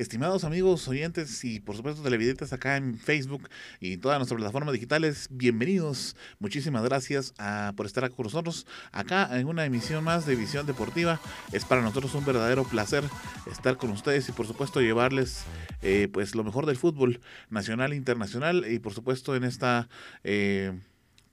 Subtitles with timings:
[0.00, 3.50] Estimados amigos, oyentes y por supuesto televidentes acá en Facebook
[3.80, 6.16] y todas nuestras plataformas digitales, bienvenidos.
[6.38, 11.20] Muchísimas gracias ah, por estar con nosotros acá en una emisión más de Visión Deportiva.
[11.52, 13.04] Es para nosotros un verdadero placer
[13.52, 15.44] estar con ustedes y por supuesto llevarles
[15.82, 17.20] eh, pues lo mejor del fútbol
[17.50, 19.90] nacional e internacional y por supuesto en esta...
[20.24, 20.72] Eh,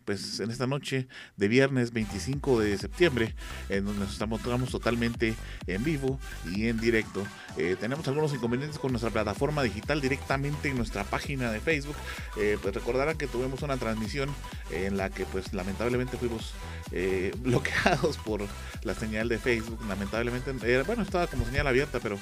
[0.08, 3.36] pues en esta noche de viernes 25 de septiembre,
[3.68, 5.36] en donde nos estamos, totalmente
[5.68, 7.28] en vivo y en directo.
[7.58, 11.98] Eh, tenemos algunos inconvenientes con nuestra plataforma digital directamente en nuestra página de Facebook.
[12.38, 14.30] Eh, pues recordarán que tuvimos una transmisión
[14.72, 16.54] en la que pues lamentablemente fuimos
[16.92, 18.42] eh, bloqueados por
[18.84, 19.80] la señal de Facebook.
[19.88, 20.52] Lamentablemente,
[20.84, 22.18] bueno, estaba como señal abierta, pero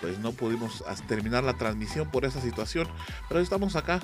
[0.00, 2.86] pues no pudimos terminar la transmisión por esa situación.
[3.28, 4.00] Pero estamos acá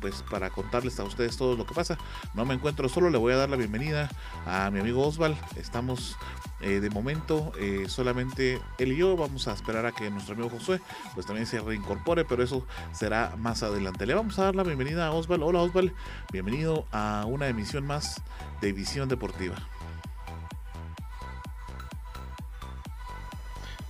[0.00, 1.96] pues para contarles a ustedes todo lo que pasa.
[2.34, 4.10] No me encuentro solo, le voy a dar la bienvenida
[4.46, 5.36] a mi amigo Osval.
[5.56, 6.16] Estamos
[6.60, 9.16] eh, de momento eh, solamente él y yo.
[9.16, 10.80] Vamos a esperar a que nuestro amigo Josué
[11.14, 14.06] pues también se reincorpore, pero eso será más adelante.
[14.06, 15.42] Le vamos a dar la bienvenida a Osval.
[15.42, 15.92] Hola Osval,
[16.32, 18.20] bienvenido a una emisión más
[18.60, 19.56] de Visión Deportiva.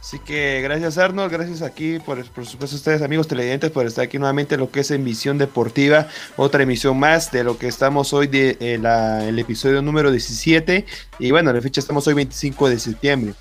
[0.09, 4.19] Así que gracias Arnold, gracias aquí por, por supuesto ustedes amigos televidentes por estar aquí
[4.19, 8.15] nuevamente en lo que es en Visión Deportiva, otra emisión más de lo que estamos
[8.15, 8.81] hoy de eh,
[9.29, 10.87] el episodio número 17
[11.19, 13.35] y bueno, la fecha estamos hoy 25 de septiembre.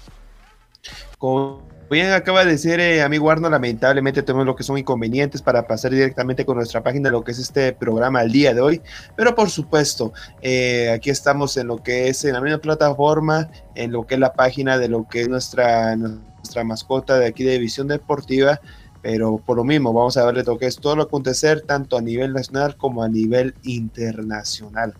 [1.90, 5.92] Bien acaba de decir eh, amigo Arnold, lamentablemente tenemos lo que son inconvenientes para pasar
[5.92, 8.82] directamente con nuestra página lo que es este programa al día de hoy,
[9.16, 13.92] pero por supuesto eh, aquí estamos en lo que es en la misma plataforma, en
[13.92, 17.54] lo que es la página de lo que es nuestra nuestra mascota de aquí de
[17.54, 18.62] División Deportiva,
[19.02, 22.02] pero por lo mismo vamos a verle lo que es todo lo acontecer tanto a
[22.02, 24.94] nivel nacional como a nivel internacional.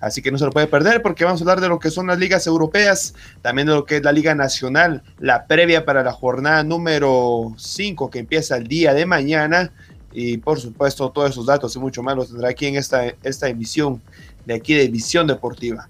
[0.00, 2.08] Así que no se lo puede perder porque vamos a hablar de lo que son
[2.08, 6.12] las ligas europeas, también de lo que es la Liga Nacional, la previa para la
[6.12, 9.72] jornada número 5 que empieza el día de mañana
[10.12, 13.48] y por supuesto todos esos datos y mucho más los tendrá aquí en esta, esta
[13.48, 14.02] emisión
[14.44, 15.86] de aquí de División Deportiva.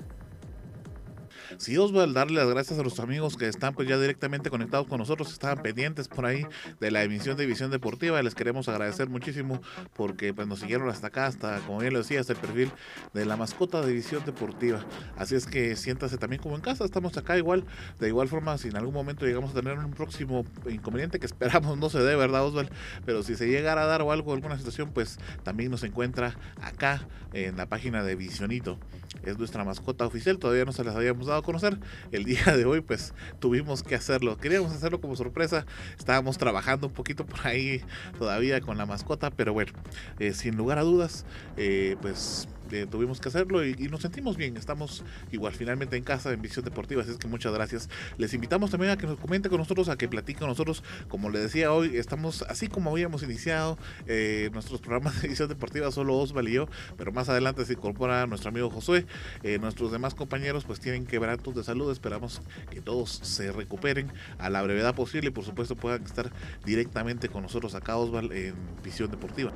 [1.62, 4.98] Sí, Osval, darle las gracias a los amigos que están pues ya directamente conectados con
[4.98, 6.44] nosotros, estaban pendientes por ahí
[6.80, 8.20] de la emisión de Visión Deportiva.
[8.20, 9.62] Les queremos agradecer muchísimo
[9.94, 12.72] porque pues nos siguieron hasta acá, hasta, como bien lo decía, hasta el perfil
[13.14, 14.84] de la mascota de Visión Deportiva.
[15.16, 17.64] Así es que siéntase también como en casa, estamos acá igual.
[18.00, 21.78] De igual forma, si en algún momento llegamos a tener un próximo inconveniente que esperamos
[21.78, 22.70] no se dé, ¿verdad, Osval?
[23.06, 27.06] Pero si se llegara a dar o algo, alguna situación, pues también nos encuentra acá
[27.32, 28.78] en la página de Visionito.
[29.22, 31.78] Es nuestra mascota oficial, todavía no se las habíamos dado conocer.
[32.12, 34.38] El día de hoy pues tuvimos que hacerlo.
[34.38, 35.66] Queríamos hacerlo como sorpresa.
[35.98, 37.82] Estábamos trabajando un poquito por ahí
[38.18, 39.72] todavía con la mascota, pero bueno,
[40.18, 41.26] eh, sin lugar a dudas,
[41.58, 42.48] eh, pues
[42.90, 44.56] tuvimos que hacerlo y, nos sentimos bien.
[44.56, 47.88] Estamos igual finalmente en casa en Visión Deportiva, así es que muchas gracias.
[48.18, 50.82] Les invitamos también a que nos comente con nosotros, a que platique con nosotros.
[51.08, 55.90] Como le decía hoy, estamos así como habíamos iniciado eh, nuestros programas de Visión Deportiva,
[55.90, 59.06] solo Osval y yo, pero más adelante se incorpora nuestro amigo Josué.
[59.42, 61.90] Eh, nuestros demás compañeros pues tienen quebrantos de salud.
[61.92, 66.30] Esperamos que todos se recuperen a la brevedad posible y por supuesto puedan estar
[66.64, 69.52] directamente con nosotros acá Osval en Visión Deportiva.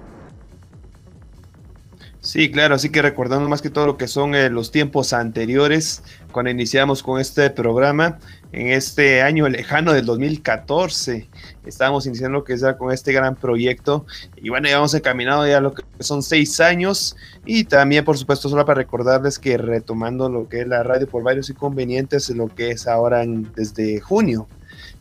[2.26, 6.03] Sí, claro, así que recordando más que todo lo que son eh, los tiempos anteriores,
[6.32, 8.19] cuando iniciamos con este programa,
[8.50, 11.28] en este año lejano del 2014,
[11.65, 15.60] estábamos iniciando lo que sea con este gran proyecto, y bueno, ya hemos encaminado ya
[15.60, 20.48] lo que son seis años, y también, por supuesto, solo para recordarles que retomando lo
[20.48, 24.48] que es la radio por varios inconvenientes, lo que es ahora desde junio,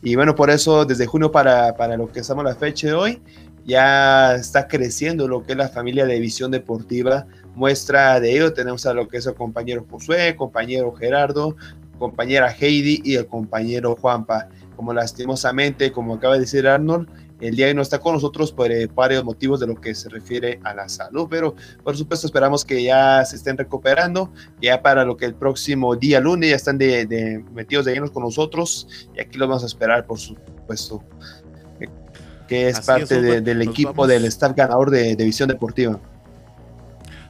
[0.00, 3.20] y bueno, por eso desde junio para, para lo que estamos la fecha de hoy,
[3.66, 7.26] ya está creciendo lo que es la familia de visión deportiva.
[7.54, 11.56] Muestra de ello tenemos a lo que es el compañero Josué, compañero Gerardo,
[11.98, 14.48] compañera Heidi y el compañero Juanpa.
[14.76, 17.08] Como lastimosamente, como acaba de decir Arnold,
[17.40, 19.94] el día de hoy no está con nosotros por eh, varios motivos de lo que
[19.94, 24.80] se refiere a la salud, pero por supuesto esperamos que ya se estén recuperando, ya
[24.80, 28.88] para lo que el próximo día lunes ya están de, metidos de llenos con nosotros
[29.14, 31.02] y aquí los vamos a esperar, por supuesto
[32.46, 35.98] que es parte del equipo del staff ganador de, División Deportiva.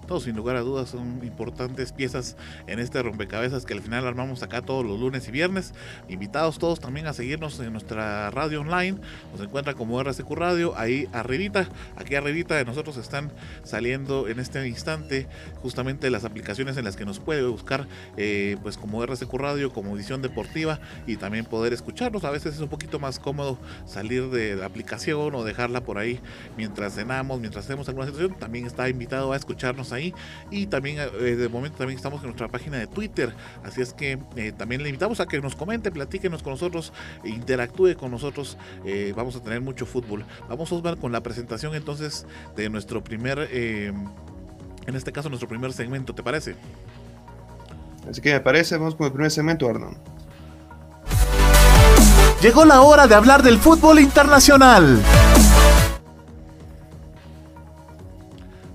[0.06, 2.37] Todos sin lugar a dudas son importantes piezas
[2.67, 5.75] en este rompecabezas que al final armamos acá todos los lunes y viernes.
[6.08, 8.99] Invitados todos también a seguirnos en nuestra radio online.
[9.32, 13.32] Nos encuentra como RCQ Radio, ahí arribita, aquí arribita de nosotros están
[13.64, 15.26] saliendo en este instante
[15.62, 17.87] justamente las aplicaciones en las que nos puede buscar
[18.17, 22.25] eh, pues como RCQ Radio, como edición deportiva y también poder escucharnos.
[22.25, 26.20] A veces es un poquito más cómodo salir de la aplicación o dejarla por ahí
[26.56, 28.38] mientras cenamos, mientras hacemos alguna situación.
[28.38, 29.93] También está invitado a escucharnos
[30.51, 33.35] y también eh, de momento también estamos en nuestra página de Twitter.
[33.65, 36.93] Así es que eh, también le invitamos a que nos comente, platíquenos con nosotros,
[37.25, 38.57] interactúe con nosotros.
[39.15, 40.25] vamos a tener mucho fútbol.
[40.49, 42.27] Vamos a ver con la presentación entonces
[42.57, 46.55] de nuestro primer, en este caso nuestro primer segmento, ¿te parece?
[48.09, 49.97] Así que me parece, vamos con el primer segmento, Arnold.
[52.41, 55.03] Llegó la hora de hablar del fútbol internacional.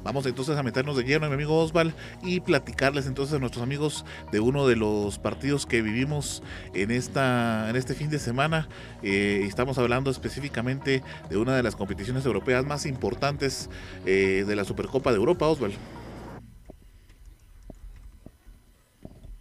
[0.04, 1.94] Vamos entonces a meternos de lleno, mi amigo Osval,
[2.24, 6.42] y platicarles entonces a nuestros amigos de uno de los partidos que vivimos
[6.74, 8.68] en, esta, en este fin de semana.
[9.04, 13.70] Eh, estamos hablando específicamente de una de las competiciones europeas más importantes
[14.06, 15.74] eh, de la Supercopa de Europa, Osval.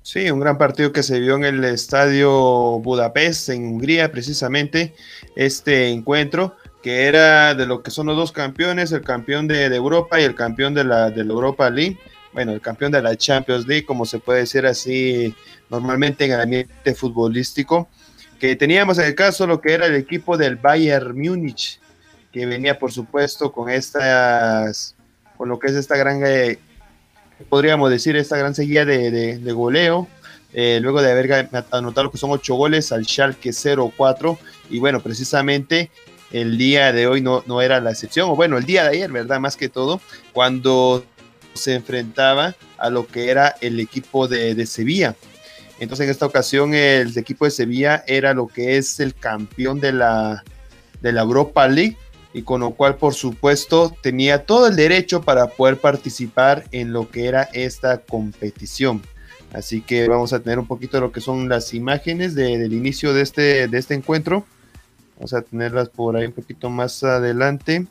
[0.02, 4.94] Sí, un gran partido que se vio en el estadio Budapest, en Hungría, precisamente,
[5.36, 10.20] este encuentro, que era de lo que son los dos campeones, el campeón de, Europa
[10.20, 11.98] y el campeón de la, de la Europa League,
[12.32, 15.34] bueno, el campeón de la Champions League, como se puede decir así
[15.68, 17.88] normalmente en el ambiente futbolístico,
[18.38, 21.80] que teníamos en el caso lo que era el equipo del Bayern Múnich,
[22.32, 24.94] que venía por supuesto con estas,
[25.36, 26.58] con lo que es esta gran eh,
[27.48, 30.08] podríamos decir, esta gran seguida de, goleo.
[30.52, 34.38] Eh, luego de haber anotado que son ocho goles al Schalke 0-4.
[34.68, 35.90] Y bueno, precisamente
[36.32, 39.10] el día de hoy no, no era la excepción, o bueno, el día de ayer,
[39.12, 39.40] ¿verdad?
[39.40, 40.00] Más que todo,
[40.32, 41.04] cuando
[41.54, 45.16] se enfrentaba a lo que era el equipo de, de Sevilla.
[45.80, 49.92] Entonces en esta ocasión el equipo de Sevilla era lo que es el campeón de
[49.92, 50.44] la,
[51.00, 51.96] de la Europa League
[52.32, 57.10] y con lo cual por supuesto tenía todo el derecho para poder participar en lo
[57.10, 59.02] que era esta competición.
[59.52, 63.12] Así que vamos a tener un poquito de lo que son las imágenes del inicio
[63.14, 64.44] de este, de este encuentro.
[65.20, 67.86] Vamos a tenerlas por ahí un poquito más adelante.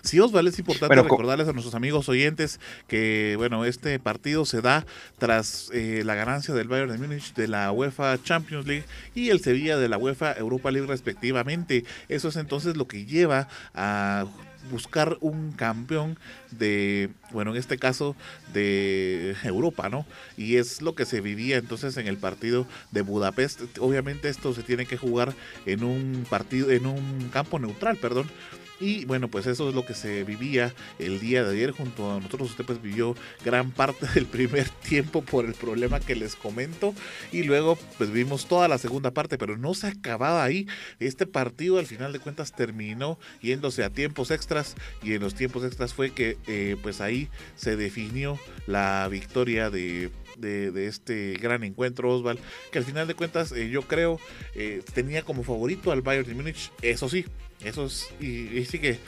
[0.00, 2.58] Sí, Osvaldo, es importante recordarles a nuestros amigos oyentes
[2.88, 4.86] que, bueno, este partido se da
[5.18, 9.40] tras eh, la ganancia del Bayern de Múnich de la UEFA Champions League y el
[9.40, 11.84] Sevilla de la UEFA Europa League respectivamente.
[12.08, 14.24] Eso es entonces lo que lleva a
[14.70, 16.18] buscar un campeón
[16.50, 18.16] de, bueno, en este caso
[18.52, 20.06] de Europa, ¿no?
[20.36, 23.78] Y es lo que se vivía entonces en el partido de Budapest.
[23.78, 25.34] Obviamente esto se tiene que jugar
[25.66, 28.30] en un partido, en un campo neutral, perdón,
[28.80, 32.20] y bueno, pues eso es lo que se vivía el día de ayer junto a
[32.20, 32.50] nosotros.
[32.50, 33.14] Usted pues vivió
[33.44, 36.94] gran parte del primer tiempo por el problema que les comento.
[37.30, 40.66] Y luego pues vimos toda la segunda parte, pero no se acababa ahí.
[40.98, 44.74] Este partido al final de cuentas terminó yéndose a tiempos extras.
[45.02, 50.10] Y en los tiempos extras fue que eh, pues ahí se definió la victoria de
[50.38, 52.38] de, este gran encuentro, Osval,
[52.70, 54.18] que al final de cuentas eh, yo creo
[54.54, 57.24] eh, tenía como favorito al Bayern de Múnich, eso sí,
[57.64, 58.98] eso es, y, sí que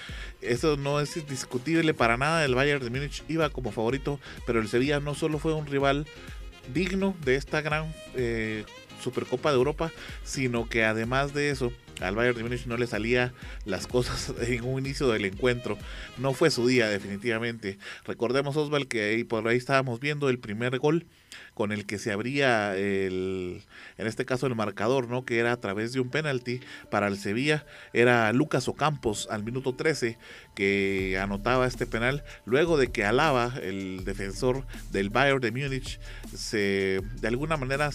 [0.40, 2.44] eso no es discutible para nada.
[2.44, 6.06] El Bayern de Múnich iba como favorito, pero el Sevilla no solo fue un rival
[6.72, 8.64] digno de esta gran eh,
[9.02, 13.32] Supercopa de Europa, sino que además de eso, al Bayern de Múnich no le salía
[13.64, 15.78] las cosas en un inicio del encuentro.
[16.18, 17.78] No fue su día, definitivamente.
[18.04, 21.06] Recordemos, Osval, que ahí por ahí estábamos viendo el primer gol
[21.54, 23.62] con el que se abría el,
[23.96, 25.24] en este caso el marcador, ¿no?
[25.24, 27.64] Que era a través de un penalti para el Sevilla.
[27.92, 30.18] Era Lucas Ocampos al minuto 13
[30.54, 32.24] que anotaba este penal.
[32.44, 36.00] Luego de que Alaba, el defensor del Bayern de Múnich,
[36.34, 37.90] se de alguna manera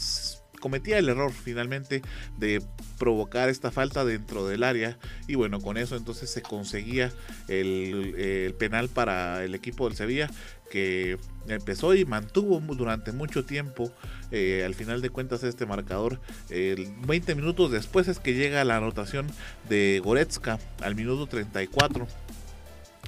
[0.59, 2.01] cometía el error finalmente
[2.37, 2.61] de
[2.97, 4.97] provocar esta falta dentro del área
[5.27, 7.11] y bueno con eso entonces se conseguía
[7.47, 10.29] el, el penal para el equipo del Sevilla
[10.69, 13.91] que empezó y mantuvo durante mucho tiempo
[14.31, 19.27] eh, al final de cuentas este marcador 20 minutos después es que llega la anotación
[19.67, 22.07] de Goretzka al minuto 34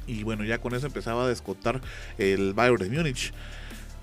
[0.08, 1.82] y bueno ya con eso empezaba a descontar
[2.18, 3.34] el Bayern de Múnich.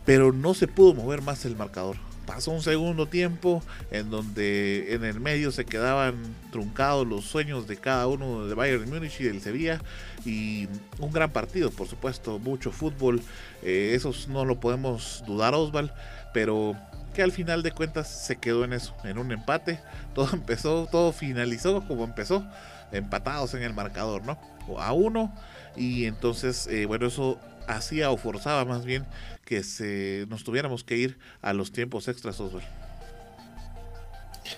[0.05, 1.97] Pero no se pudo mover más el marcador
[2.29, 6.15] pasó un segundo tiempo en donde en el medio se quedaban
[6.53, 9.81] truncados los sueños de cada uno de Bayern Múnich y del Sevilla
[10.27, 10.69] y
[10.99, 13.23] un gran partido, por supuesto, mucho fútbol,
[13.63, 15.95] eh, eso no lo podemos dudar, Osval,
[16.35, 16.77] pero
[17.15, 19.81] que al final de cuentas se quedó en eso, en un empate.
[20.15, 22.45] Todo empezó, todo finalizó como empezó,
[22.93, 24.39] empatados en el marcador, ¿no?
[24.79, 25.33] A uno.
[25.77, 29.07] Y entonces, eh, bueno, eso hacía o forzaba más bien
[29.49, 32.67] que se, nos tuviéramos que ir a los tiempos extras, Oswald.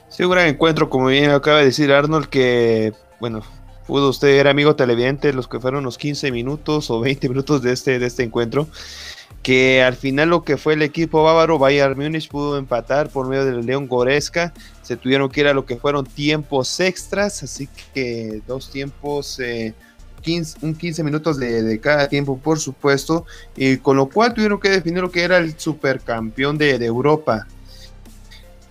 [0.08, 3.42] Sí, un gran encuentro, como bien acaba de decir Arnold, que, bueno,
[3.86, 7.72] pudo usted era amigo televidente los que fueron los 15 minutos o 20 minutos de
[7.72, 8.68] este, de este encuentro
[9.42, 13.46] que al final lo que fue el equipo bávaro, Bayern Múnich pudo empatar por medio
[13.46, 18.42] del León Goreska, se tuvieron que ir a lo que fueron tiempos extras, así que
[18.46, 19.72] dos tiempos, eh,
[20.62, 25.00] un 15 minutos de, cada tiempo por supuesto, y con lo cual tuvieron que definir
[25.02, 27.46] lo que era el supercampeón de, de Europa.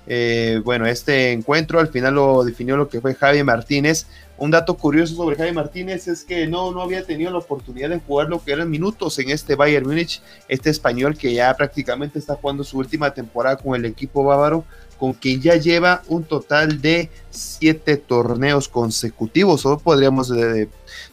[0.07, 4.07] Eh, bueno, este encuentro al final lo definió lo que fue Javi Martínez,
[4.39, 7.99] un dato curioso sobre Jaime Martínez es que no, no había tenido la oportunidad de
[7.99, 12.35] jugar lo que eran minutos en este Bayern Múnich, este español que ya prácticamente está
[12.35, 14.63] jugando su última temporada con el equipo bávaro,
[14.97, 20.69] con quien ya lleva un total de siete torneos consecutivos, o podríamos eh,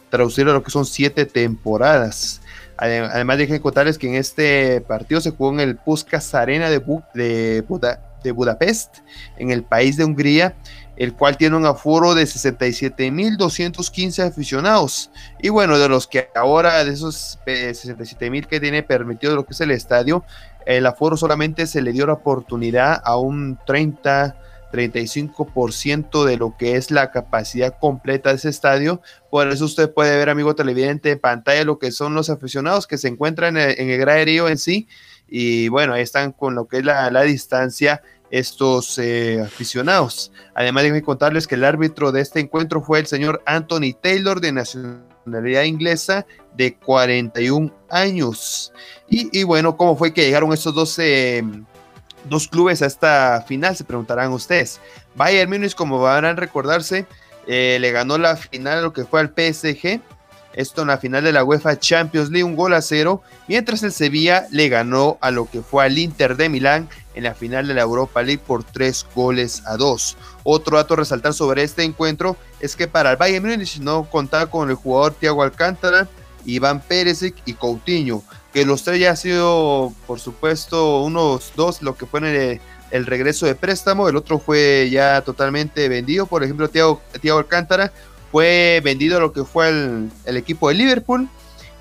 [0.09, 2.41] traducirlo a lo que son siete temporadas.
[2.77, 6.79] Además de contarles que en este partido se jugó en el Puskas Arena de,
[7.15, 7.63] de,
[8.23, 8.97] de Budapest,
[9.37, 10.55] en el país de Hungría,
[10.95, 15.09] el cual tiene un aforo de 67.215 aficionados.
[15.39, 19.53] Y bueno, de los que ahora, de esos 67.000 eh, que tiene permitido lo que
[19.53, 20.23] es el estadio,
[20.65, 24.35] el aforo solamente se le dio la oportunidad a un 30,
[24.71, 29.01] 35% de lo que es la capacidad completa de ese estadio.
[29.29, 32.97] Por eso usted puede ver, amigo televidente, en pantalla lo que son los aficionados que
[32.97, 34.87] se encuentran en el, graderío en sí.
[35.27, 40.31] Y bueno, ahí están con lo que es la, la distancia estos eh, aficionados.
[40.53, 44.51] Además, de contarles que el árbitro de este encuentro fue el señor Anthony Taylor, de
[44.51, 48.73] nacionalidad inglesa, de 41 años.
[49.09, 51.43] Y, bueno, ¿cómo fue que llegaron estos dos, eh,
[52.29, 53.75] dos clubes a esta final?
[53.75, 54.79] Se preguntarán ustedes.
[55.15, 57.05] Bayern Múnich, como van a recordarse,
[57.47, 60.01] eh, le ganó la final lo que fue al PSG
[60.57, 63.91] esto en la final de la UEFA Champions League, un gol a cero, mientras el
[63.91, 67.75] Sevilla le ganó a lo que fue al Inter de Milán en la final de
[67.75, 70.17] la Europa League por tres goles a dos.
[70.43, 74.47] Otro dato a resaltar sobre este encuentro es que para el Bayern Múnich no contaba
[74.47, 76.07] con el jugador Thiago Alcántara,
[76.43, 78.23] Iván Pérez y Coutinho,
[78.65, 82.61] los tres ya han sido, por supuesto, unos dos, lo que fue el,
[82.91, 87.91] el regreso de préstamo, el otro fue ya totalmente vendido, por ejemplo, Thiago, Thiago Alcántara
[88.31, 91.29] fue vendido a lo que fue el, equipo de Liverpool.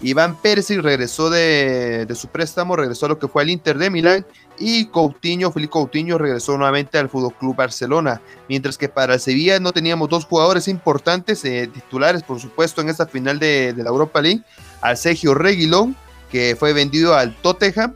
[0.03, 4.27] Iván Pérez regresó de, su préstamo, regresó a lo que fue el Inter de Milán.
[4.59, 9.73] Y Coutinho, Felipe Coutinho regresó nuevamente al Fútbol Club Barcelona, mientras que para Sevilla no
[9.73, 14.43] teníamos dos jugadores importantes, eh, titulares por supuesto en esta final de, la Europa League,
[14.81, 15.97] al Sergio Reguilón,
[16.37, 17.95] que fue vendido al Tottenham,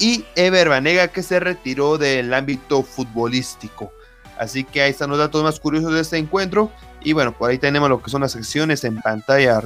[0.00, 3.92] y Ever Banega, que se retiró del ámbito futbolístico.
[4.36, 6.72] Así que ahí están los datos más curiosos de este encuentro.
[7.02, 9.62] Y bueno, por ahí tenemos lo que son las secciones en pantalla.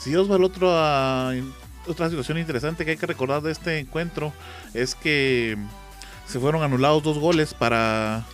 [0.00, 1.32] Sí, Osvaldo, otro, ah,
[1.86, 4.32] otra situación interesante que hay que recordar de este encuentro
[4.74, 5.56] es que
[6.26, 8.26] se fueron anulados dos goles para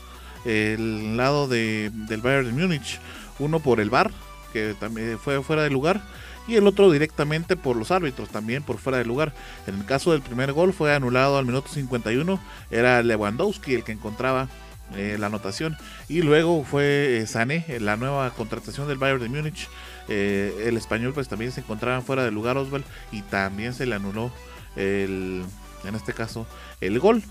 [0.47, 3.01] el lado de, del Bayern de Múnich.
[3.39, 4.11] Uno por el VAR,
[4.55, 6.03] que también fue fuera de lugar,
[6.47, 9.33] y el otro directamente por los árbitros, también por fuera de lugar.
[9.67, 13.93] En el caso del primer gol fue anulado al minuto 51, era Lewandowski el que
[13.93, 14.49] encontraba
[14.97, 15.77] eh, la anotación.
[16.09, 19.69] Y luego fue eh, Sané, la nueva contratación del Bayern de Múnich.
[20.09, 23.95] Eh, el español pues también se encontraba fuera de lugar Oswald y también se le
[23.95, 24.31] anuló
[24.77, 25.43] el,
[25.85, 26.47] en este caso
[26.81, 27.23] el gol.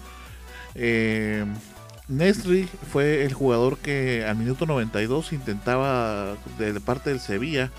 [2.08, 7.72] Nesri fue el jugador que al minuto 92 intentaba de parte del Sevilla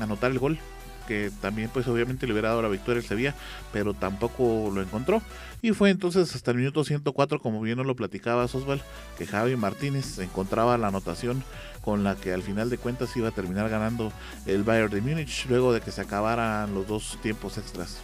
[0.00, 0.58] anotar el gol
[1.06, 3.34] que también pues obviamente le hubiera dado la victoria al Sevilla,
[3.72, 5.22] pero tampoco lo encontró.
[5.62, 8.82] Y fue entonces hasta el minuto 104, como bien nos lo platicaba Osval,
[9.16, 11.42] que Javi Martínez encontraba la anotación
[11.80, 14.12] con la que al final de cuentas iba a terminar ganando
[14.46, 17.98] el Bayern de Múnich luego de que se acabaran los dos tiempos extras.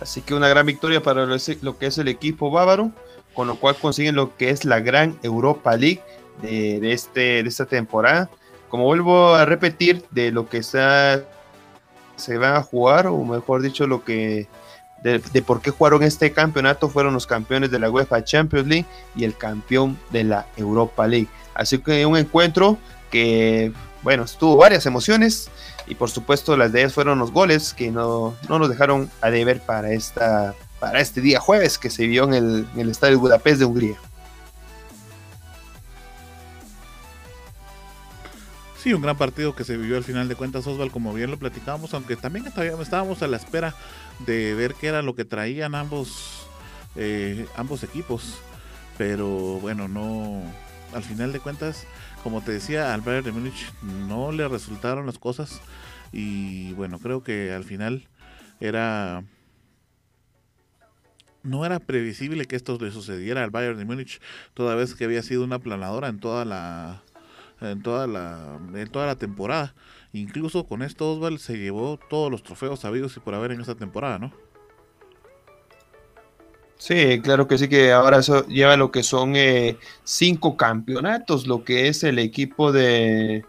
[0.00, 2.92] Así que una gran victoria para lo que es el equipo bávaro,
[3.32, 6.02] con lo cual consiguen lo que es la gran Europa League
[6.42, 8.30] de, este, de esta temporada
[8.68, 11.22] como vuelvo a repetir, de lo que está,
[12.16, 14.48] se van a jugar, o mejor dicho, lo que
[15.02, 19.24] de, por qué jugaron este campeonato fueron los campeones de la UEFA Champions League y
[19.24, 21.28] el campeón de la Europa League.
[21.54, 22.76] Así que un encuentro
[23.10, 25.48] que, bueno, estuvo varias emociones
[25.86, 29.30] y por supuesto las de ellas fueron los goles que no, no nos dejaron a
[29.30, 33.20] deber para, esta, para este día jueves que se vio en el, en el Estadio
[33.20, 33.96] Budapest de Hungría.
[38.86, 41.40] Sí, un gran partido que se vivió al final de cuentas, Osval, como bien lo
[41.40, 43.74] platicábamos, aunque también estábamos a la espera
[44.24, 46.46] de ver qué era lo que traían ambos,
[46.94, 48.38] eh, ambos equipos.
[48.96, 49.26] Pero
[49.58, 50.40] bueno, no.
[50.94, 51.84] Al final de cuentas,
[52.22, 55.60] como te decía, al Bayern de Múnich no le resultaron las cosas.
[56.12, 58.06] Y bueno, creo que al final
[58.60, 59.24] era
[61.42, 64.20] no era previsible que esto le sucediera al Bayern de Múnich,
[64.54, 67.02] toda vez que había sido una planadora en toda la
[67.60, 69.74] en toda la en toda la temporada.
[70.12, 73.74] Incluso con esto Oswald se llevó todos los trofeos sabidos y por haber en esta
[73.74, 74.32] temporada, ¿no?
[76.78, 81.64] Sí, claro que sí, que ahora eso lleva lo que son eh, cinco campeonatos, lo
[81.64, 83.44] que es el equipo de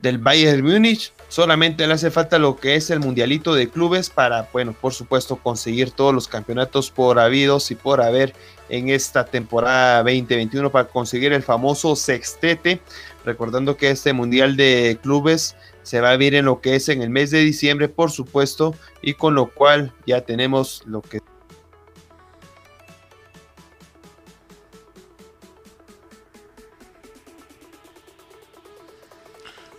[0.00, 1.12] del Bayern Múnich.
[1.28, 5.36] Solamente le hace falta lo que es el mundialito de clubes para, bueno, por supuesto,
[5.36, 8.34] conseguir todos los campeonatos por habidos y por haber
[8.70, 12.80] en esta temporada 2021 para conseguir el famoso sextete.
[13.26, 17.02] Recordando que este mundial de clubes se va a vivir en lo que es en
[17.02, 21.20] el mes de diciembre, por supuesto, y con lo cual ya tenemos lo que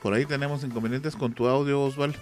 [0.02, 2.16] Por ahí tenemos inconvenientes con tu audio, Osval.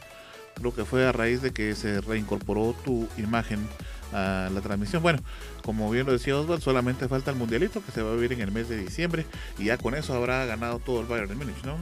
[0.55, 3.67] Creo que fue a raíz de que se reincorporó tu imagen
[4.13, 5.03] a la transmisión.
[5.03, 5.19] Bueno,
[5.63, 8.41] como bien lo decía Osval, solamente falta el mundialito que se va a vivir en
[8.41, 9.25] el mes de diciembre
[9.60, 11.77] y ya con eso habrá ganado todo el Bayern de Múnich, ¿no?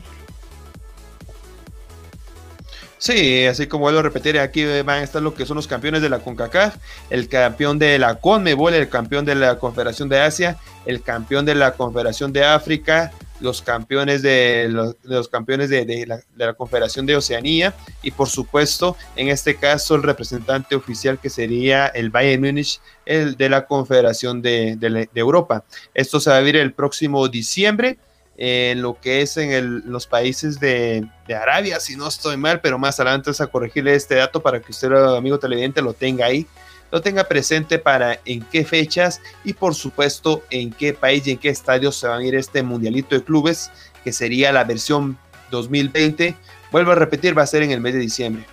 [2.97, 6.01] Sí, así como vuelvo a repetir, aquí van a estar lo que son los campeones
[6.01, 6.77] de la CONCACAF,
[7.11, 11.53] el campeón de la CONMEBOL, el campeón de la Confederación de Asia, el campeón de
[11.55, 14.67] la Confederación de África, los campeones de
[15.03, 20.75] los, campeones de, la, Confederación de Oceanía y por supuesto en este caso el representante
[20.75, 25.63] oficial que sería el Bayern Múnich el de la Confederación de, Europa.
[25.93, 27.97] Esto se va a vivir el próximo diciembre
[28.37, 32.99] en lo que es en los países de, Arabia, si no estoy mal, pero más
[32.99, 36.45] adelante es a corregirle este dato para que usted, amigo televidente, lo tenga ahí
[36.91, 41.37] lo tenga presente para en qué fechas y por supuesto en qué país y en
[41.37, 43.71] qué estadio se van a ir este mundialito de clubes,
[44.03, 45.17] que sería la versión
[45.51, 46.35] 2020.
[46.71, 48.45] Vuelvo a repetir, va a ser en el mes de diciembre.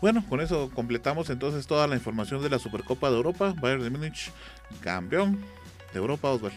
[0.00, 3.54] Bueno, con eso completamos entonces toda la información de la Supercopa de Europa.
[3.60, 4.32] Bayern de Múnich,
[4.80, 5.44] campeón
[5.92, 6.56] de Europa, Osvaldo.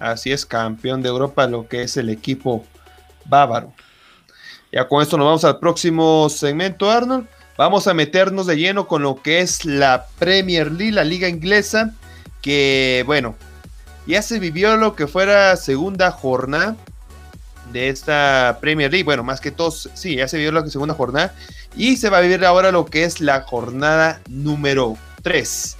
[0.00, 2.64] Así es, campeón de Europa, lo que es el equipo
[3.26, 3.72] bávaro.
[4.74, 7.28] Ya con esto nos vamos al próximo segmento, Arnold.
[7.56, 11.94] Vamos a meternos de lleno con lo que es la Premier League, la liga inglesa,
[12.42, 13.36] que bueno,
[14.08, 16.74] ya se vivió lo que fuera segunda jornada
[17.72, 19.04] de esta Premier League.
[19.04, 21.32] Bueno, más que todos, sí, ya se vivió la segunda jornada.
[21.76, 25.76] Y se va a vivir ahora lo que es la jornada número 3.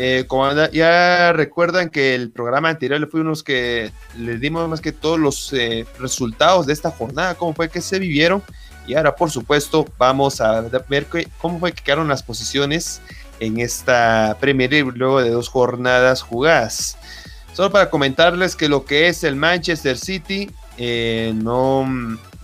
[0.00, 4.92] Eh, como ya recuerdan que el programa anterior le fuimos que les dimos más que
[4.92, 8.40] todos los eh, resultados de esta jornada, cómo fue que se vivieron.
[8.86, 11.08] Y ahora, por supuesto, vamos a ver
[11.38, 13.02] cómo fue que quedaron las posiciones
[13.40, 16.96] en esta Premier League luego de dos jornadas jugadas.
[17.52, 21.84] Solo para comentarles que lo que es el Manchester City eh, no,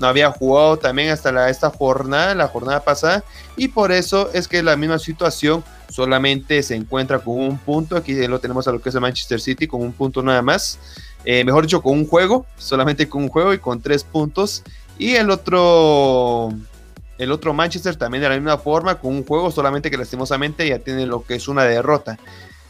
[0.04, 3.24] no había jugado también hasta esta jornada, la jornada pasada,
[3.56, 7.96] y por eso es que la misma situación solamente se encuentra con un punto.
[7.96, 10.78] Aquí lo tenemos a lo que es el Manchester City con un punto nada más.
[11.24, 14.62] Eh, mejor dicho, con un juego, solamente con un juego y con tres puntos.
[14.98, 16.52] Y el otro,
[17.16, 20.80] el otro Manchester también de la misma forma, con un juego, solamente que lastimosamente ya
[20.80, 22.18] tiene lo que es una derrota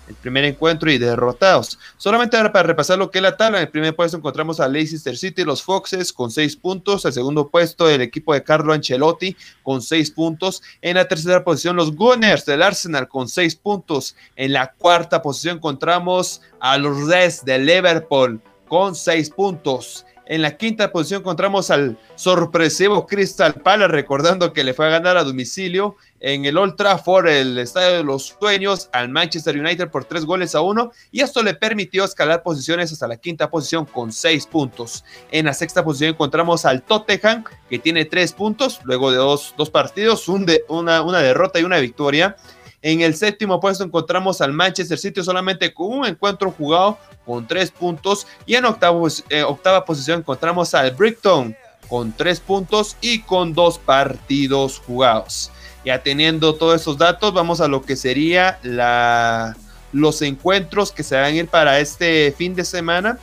[0.08, 1.78] el primer encuentro y derrotados.
[1.96, 5.16] Solamente para repasar lo que es la tabla, en el primer puesto encontramos a Leicester
[5.16, 9.82] City, los Foxes con seis puntos, el segundo puesto el equipo de Carlo Ancelotti con
[9.82, 14.72] seis puntos, en la tercera posición los Gunners del Arsenal con seis puntos, en la
[14.72, 20.04] cuarta posición encontramos a los Reds de Liverpool con seis puntos.
[20.26, 25.18] En la quinta posición encontramos al sorpresivo Crystal Palace, recordando que le fue a ganar
[25.18, 30.06] a domicilio en el Old Trafford, el estadio de los sueños, al Manchester United por
[30.06, 34.12] tres goles a uno, y esto le permitió escalar posiciones hasta la quinta posición con
[34.12, 35.04] seis puntos.
[35.30, 40.26] En la sexta posición encontramos al Tottenham, que tiene tres puntos, luego de dos, partidos,
[40.28, 42.36] una, una derrota y una victoria.
[42.84, 47.70] En el séptimo puesto encontramos al Manchester City solamente con un encuentro jugado con tres
[47.70, 48.26] puntos.
[48.44, 51.56] Y en eh, octava posición encontramos al Brighton
[51.88, 55.50] con tres puntos y con dos partidos jugados.
[55.82, 59.56] Ya teniendo todos esos datos, vamos a lo que sería la,
[59.94, 63.18] los encuentros que se van a ir para este fin de semana,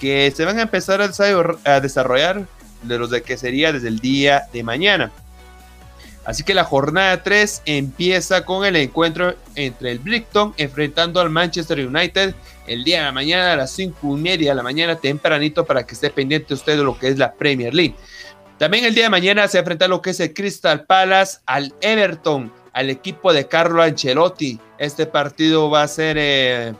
[0.00, 2.46] que se van a empezar a desarrollar
[2.80, 5.12] de los de que sería desde el día de mañana.
[6.24, 11.86] Así que la jornada 3 empieza con el encuentro entre el Brighton enfrentando al Manchester
[11.86, 12.34] United
[12.66, 15.84] el día de la mañana a las 5 y media de la mañana tempranito para
[15.84, 17.94] que esté pendiente usted de lo que es la Premier League.
[18.58, 22.52] También el día de mañana se enfrenta lo que es el Crystal Palace al Everton,
[22.72, 24.58] al equipo de Carlo Ancelotti.
[24.78, 26.72] Este partido va a ser, eh,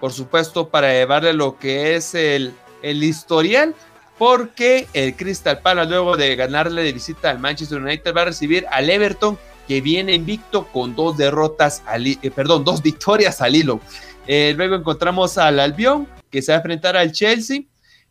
[0.00, 3.74] por supuesto, para llevarle lo que es el, el historial
[4.18, 8.66] porque el Crystal Palace luego de ganarle de visita al Manchester United va a recibir
[8.70, 13.80] al Everton que viene invicto con dos derrotas, al, eh, perdón, dos victorias al hilo.
[14.26, 17.62] Eh, luego encontramos al Albion que se va a enfrentar al Chelsea,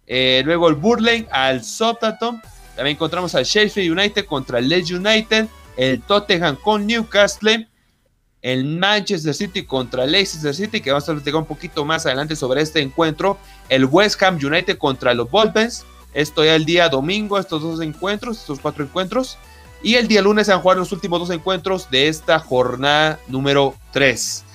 [0.07, 2.41] eh, luego el Burley al Southampton,
[2.75, 7.67] también encontramos al Sheffield United contra el Leeds United, el Tottenham con Newcastle,
[8.41, 12.35] el Manchester City contra el Leicester City, que vamos a platicar un poquito más adelante
[12.35, 13.37] sobre este encuentro,
[13.69, 15.85] el West Ham United contra los Wolves,
[16.15, 19.37] esto ya el día domingo, estos dos encuentros, estos cuatro encuentros.
[19.83, 23.19] Y el día lunes se van a jugar los últimos dos encuentros de esta jornada
[23.27, 24.45] número 3.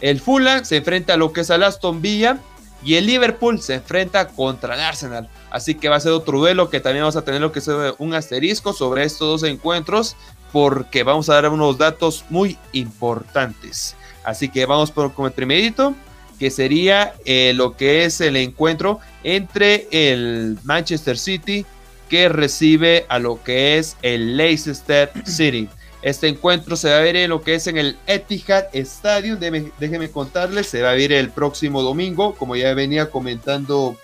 [0.00, 2.38] El Fulham se enfrenta a lo que es al Aston Villa
[2.84, 5.30] y el Liverpool se enfrenta contra el Arsenal.
[5.50, 7.70] Así que va a ser otro duelo que también vamos a tener lo que es
[7.98, 10.16] un asterisco sobre estos dos encuentros
[10.52, 13.96] porque vamos a dar unos datos muy importantes.
[14.24, 15.94] Así que vamos por el primerito
[16.38, 21.64] que sería eh, lo que es el encuentro entre el Manchester City
[22.08, 25.68] que recibe a lo que es el Leicester City.
[26.02, 29.38] Este encuentro se va a ver en lo que es en el Etihad Stadium.
[29.38, 33.96] Déjenme, contarles, se va a ver el próximo domingo, como ya venía comentando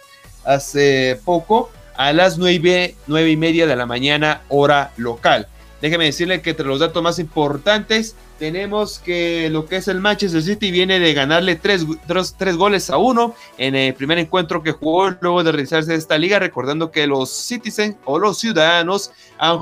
[0.45, 5.47] hace poco, a las nueve, nueve y media de la mañana, hora local.
[5.83, 10.40] Déjenme decirle que entre los datos más importantes tenemos que lo que es el Manchester
[10.42, 11.85] City viene de ganarle tres,
[12.57, 16.90] goles a uno en el primer encuentro que jugó luego de realizarse esta liga, recordando
[16.90, 19.12] que los Citizens o los ciudadanos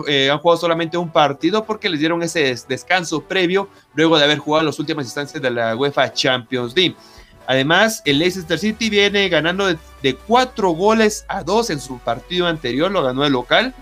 [0.07, 4.39] eh, han, jugado solamente un partido porque les dieron ese descanso previo luego de haber
[4.39, 6.95] jugado las últimas instancias de la UEFA Champions League.
[7.49, 12.93] Además, el Leicester City viene ganando de cuatro goles a dos en su partido anterior,
[12.93, 13.75] lo ganó el local.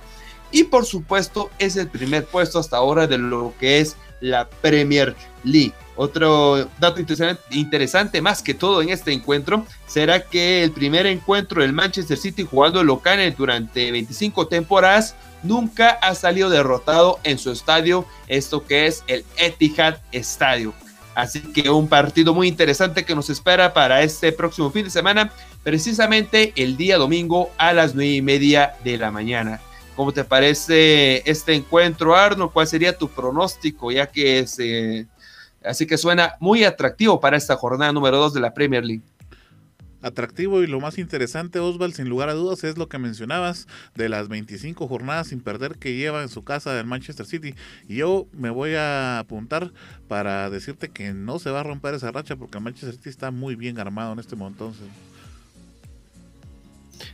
[0.52, 5.14] Y por supuesto, es el primer puesto hasta ahora de lo que es la Premier
[5.44, 5.74] League.
[5.96, 7.00] Otro dato
[7.50, 12.46] interesante, más que todo en este encuentro, será que el primer encuentro del Manchester City
[12.48, 19.04] jugando local durante 25 temporadas nunca ha salido derrotado en su estadio, esto que es
[19.06, 20.74] el Etihad Stadium.
[21.14, 25.32] Así que un partido muy interesante que nos espera para este próximo fin de semana,
[25.62, 29.60] precisamente el día domingo a las nueve y media de la mañana.
[29.96, 32.52] ¿Cómo te parece este encuentro, Arno?
[32.52, 33.90] ¿Cuál sería tu pronóstico?
[33.90, 35.06] Ya que es, eh,
[35.64, 39.02] así que suena muy atractivo para esta jornada número 2 de la Premier League.
[40.02, 44.10] Atractivo y lo más interesante, Osval, sin lugar a dudas, es lo que mencionabas de
[44.10, 47.54] las 25 jornadas sin perder que lleva en su casa del Manchester City.
[47.88, 49.72] Y yo me voy a apuntar
[50.08, 53.30] para decirte que no se va a romper esa racha porque el Manchester City está
[53.30, 54.74] muy bien armado en este momento.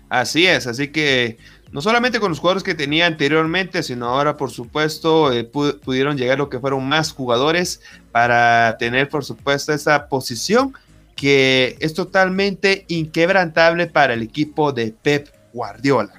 [0.08, 1.38] Así es, así que
[1.72, 6.36] no solamente con los jugadores que tenía anteriormente, sino ahora, por supuesto, eh, pudieron llegar
[6.36, 7.80] lo que fueron más jugadores
[8.12, 10.74] para tener, por supuesto, esa posición
[11.16, 16.12] que es totalmente inquebrantable para el equipo de Pep Guardiola.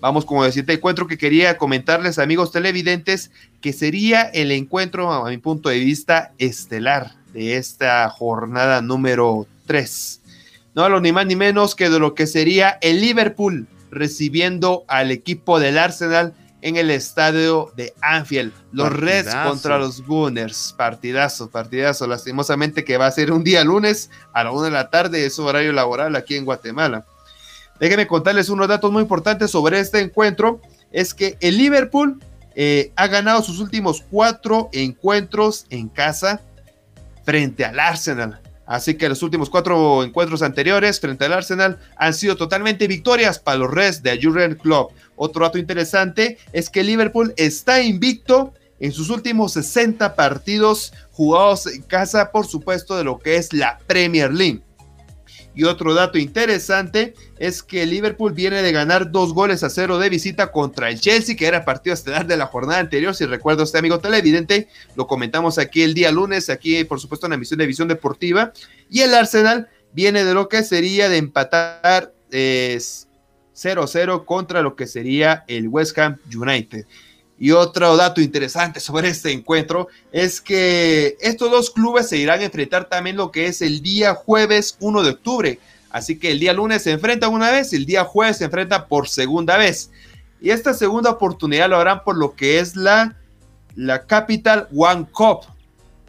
[0.00, 5.36] Vamos, como decirte, encuentro que quería comentarles, amigos televidentes, que sería el encuentro, a mi
[5.36, 10.20] punto de vista, estelar de esta jornada número 3.
[10.74, 15.10] No lo ni más ni menos que de lo que sería el Liverpool recibiendo al
[15.10, 18.52] equipo del Arsenal en el estadio de Anfield.
[18.72, 20.74] Los Reds contra los Gunners.
[20.76, 22.06] Partidazo, partidazo.
[22.06, 25.38] Lastimosamente que va a ser un día lunes a la una de la tarde, es
[25.38, 27.04] horario laboral aquí en Guatemala.
[27.78, 30.62] Déjenme contarles unos datos muy importantes sobre este encuentro.
[30.90, 32.18] Es que el Liverpool
[32.54, 36.40] eh, ha ganado sus últimos cuatro encuentros en casa
[37.24, 38.40] frente al Arsenal.
[38.66, 43.58] Así que los últimos cuatro encuentros anteriores frente al Arsenal han sido totalmente victorias para
[43.58, 44.88] los Reds de Jurgen Club.
[45.16, 51.82] Otro dato interesante es que Liverpool está invicto en sus últimos 60 partidos jugados en
[51.82, 54.62] casa, por supuesto, de lo que es la Premier League.
[55.54, 60.08] Y otro dato interesante es que Liverpool viene de ganar dos goles a cero de
[60.08, 63.14] visita contra el Chelsea, que era partido estelar de la jornada anterior.
[63.14, 67.30] Si recuerdo este amigo televidente, lo comentamos aquí el día lunes, aquí por supuesto en
[67.30, 68.52] la emisión de Visión Deportiva.
[68.90, 75.44] Y el Arsenal viene de lo que sería de empatar 0-0 contra lo que sería
[75.46, 76.84] el West Ham United.
[77.38, 82.44] Y otro dato interesante sobre este encuentro es que estos dos clubes se irán a
[82.44, 85.58] enfrentar también lo que es el día jueves 1 de octubre.
[85.90, 88.86] Así que el día lunes se enfrentan una vez y el día jueves se enfrentan
[88.88, 89.90] por segunda vez.
[90.40, 93.16] Y esta segunda oportunidad lo harán por lo que es la
[93.76, 95.40] la Capital One Cup,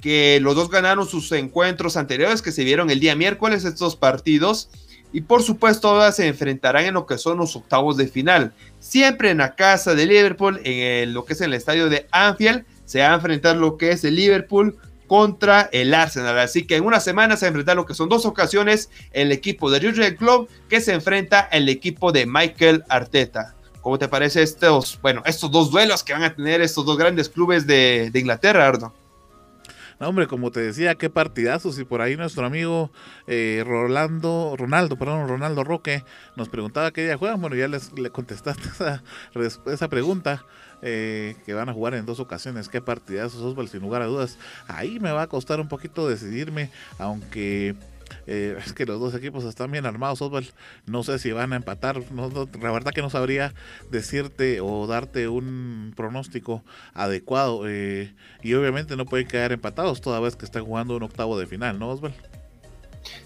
[0.02, 4.70] que los dos ganaron sus encuentros anteriores que se vieron el día miércoles, estos partidos.
[5.16, 8.52] Y por supuesto, ahora se enfrentarán en lo que son los octavos de final.
[8.82, 13.00] Siempre en la casa de Liverpool, en lo que es el estadio de Anfield, se
[13.00, 16.38] va a enfrentar lo que es el Liverpool contra el Arsenal.
[16.38, 19.80] Así que en una semana se enfrentar lo que son dos ocasiones el equipo de
[19.80, 23.56] Jurgen Klopp que se enfrenta al equipo de Michael Arteta.
[23.80, 27.30] ¿Cómo te parece estos, bueno, estos dos duelos que van a tener estos dos grandes
[27.30, 28.94] clubes de, Inglaterra, Ardo?
[30.00, 31.80] No, hombre, como te decía, qué partidazos.
[31.80, 32.92] Y por ahí nuestro amigo
[33.28, 36.04] eh, Rolando, Ronaldo, perdón, Ronaldo Roque,
[36.36, 37.42] nos preguntaba qué día juegan.
[37.42, 39.04] Bueno, ya les, le contestaste esa,
[39.68, 40.46] esa pregunta.
[40.82, 42.70] Eh, que van a jugar en dos ocasiones.
[42.70, 44.38] Qué partidazos, Osval, sin lugar a dudas.
[44.68, 47.76] Ahí me va a costar un poquito decidirme, aunque
[48.28, 50.48] eh, es que los dos equipos están bien armados, Osval.
[50.86, 52.02] No sé si van a empatar.
[52.12, 53.54] la verdad que no sabría
[53.92, 56.64] decirte o darte un pronóstico
[56.94, 57.64] adecuado.
[57.68, 58.14] Eh,
[58.44, 61.80] y obviamente no pueden quedar empatados toda vez que están jugando un octavo de final,
[61.80, 62.14] ¿no, Osval?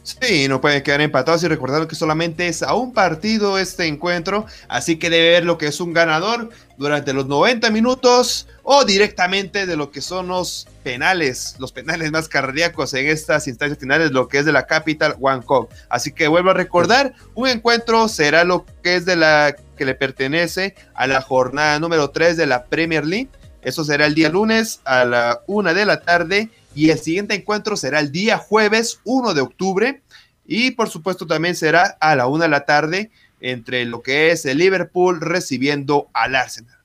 [0.04, 4.46] Sí, no pueden quedar empatados y recordar que solamente es a un partido este encuentro,
[4.68, 9.66] así que debe ver lo que es un ganador durante los 90 minutos o directamente
[9.66, 14.28] de lo que son los penales, los penales más cardíacos en estas instancias finales, lo
[14.28, 15.70] que es de la Capital One Cup.
[15.90, 19.96] Así que vuelvo a recordar, un encuentro será lo que es de la que le
[19.96, 23.30] pertenece a la jornada número 3 de la Premier League.
[23.62, 27.78] Eso será el día lunes a la una de la tarde y el siguiente encuentro
[27.78, 30.02] será el día jueves 1 de octubre
[30.46, 34.46] y por supuesto también será a la una de la tarde entre lo que es
[34.46, 36.79] el Liverpool recibiendo al Arsenal.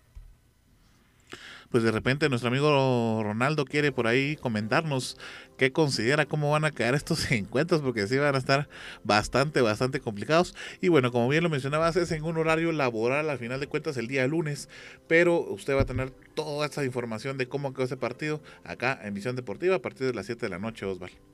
[1.75, 5.17] Pues de repente nuestro amigo Ronaldo quiere por ahí comentarnos
[5.57, 8.69] qué considera, cómo van a quedar estos encuentros, porque sí van a estar
[9.03, 10.55] bastante, bastante complicados.
[10.81, 13.97] Y bueno, como bien lo mencionabas, es en un horario laboral, al final de cuentas,
[13.97, 14.69] el día lunes,
[15.09, 19.13] pero usted va a tener toda esa información de cómo quedó ese partido acá en
[19.13, 21.34] Visión Deportiva a partir de las 7 de la noche, Osvaldo.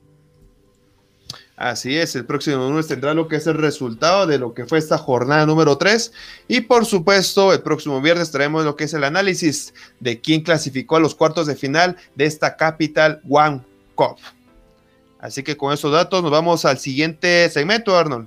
[1.60, 4.78] Así es, el próximo lunes tendrá lo que es el resultado de lo que fue
[4.78, 6.10] esta jornada número 3
[6.48, 10.96] y por supuesto el próximo viernes traemos lo que es el análisis de quién clasificó
[10.96, 13.60] a los cuartos de final de esta Capital One
[13.94, 14.16] Cup.
[15.18, 18.26] Así que con esos datos nos vamos al siguiente segmento, Arnold.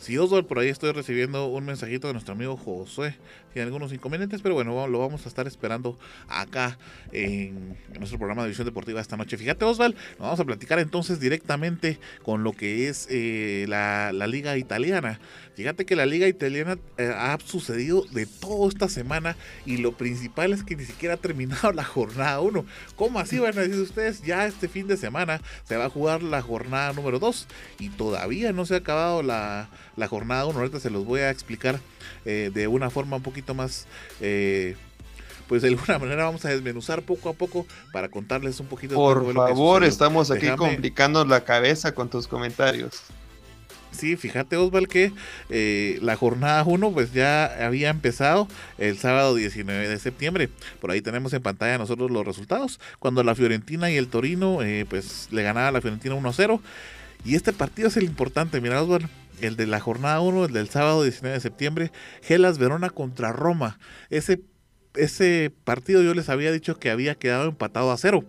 [0.00, 3.14] Sí, Oswald, por ahí estoy recibiendo un mensajito de nuestro amigo Josué.
[3.52, 6.78] Tiene algunos inconvenientes, pero bueno, lo vamos a estar esperando acá
[7.12, 9.36] en nuestro programa de Visión Deportiva esta noche.
[9.36, 14.26] Fíjate, Osval, nos vamos a platicar entonces directamente con lo que es eh, la, la
[14.26, 15.20] Liga Italiana.
[15.54, 19.36] Fíjate que la liga italiana eh, ha sucedido de todo esta semana
[19.66, 22.64] y lo principal es que ni siquiera ha terminado la jornada 1.
[22.96, 24.22] ¿Cómo así van a decir ustedes?
[24.22, 27.46] Ya este fin de semana se va a jugar la jornada número 2
[27.78, 29.68] y todavía no se ha acabado la,
[30.08, 30.58] jornada 1.
[30.58, 31.80] Ahorita se los voy a explicar
[32.24, 33.86] eh, de una forma un poquito más...
[34.20, 34.76] Eh,
[35.48, 38.94] pues de alguna manera vamos a desmenuzar poco a poco para contarles un poquito.
[38.94, 43.02] Por favor, estamos aquí complicando la cabeza con tus comentarios.
[43.92, 45.12] Sí, fíjate Osval que
[45.50, 50.48] eh, la jornada 1 pues ya había empezado el sábado 19 de septiembre.
[50.80, 52.80] Por ahí tenemos en pantalla nosotros los resultados.
[52.98, 56.60] Cuando la Fiorentina y el Torino eh, pues le ganaba a la Fiorentina 1-0.
[57.24, 59.08] Y este partido es el importante, mira Osval.
[59.42, 61.92] El de la jornada 1, el del sábado 19 de septiembre.
[62.22, 63.80] Gelas Verona contra Roma.
[64.08, 64.40] Ese,
[64.94, 68.24] ese partido yo les había dicho que había quedado empatado a cero.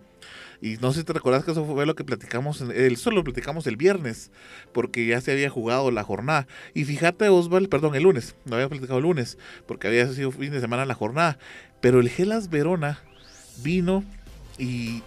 [0.60, 3.23] Y no sé si te recuerdas que eso fue lo que platicamos, el, eso lo
[3.23, 4.32] platicamos el viernes,
[4.71, 6.47] porque ya se había jugado la jornada.
[6.73, 10.52] Y fíjate, Osval, perdón, el lunes, no había platicado el lunes, porque había sido fin
[10.52, 11.38] de semana la jornada.
[11.82, 13.02] Pero el Gelas Verona
[13.62, 14.04] vino
[14.58, 15.04] y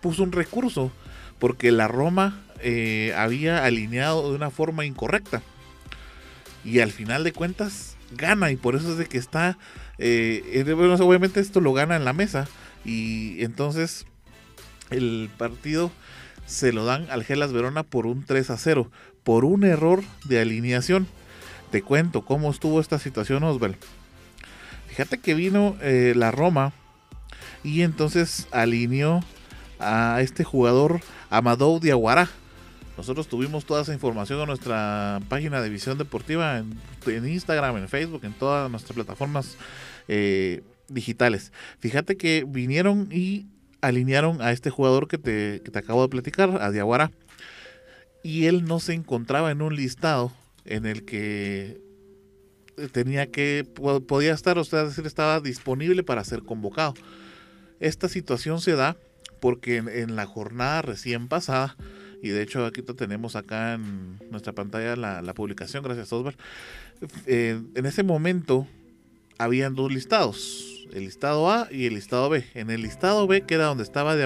[0.00, 0.92] puso un recurso,
[1.40, 5.42] porque la Roma eh, había alineado de una forma incorrecta.
[6.64, 9.58] Y al final de cuentas gana, y por eso es de que está,
[9.98, 10.64] eh,
[11.00, 12.48] obviamente esto lo gana en la mesa.
[12.84, 14.06] Y entonces
[14.90, 15.90] el partido
[16.46, 18.90] se lo dan al Gelas Verona por un 3 a 0,
[19.24, 21.06] por un error de alineación.
[21.70, 23.76] Te cuento cómo estuvo esta situación, Osval.
[24.88, 26.72] Fíjate que vino eh, la Roma
[27.64, 29.24] y entonces alineó
[29.78, 32.28] a este jugador Amadou Diaguara.
[33.02, 38.20] Nosotros tuvimos toda esa información en nuestra página de Visión Deportiva, en, Instagram, en Facebook,
[38.22, 39.56] en todas nuestras plataformas
[40.06, 41.50] eh, digitales.
[41.80, 43.46] Fíjate que vinieron y
[43.80, 47.10] alinearon a este jugador que te, acabo de platicar, a Diaguara,
[48.22, 50.30] y él no se encontraba en un listado
[50.64, 51.80] en el que
[52.92, 53.66] tenía que,
[54.06, 56.94] podía estar, o sea, decir, estaba disponible para ser convocado.
[57.80, 58.96] Esta situación se da
[59.40, 61.76] porque en, la jornada recién pasada,
[62.22, 66.38] y de hecho aquí tenemos acá en nuestra pantalla la, publicación, gracias Osvaldo,
[67.26, 68.66] eh, en ese momento
[69.38, 72.44] habían dos listados el listado A y el listado B.
[72.54, 74.24] En el listado B, que donde estaba de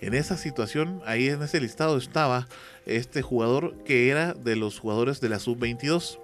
[0.00, 2.48] en esa situación, ahí en ese listado estaba
[2.86, 6.18] este jugador que era de los jugadores de la sub-22.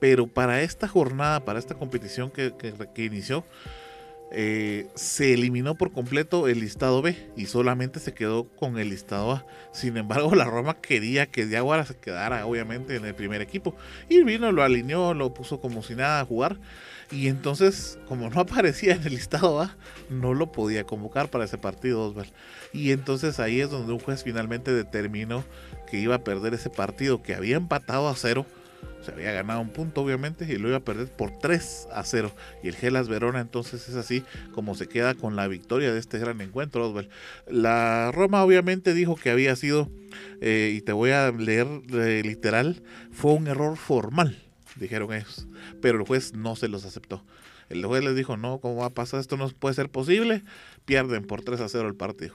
[0.00, 2.52] Pero para esta jornada, para esta competición que,
[2.94, 3.44] que inició,
[4.32, 9.32] eh, se eliminó por completo el listado B y solamente se quedó con el listado
[9.32, 9.46] A.
[9.72, 13.74] Sin embargo, la Roma quería que Diaguara se quedara obviamente en el primer equipo.
[14.08, 16.58] Y vino, lo alineó, lo puso como si nada a jugar.
[17.10, 19.76] Y entonces, como no aparecía en el listado A,
[20.08, 22.14] no lo podía convocar para ese partido.
[22.72, 25.44] Y entonces ahí es donde un juez finalmente determinó
[25.90, 28.46] que iba a perder ese partido, que había empatado a cero
[29.02, 32.32] se había ganado un punto obviamente y lo iba a perder por 3 a 0.
[32.62, 36.18] Y el Gelas Verona entonces es así como se queda con la victoria de este
[36.18, 37.08] gran encuentro, Oswald.
[37.48, 39.90] La Roma obviamente dijo que había sido,
[40.40, 44.38] eh, y te voy a leer eh, literal, fue un error formal,
[44.76, 45.46] dijeron ellos.
[45.80, 47.24] Pero el juez no se los aceptó.
[47.68, 49.20] El juez les dijo, no, ¿cómo va a pasar?
[49.20, 50.42] Esto no puede ser posible.
[50.84, 52.34] Pierden por 3 a 0 el partido.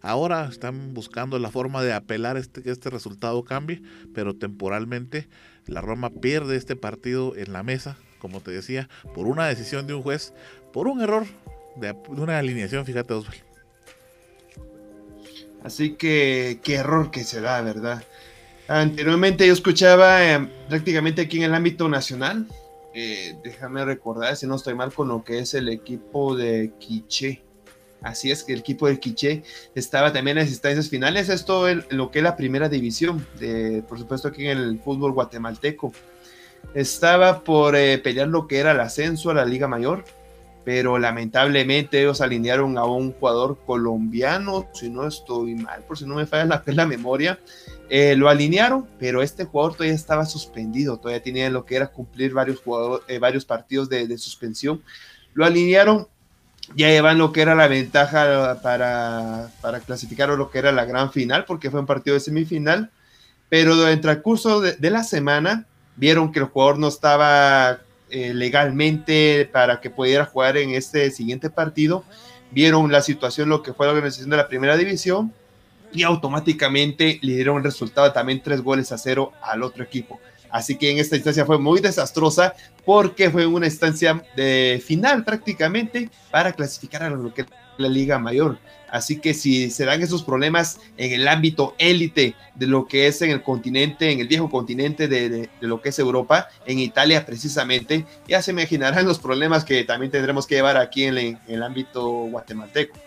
[0.00, 5.28] Ahora están buscando la forma de apelar este, que este resultado cambie, pero temporalmente
[5.66, 9.94] la Roma pierde este partido en la mesa, como te decía, por una decisión de
[9.94, 10.32] un juez,
[10.72, 11.26] por un error
[11.76, 13.44] de, una alineación, fíjate Osvaldo.
[15.62, 18.02] Así que qué error que se da, ¿verdad?
[18.68, 22.46] Anteriormente yo escuchaba eh, prácticamente aquí en el ámbito nacional,
[22.94, 27.42] eh, déjame recordar si no estoy mal con lo que es el equipo de Quiche
[28.02, 29.42] Así es que el equipo del Quiché
[29.74, 31.28] estaba también en las instancias finales.
[31.28, 33.26] Esto es lo que es la primera división,
[33.88, 35.92] por supuesto aquí en el fútbol guatemalteco.
[36.74, 40.04] Estaba por eh, pelear lo que era el ascenso a la Liga Mayor,
[40.64, 46.14] pero lamentablemente ellos alinearon a un jugador colombiano, si no estoy mal, por si no
[46.14, 47.38] me falla la, memoria.
[47.90, 52.32] Eh, lo alinearon, pero este jugador todavía estaba suspendido, todavía tenía lo que era cumplir
[52.32, 52.62] varios,
[53.06, 54.82] eh, partidos de, de suspensión.
[55.34, 56.08] Lo alinearon
[56.74, 60.84] ya llevan lo que era la ventaja para, para clasificar o lo que era la
[60.84, 62.90] gran final, porque fue un partido de semifinal,
[63.48, 67.80] pero en el transcurso de, la semana vieron que el jugador no estaba
[68.10, 72.04] eh, legalmente para que pudiera jugar en este siguiente partido,
[72.50, 75.32] vieron la situación, lo que fue la organización de la primera división,
[75.92, 80.18] y automáticamente le dieron el resultado también tres goles a cero al otro equipo.
[80.52, 86.10] Así que en esta instancia fue muy desastrosa porque fue una instancia de final prácticamente
[86.30, 87.46] para clasificar a lo que
[87.78, 88.58] la Liga Mayor.
[88.90, 93.22] Así que si se dan esos problemas en el ámbito élite de lo que es
[93.22, 98.04] en el continente, en el viejo continente de, lo que es Europa, en Italia precisamente,
[98.28, 102.98] ya se imaginarán los problemas que también tendremos que llevar aquí en el ámbito guatemalteco.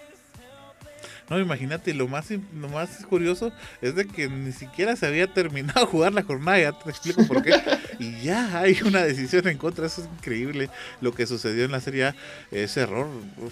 [1.29, 5.81] No, imagínate, lo más, lo más curioso es de que ni siquiera se había terminado
[5.81, 7.55] de jugar la jornada, ya te explico por qué.
[7.99, 10.69] y ya hay una decisión en contra, eso es increíble
[11.01, 12.15] lo que sucedió en la Serie A,
[12.51, 13.07] ese error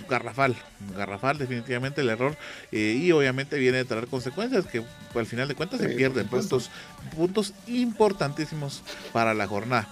[0.08, 0.56] garrafal,
[0.96, 2.38] garrafal definitivamente el error,
[2.72, 4.84] eh, y obviamente viene a traer consecuencias que
[5.16, 6.70] al final de cuentas se pierden puntos,
[7.16, 9.88] puntos importantísimos para la jornada.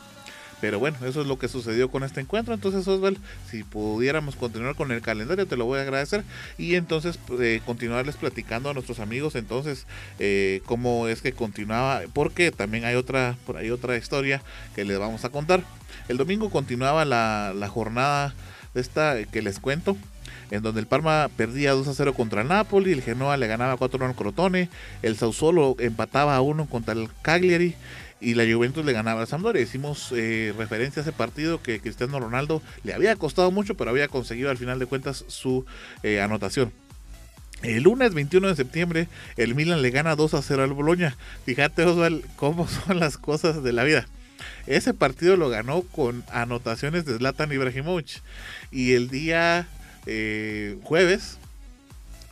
[0.62, 2.54] Pero bueno, eso es lo que sucedió con este encuentro.
[2.54, 3.18] Entonces, Osval,
[3.50, 6.24] si pudiéramos continuar con el calendario, te lo voy a agradecer.
[6.58, 9.88] Y entonces, eh, continuarles platicando a nuestros amigos, entonces,
[10.20, 12.02] eh, cómo es que continuaba.
[12.14, 14.44] Porque también hay otra, por ahí otra historia
[14.76, 15.64] que les vamos a contar.
[16.08, 18.36] El domingo continuaba la, jornada
[18.74, 19.98] de esta que les cuento
[20.52, 23.78] en donde el Parma perdía 2 a 0 contra el Napoli, el Genoa le ganaba
[23.78, 24.70] 4 1 al Crotone,
[25.02, 27.76] el Sausolo empataba a 1 contra el Cagliari,
[28.22, 29.62] y la Juventus le ganaba a Sampdoria.
[29.62, 34.08] Hicimos eh, referencia a ese partido que Cristiano Ronaldo le había costado mucho, pero había
[34.08, 35.66] conseguido al final de cuentas su
[36.04, 36.72] eh, anotación.
[37.64, 39.08] El lunes 21 de septiembre,
[39.38, 41.18] el Milan le gana 2 a 0 al Boloña.
[41.46, 44.08] Fíjate, Osval, cómo son las cosas de la vida.
[44.68, 48.22] Ese partido lo ganó con anotaciones de Zlatan Ibrahimovic.
[48.72, 49.68] Y el día
[50.06, 51.38] eh, jueves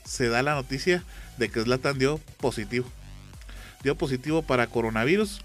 [0.03, 1.03] se da la noticia
[1.37, 2.87] de que Zlatan dio positivo.
[3.83, 5.41] Dio positivo para coronavirus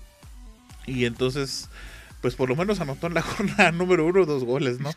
[0.87, 1.69] y entonces,
[2.21, 4.91] pues por lo menos anotó en la jornada número uno dos goles, ¿no?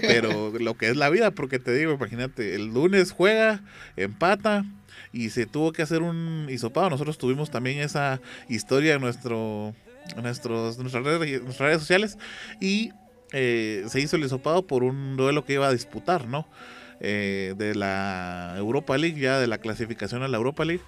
[0.00, 3.62] Pero lo que es la vida, porque te digo, imagínate, el lunes juega,
[3.96, 4.64] empata
[5.12, 6.90] y se tuvo que hacer un hisopado.
[6.90, 9.74] Nosotros tuvimos también esa historia en, nuestro,
[10.16, 12.18] nuestros, nuestras, redes, sociales
[12.60, 12.92] y
[13.32, 16.46] eh, se hizo el hisopado por un duelo que iba a disputar, ¿no?
[17.02, 20.82] Eh, de la Europa League, ya de la clasificación a la Europa League,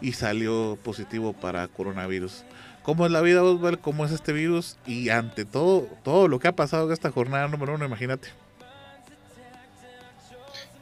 [0.00, 2.44] y salió positivo para coronavirus
[2.86, 3.42] cómo es la vida,
[3.82, 7.48] cómo es este virus y ante todo, todo lo que ha pasado en esta jornada
[7.48, 8.28] número uno, imagínate.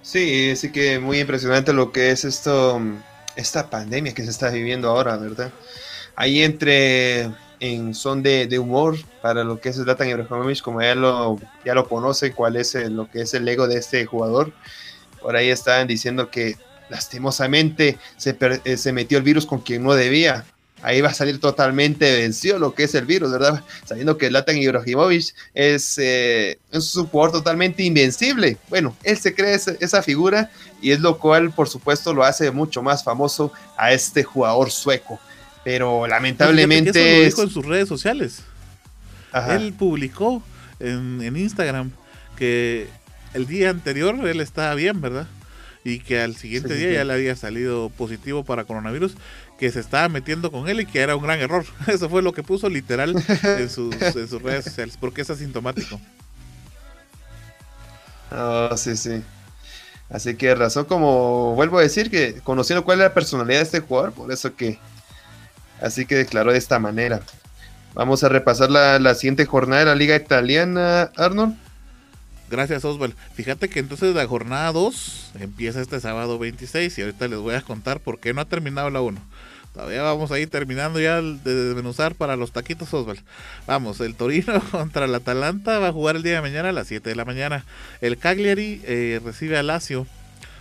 [0.02, 2.78] Sí, sí que muy impresionante lo que es esto,
[3.36, 5.50] esta pandemia que se está viviendo ahora, ¿verdad?
[6.14, 11.38] Ahí entre, en son de, humor para lo que es Zlatan Ibrahimovic, como ya lo,
[11.64, 14.52] ya lo conocen, cuál es lo que es el ego de este jugador.
[15.22, 16.56] Por ahí estaban diciendo que
[16.90, 18.36] lastimosamente se,
[18.66, 20.44] eh, se metió el virus con quien no debía.
[20.84, 23.64] Ahí va a salir totalmente vencido lo que es el virus, ¿verdad?
[23.84, 28.58] Sabiendo que Zlatan Ibrahimovic es, eh, es un jugador totalmente invencible.
[28.68, 30.50] Bueno, él se cree esa, figura
[30.82, 35.18] y es lo cual, por supuesto, lo hace mucho más famoso a este jugador sueco.
[35.64, 36.92] Pero lamentablemente.
[36.92, 38.42] lo dijo en sus redes sociales.
[39.48, 40.42] Él publicó
[40.78, 41.90] en, en Instagram
[42.36, 42.88] que
[43.32, 45.26] el día anterior él estaba bien, ¿verdad?
[45.82, 49.16] Y que al siguiente día ya le había salido positivo para coronavirus,
[49.58, 51.64] que se estaba metiendo con él y que era un gran error.
[51.86, 56.00] Eso fue lo que puso literal en sus, redes sociales, porque es asintomático.
[58.30, 59.22] Oh, sí, sí.
[60.10, 63.80] Así que razón como vuelvo a decir que conociendo cuál es la personalidad de este
[63.80, 64.78] jugador, por eso que
[65.80, 67.20] así que declaró de esta manera.
[67.94, 71.56] Vamos a repasar la, la siguiente jornada de la Liga Italiana, Arnold.
[72.54, 73.16] Gracias, Oswald.
[73.34, 77.62] Fíjate que entonces la jornada 2 empieza este sábado 26 y ahorita les voy a
[77.62, 79.20] contar por qué no ha terminado la 1.
[79.72, 83.18] Todavía vamos a ir terminando ya de desmenuzar para los taquitos Oswald.
[83.66, 86.86] Vamos, el Torino contra el Atalanta va a jugar el día de mañana a las
[86.86, 87.64] 7 de la mañana.
[88.00, 90.06] El Cagliari eh, recibe a Lazio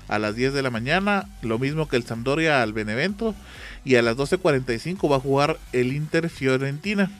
[0.08, 3.36] a las 10 de la mañana, lo mismo que el Sampdoria al Benevento.
[3.86, 7.12] Y a las 12.45 va a jugar el Inter Fiorentina.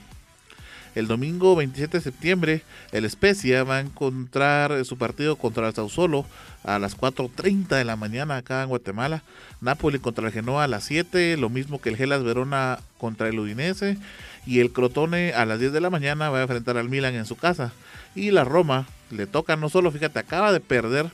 [0.94, 6.24] El domingo 27 de septiembre, el Spezia va a encontrar su partido contra el Sausolo
[6.62, 9.22] a las 4.30 de la mañana acá en Guatemala.
[9.60, 13.40] Napoli contra el Genoa a las 7, lo mismo que el Gelas Verona contra el
[13.40, 13.98] Udinese.
[14.46, 17.26] Y el Crotone a las 10 de la mañana va a enfrentar al Milan en
[17.26, 17.72] su casa.
[18.14, 21.10] Y la Roma le toca no solo, fíjate, acaba de perder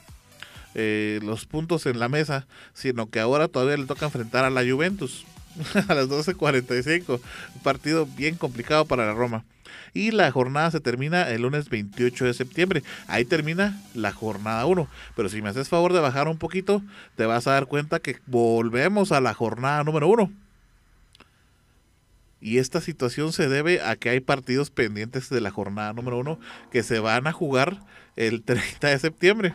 [0.75, 4.63] eh, los puntos en la mesa, sino que ahora todavía le toca enfrentar a la
[4.63, 5.25] Juventus
[5.89, 7.19] a las 12.45.
[7.55, 9.43] Un partido bien complicado para la Roma
[9.95, 12.83] y la jornada se termina el lunes 28 de septiembre.
[13.07, 14.89] Ahí termina la jornada 1.
[15.17, 16.83] Pero si me haces favor de bajar un poquito,
[17.17, 20.31] te vas a dar cuenta que volvemos a la jornada número 1.
[22.41, 26.41] Y esta situación se debe a que hay partidos pendientes de la jornada número 1
[26.73, 27.81] que se van a jugar
[28.17, 29.55] el 30 de septiembre.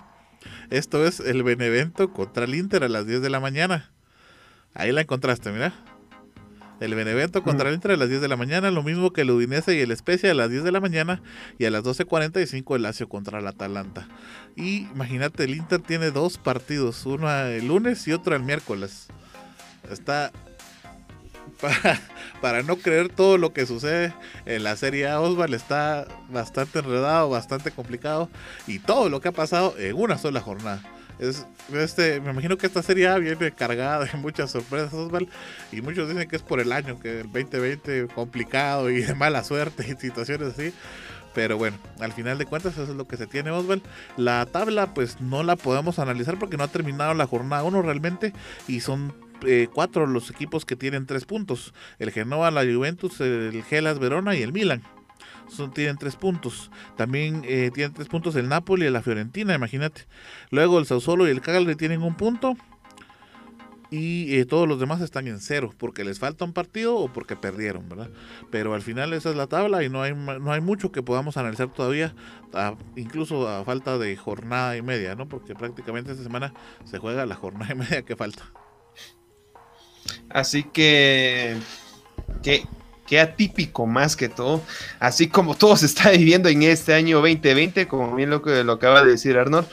[0.69, 3.91] Esto es el Benevento contra el Inter a las 10 de la mañana.
[4.75, 5.73] Ahí la encontraste, mira.
[6.79, 9.31] El Benevento contra el Inter a las 10 de la mañana, lo mismo que el
[9.31, 11.21] Udinese y el Spezia a las 10 de la mañana
[11.57, 14.07] y a las 12.45 el Lazio contra el Atalanta.
[14.55, 19.07] Y imagínate, el Inter tiene dos partidos, uno el lunes y otro el miércoles.
[19.89, 20.31] Está
[21.61, 22.01] para,
[22.41, 24.13] para, no creer todo lo que sucede
[24.45, 28.29] en la Serie A, Osval está bastante enredado, bastante complicado
[28.67, 30.81] y todo lo que ha pasado en una sola jornada.
[31.19, 35.27] Es, este, me imagino que esta serie viene cargada de muchas sorpresas, Osval,
[35.71, 39.43] y muchos dicen que es por el año, que el 2020 complicado y de mala
[39.43, 40.73] suerte y situaciones así.
[41.33, 43.81] Pero bueno, al final de cuentas eso es lo que se tiene Osval.
[44.15, 48.31] La tabla pues no la podemos analizar porque no ha terminado la jornada 1 realmente
[48.69, 49.13] y son
[49.45, 51.73] eh, cuatro los equipos que tienen tres puntos.
[51.99, 54.81] El Genoa, la Juventus, el Gelas Verona y el Milan
[55.47, 56.71] son, tienen tres puntos.
[56.95, 60.05] También eh, tienen tres puntos el Napoli y la Fiorentina, imagínate.
[60.51, 62.55] Luego el Sassuolo y el Cagliari tienen un punto.
[63.91, 67.35] Y eh, todos los demás están en cero, porque les falta un partido o porque
[67.35, 68.09] perdieron, ¿verdad?
[68.49, 71.37] Pero al final esa es la tabla y no hay, no hay mucho que podamos
[71.37, 72.15] analizar todavía,
[72.95, 75.29] incluso a falta de jornada y media, ¿no?
[75.29, 78.43] Porque prácticamente esta semana se juega la jornada y media que falta.
[80.29, 81.57] Así que,
[82.41, 82.65] que
[83.05, 84.61] Qué atípico más que todo,
[84.99, 88.73] así como todo se está viviendo en este año 2020, como bien lo que lo
[88.73, 89.67] acaba de decir Arnold,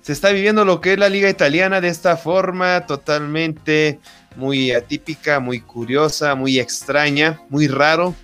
[0.00, 3.98] se está viviendo lo que es la liga italiana de esta forma totalmente
[4.36, 8.14] muy atípica, muy curiosa, muy extraña, muy raro.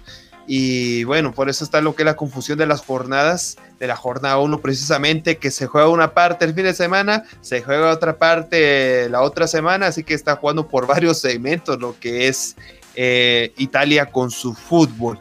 [0.47, 3.97] Y bueno, por eso está lo que es la confusión de las jornadas, de la
[3.97, 8.17] jornada 1 precisamente, que se juega una parte el fin de semana, se juega otra
[8.17, 12.57] parte la otra semana, así que está jugando por varios segmentos lo que es
[12.95, 15.19] eh, Italia con su fútbol.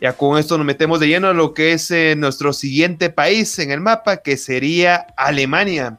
[0.00, 3.58] Ya con esto nos metemos de lleno a lo que es eh, nuestro siguiente país
[3.58, 5.98] en el mapa, que sería Alemania.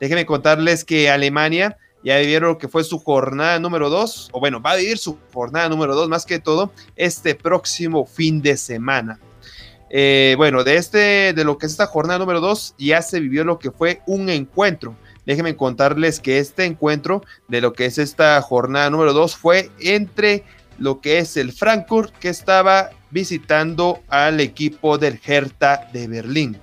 [0.00, 4.60] Déjenme contarles que Alemania ya vivieron lo que fue su jornada número 2, o bueno,
[4.60, 9.20] va a vivir su jornada número 2 más que todo este próximo fin de semana.
[9.90, 13.44] Eh, bueno, de, este, de lo que es esta jornada número 2 ya se vivió
[13.44, 14.96] lo que fue un encuentro
[15.26, 20.44] Déjenme contarles que este encuentro de lo que es esta jornada número 2 fue entre
[20.78, 26.56] lo que es el Frankfurt que estaba visitando al equipo del Hertha de Berlín.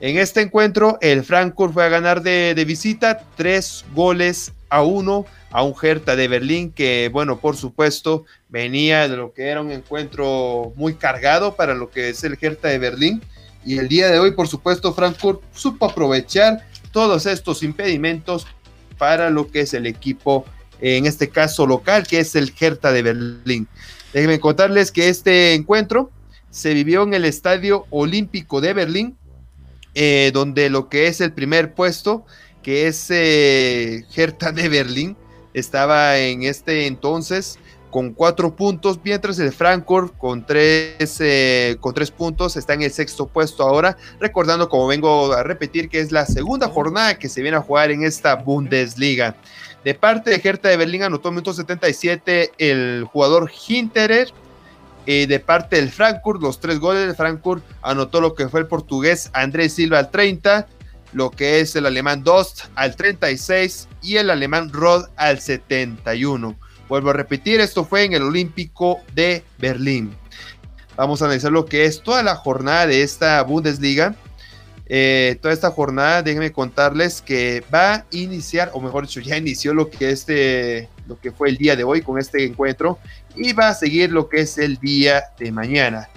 [0.00, 5.62] En este encuentro, el Frankfurt fue a ganar de, visita tres goles a uno a
[5.62, 10.72] un Hertha de Berlín que, bueno, por supuesto, venía de lo que era un encuentro
[10.76, 13.22] muy cargado para lo que es el Hertha de Berlín.
[13.64, 18.46] Y el día de hoy, por supuesto, Frankfurt supo aprovechar todos estos impedimentos
[18.96, 20.46] para lo que es el equipo,
[20.80, 23.68] en este caso local, que es el Hertha de Berlín.
[24.12, 26.10] Déjenme contarles que este encuentro
[26.50, 29.16] se vivió en el Estadio Olímpico de Berlín,
[29.94, 32.24] eh, donde lo que es el primer puesto,
[32.62, 35.16] que es eh, Hertha de Berlín,
[35.54, 37.58] estaba en este entonces
[37.90, 42.92] con cuatro puntos, mientras el Frankfurt con tres, eh, con tres puntos está en el
[42.92, 47.42] sexto puesto ahora, recordando como vengo a repetir que es la segunda jornada que se
[47.42, 49.36] viene a jugar en esta Bundesliga.
[49.84, 54.32] De parte de Hertha de Berlín anotó minuto 77 el jugador Hinterer.
[55.06, 58.66] y de parte del Frankfurt, los tres goles del Frankfurt anotó lo que fue el
[58.66, 60.68] portugués Andrés Silva al 30,
[61.14, 66.56] lo que es el alemán Dost al 36 y el alemán Rod al 71.
[66.88, 70.14] Vuelvo a repetir, esto fue en el Olímpico de Berlín.
[70.96, 74.14] Vamos a analizar lo que es toda la jornada de esta Bundesliga.
[74.92, 79.72] Eh, toda esta jornada, déjenme contarles que va a iniciar, o mejor dicho, ya inició
[79.72, 82.98] lo que, este, lo que fue el día de hoy con este encuentro
[83.36, 86.08] y va a seguir lo que es el día de mañana.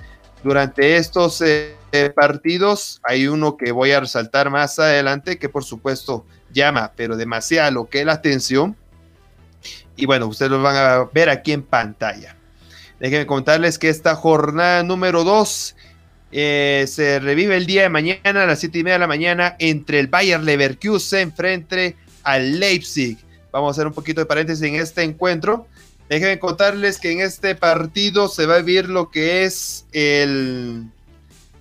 [0.44, 1.76] Durante estos eh,
[2.16, 7.70] partidos hay uno que voy a resaltar más adelante que por supuesto llama, pero demasiado
[7.70, 8.76] lo que la atención
[9.96, 12.36] y bueno, ustedes lo van a ver aquí en pantalla.
[13.00, 15.76] Déjenme contarles que esta jornada número 2
[16.36, 19.56] eh, se revive el día de mañana a las 7 y media de la mañana
[19.60, 23.20] entre el Bayer Leverkusen frente al Leipzig.
[23.52, 25.68] Vamos a hacer un poquito de paréntesis en este encuentro.
[26.10, 30.86] Déjenme contarles que en este partido se va a vivir lo que es el,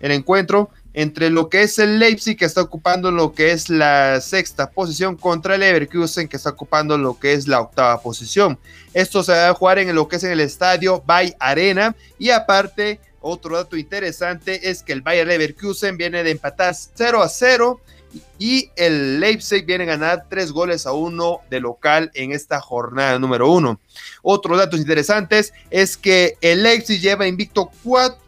[0.01, 4.23] el encuentro entre lo que es el Leipzig que está ocupando lo que es la
[4.23, 8.59] sexta posición contra el Leverkusen que está ocupando lo que es la octava posición.
[8.95, 12.31] Esto se va a jugar en lo que es en el estadio Bay Arena y
[12.31, 17.81] aparte otro dato interesante es que el Bayer Leverkusen viene de empatar 0 a 0
[18.39, 23.19] y el Leipzig viene a ganar tres goles a uno de local en esta jornada
[23.19, 23.81] número uno.
[24.23, 27.71] Otros datos interesantes es que el Leipzig lleva invicto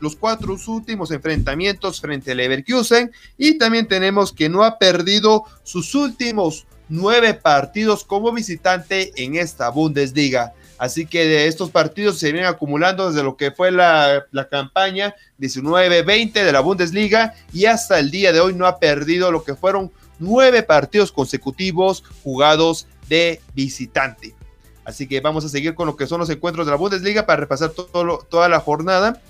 [0.00, 5.94] los cuatro últimos enfrentamientos frente al Leverkusen y también tenemos que no ha perdido sus
[5.94, 10.54] últimos nueve partidos como visitante en esta Bundesliga.
[10.78, 16.32] Así que de estos partidos se vienen acumulando desde lo que fue la, campaña 19-20
[16.32, 19.92] de la Bundesliga y hasta el día de hoy no ha perdido lo que fueron
[20.18, 24.34] nueve partidos consecutivos jugados de visitante.
[24.84, 27.40] Así que vamos a seguir con lo que son los encuentros de la Bundesliga para
[27.40, 29.20] repasar todo toda la jornada.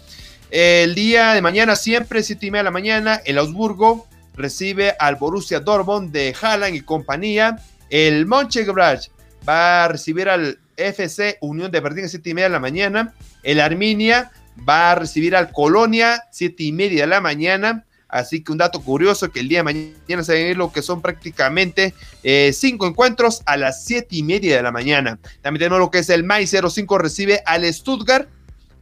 [0.51, 5.17] El día de mañana, siempre 7 y media de la mañana, el Augsburgo recibe al
[5.17, 7.59] Borussia Dortmund de Haaland y compañía.
[7.91, 9.09] El Mönchengladbach
[9.49, 13.15] va a recibir al FC Unión de Berlín a 7 y media de la mañana.
[13.43, 14.31] El Arminia
[14.69, 17.85] va a recibir al Colonia 7 y media de la mañana.
[18.09, 20.83] Así que un dato curioso que el día de mañana se va a lo que
[20.83, 25.19] son prácticamente eh, cinco encuentros a las 7 y media de la mañana.
[25.43, 28.29] También tenemos lo que es el Mai 05 recibe al Stuttgart,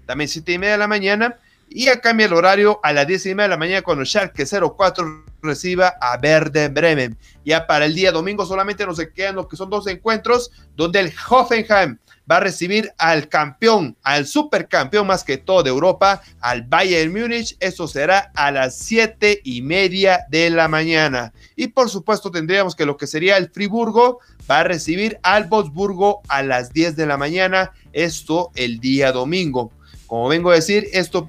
[0.04, 1.36] también 7 y media de la mañana.
[1.70, 4.44] Y a cambia el horario a las 10 y media de la mañana cuando Schalke
[4.44, 7.16] 04 reciba a Verde Bremen.
[7.44, 11.12] Ya para el día domingo solamente nos quedan lo que son dos encuentros donde el
[11.28, 11.98] Hoffenheim
[12.30, 17.56] va a recibir al campeón, al supercampeón más que todo de Europa, al Bayern Múnich.
[17.60, 21.32] Eso será a las 7 y media de la mañana.
[21.56, 24.20] Y por supuesto tendríamos que lo que sería el Friburgo
[24.50, 27.72] va a recibir al Wolfsburgo a las 10 de la mañana.
[27.92, 29.72] Esto el día domingo.
[30.06, 31.26] Como vengo a decir, esto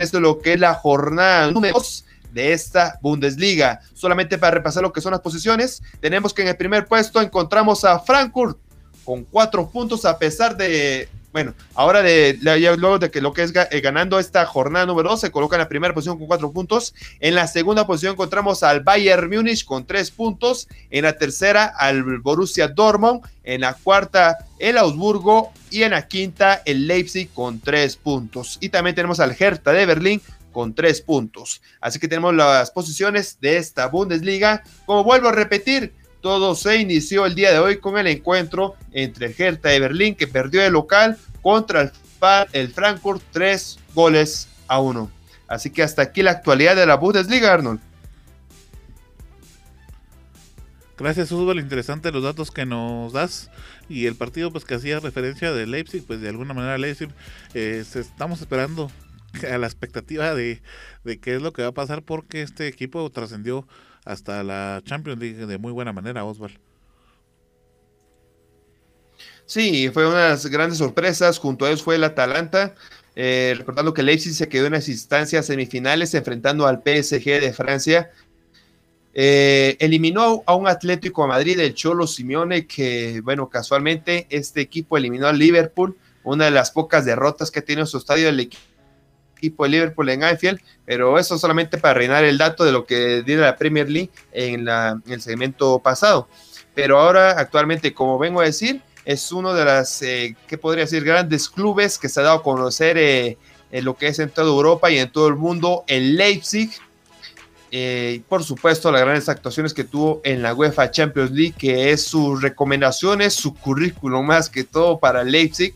[0.00, 3.80] esto es lo que es la jornada número 2 de esta Bundesliga.
[3.92, 7.84] Solamente para repasar lo que son las posiciones, tenemos que en el primer puesto encontramos
[7.84, 8.58] a Frankfurt
[9.04, 13.52] con cuatro puntos a pesar de bueno, ahora de, luego de que lo que es
[13.54, 16.92] eh, ganando esta jornada número 2, se coloca en la primera posición con cuatro puntos.
[17.20, 20.66] En la segunda posición encontramos al Bayern Múnich con tres puntos.
[20.90, 23.20] En la tercera al Borussia Dortmund.
[23.44, 25.52] En la cuarta el Augsburgo.
[25.70, 28.58] Y en la quinta el Leipzig con tres puntos.
[28.60, 30.20] Y también tenemos al Hertha de Berlín
[30.50, 31.62] con tres puntos.
[31.80, 34.64] Así que tenemos las posiciones de esta Bundesliga.
[34.84, 39.26] Como vuelvo a repetir, todo se inició el día de hoy con el encuentro entre
[39.26, 41.92] el Hertha Berlín, que perdió de local, contra el,
[42.52, 45.10] el Frankfurt, tres goles a uno.
[45.48, 47.80] Así que hasta aquí la actualidad de la Bundesliga, Arnold.
[51.00, 51.58] Gracias, Fútbol.
[51.58, 53.50] Interesante los datos que nos das.
[53.88, 57.08] Y el partido, pues que hacía referencia de Leipzig, pues de alguna manera Leipzig,
[57.54, 58.90] eh, estamos esperando
[59.50, 60.62] a la expectativa de,
[61.04, 63.66] de qué es lo que va a pasar porque este equipo trascendió
[64.04, 66.58] hasta la Champions League de muy buena manera, Osval.
[69.50, 71.38] Sí, fue una de las grandes sorpresas.
[71.38, 72.74] Junto a ellos fue el Atalanta.
[73.16, 78.10] Eh, recordando que Leipzig se quedó en las instancias semifinales enfrentando al PSG de Francia.
[79.12, 84.96] Eh, eliminó a un Atlético de Madrid, el Cholo Simeone, que, bueno, casualmente este equipo
[84.96, 88.62] eliminó al Liverpool, una de las pocas derrotas que tiene en su estadio el equipo
[89.40, 93.40] de Liverpool en Anfield, pero eso solamente para reinar el dato de lo que dio
[93.40, 96.28] la Premier League en, en el segmento pasado.
[96.74, 101.04] Pero ahora, actualmente, como vengo a decir, es uno de las, eh, ¿qué podría decir?,
[101.04, 103.38] grandes clubes que se ha dado a conocer eh,
[103.72, 106.70] en lo que es en toda Europa y en todo el mundo, el Leipzig.
[107.72, 112.04] Eh, por supuesto, las grandes actuaciones que tuvo en la UEFA Champions League, que es
[112.04, 115.74] sus recomendaciones, su currículum más que todo para Leipzig.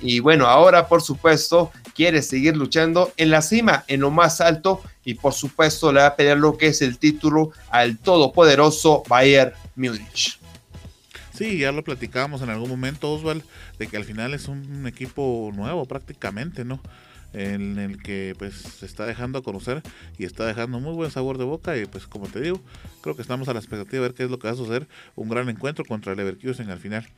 [0.00, 4.82] Y bueno, ahora por supuesto quiere seguir luchando en la cima, en lo más alto,
[5.04, 9.52] y por supuesto le va a pelear lo que es el título al todopoderoso Bayern
[9.74, 10.38] Múnich.
[11.34, 13.44] Sí, ya lo platicábamos en algún momento, Oswald,
[13.78, 16.80] de que al final es un equipo nuevo prácticamente, ¿no?
[17.32, 19.82] En el que pues se está dejando conocer
[20.18, 22.60] y está dejando muy buen sabor de boca y pues como te digo,
[23.02, 24.88] creo que estamos a la expectativa de ver qué es lo que va a suceder,
[25.14, 27.08] un gran encuentro contra el Leverkusen al final.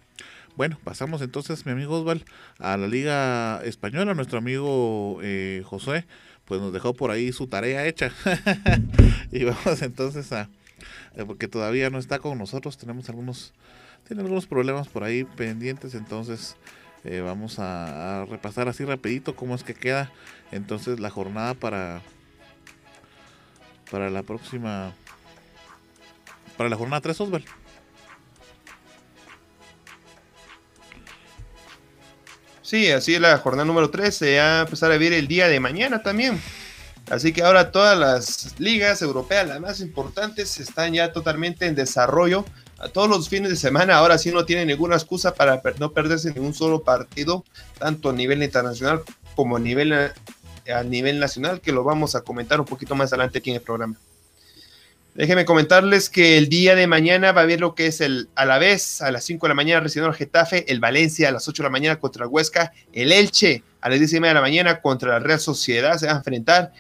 [0.57, 2.25] Bueno, pasamos entonces, mi amigo Oswald,
[2.59, 4.15] a la Liga Española.
[4.15, 6.07] Nuestro amigo eh, José,
[6.45, 8.13] pues nos dejó por ahí su tarea hecha.
[9.33, 10.51] y vamos entonces a,
[11.17, 13.53] eh, porque todavía no está con nosotros, tenemos algunos
[14.07, 16.57] tiene algunos problemas por ahí pendientes, entonces
[17.05, 20.11] eh, vamos a, repasar así rapidito cómo es que queda
[20.51, 22.03] entonces la jornada para
[23.91, 24.93] para la próxima
[26.57, 27.60] para la jornada 3 Osvaldo.
[32.71, 35.49] Sí, así es la jornada número 3 se va a empezar a vivir el día
[35.49, 36.41] de mañana también.
[37.11, 42.45] Así que ahora todas las ligas europeas, las más importantes, están ya totalmente en desarrollo
[42.79, 43.97] a todos los fines de semana.
[43.97, 47.45] Ahora sí no tiene ninguna excusa para no perderse ningún solo partido,
[47.77, 49.03] tanto a nivel internacional
[49.35, 53.39] como a nivel, a nivel nacional, que lo vamos a comentar un poquito más adelante
[53.39, 53.97] aquí en el programa.
[55.15, 58.45] Déjenme comentarles que el día de mañana va a haber lo que es el a
[58.45, 61.49] la vez a las 5 de la mañana recibiendo al Getafe, el Valencia a las
[61.49, 64.35] 8 de la mañana contra el Huesca, el Elche a las 10 y media de
[64.35, 66.73] la mañana contra la Real Sociedad se va a enfrentar.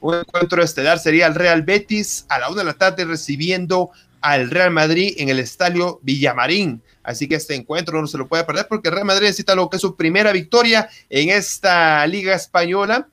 [0.00, 4.50] Un encuentro estelar sería el Real Betis a la 1 de la tarde recibiendo al
[4.50, 6.82] Real Madrid en el estadio Villamarín.
[7.02, 9.68] Así que este encuentro no se lo puede perder porque el Real Madrid necesita lo
[9.68, 13.08] que es su primera victoria en esta liga española.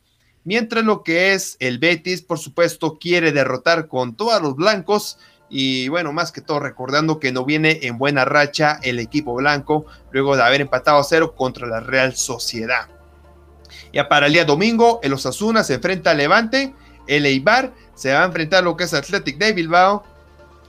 [0.46, 5.18] Mientras lo que es el Betis, por supuesto, quiere derrotar con todos los blancos.
[5.50, 9.86] Y bueno, más que todo recordando que no viene en buena racha el equipo blanco
[10.12, 12.88] luego de haber empatado a cero contra la Real Sociedad.
[13.91, 16.74] Ya para el día domingo, el Osasuna se enfrenta al Levante,
[17.08, 20.16] el Eibar se va a enfrentar a lo que es Athletic de Bilbao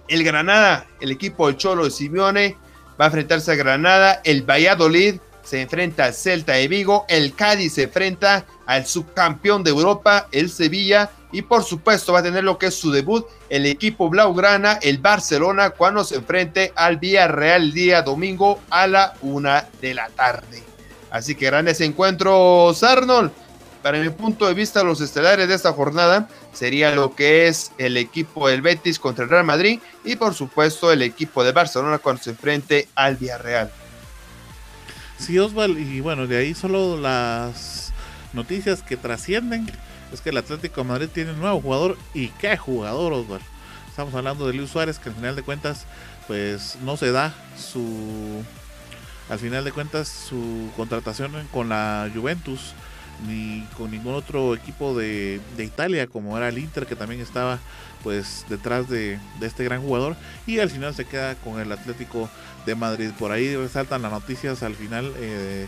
[0.08, 2.56] el Granada, el equipo del Cholo de Simeone,
[3.00, 4.20] va a enfrentarse a Granada.
[4.24, 5.16] El Valladolid
[5.46, 7.04] se enfrenta al Celta de Vigo.
[7.08, 11.10] El Cádiz se enfrenta al subcampeón de Europa, el Sevilla.
[11.32, 14.98] Y por supuesto va a tener lo que es su debut el equipo Blaugrana, el
[14.98, 20.62] Barcelona, cuando se enfrente al Villarreal día domingo a la una de la tarde.
[21.10, 23.30] Así que grandes encuentros, Arnold.
[23.82, 27.96] Para mi punto de vista, los estelares de esta jornada sería lo que es el
[27.96, 32.22] equipo del Betis contra el Real Madrid y por supuesto el equipo de Barcelona cuando
[32.22, 33.70] se enfrente al Villarreal.
[35.18, 37.92] Sí, Osval, y bueno, de ahí solo las
[38.32, 39.66] noticias que trascienden
[40.12, 43.40] es que el Atlético de Madrid tiene un nuevo jugador y qué jugador, Osval.
[43.88, 45.86] Estamos hablando de Luis Suárez, que al final de cuentas,
[46.26, 48.42] pues no se da su.
[49.30, 52.74] Al final de cuentas, su contratación con la Juventus
[53.26, 57.58] ni con ningún otro equipo de, Italia como era el Inter que también estaba
[58.02, 62.28] pues detrás de, este gran jugador y al final se queda con el Atlético
[62.66, 63.10] de Madrid.
[63.18, 65.66] Por ahí resaltan las noticias al final eh,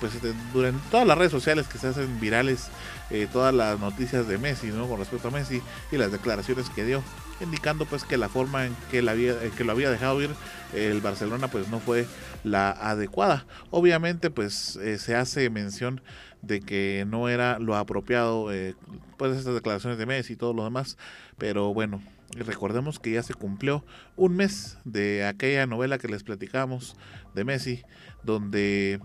[0.00, 0.12] pues
[0.52, 2.68] durante todas las redes sociales que se hacen virales
[3.10, 6.84] eh, todas las noticias de Messi no con respecto a Messi y las declaraciones que
[6.84, 7.02] dio
[7.40, 10.30] indicando pues que la forma en que, la que lo había dejado ir
[10.74, 12.06] el Barcelona pues no fue
[12.44, 13.46] la adecuada.
[13.70, 16.00] Obviamente pues eh, se hace mención
[16.42, 18.74] de que no era lo apropiado, eh,
[19.16, 20.96] pues estas declaraciones de Messi y todo lo demás,
[21.38, 22.00] pero bueno,
[22.34, 23.84] recordemos que ya se cumplió
[24.16, 26.96] un mes de aquella novela que les platicamos
[27.34, 27.82] de Messi,
[28.24, 29.00] donde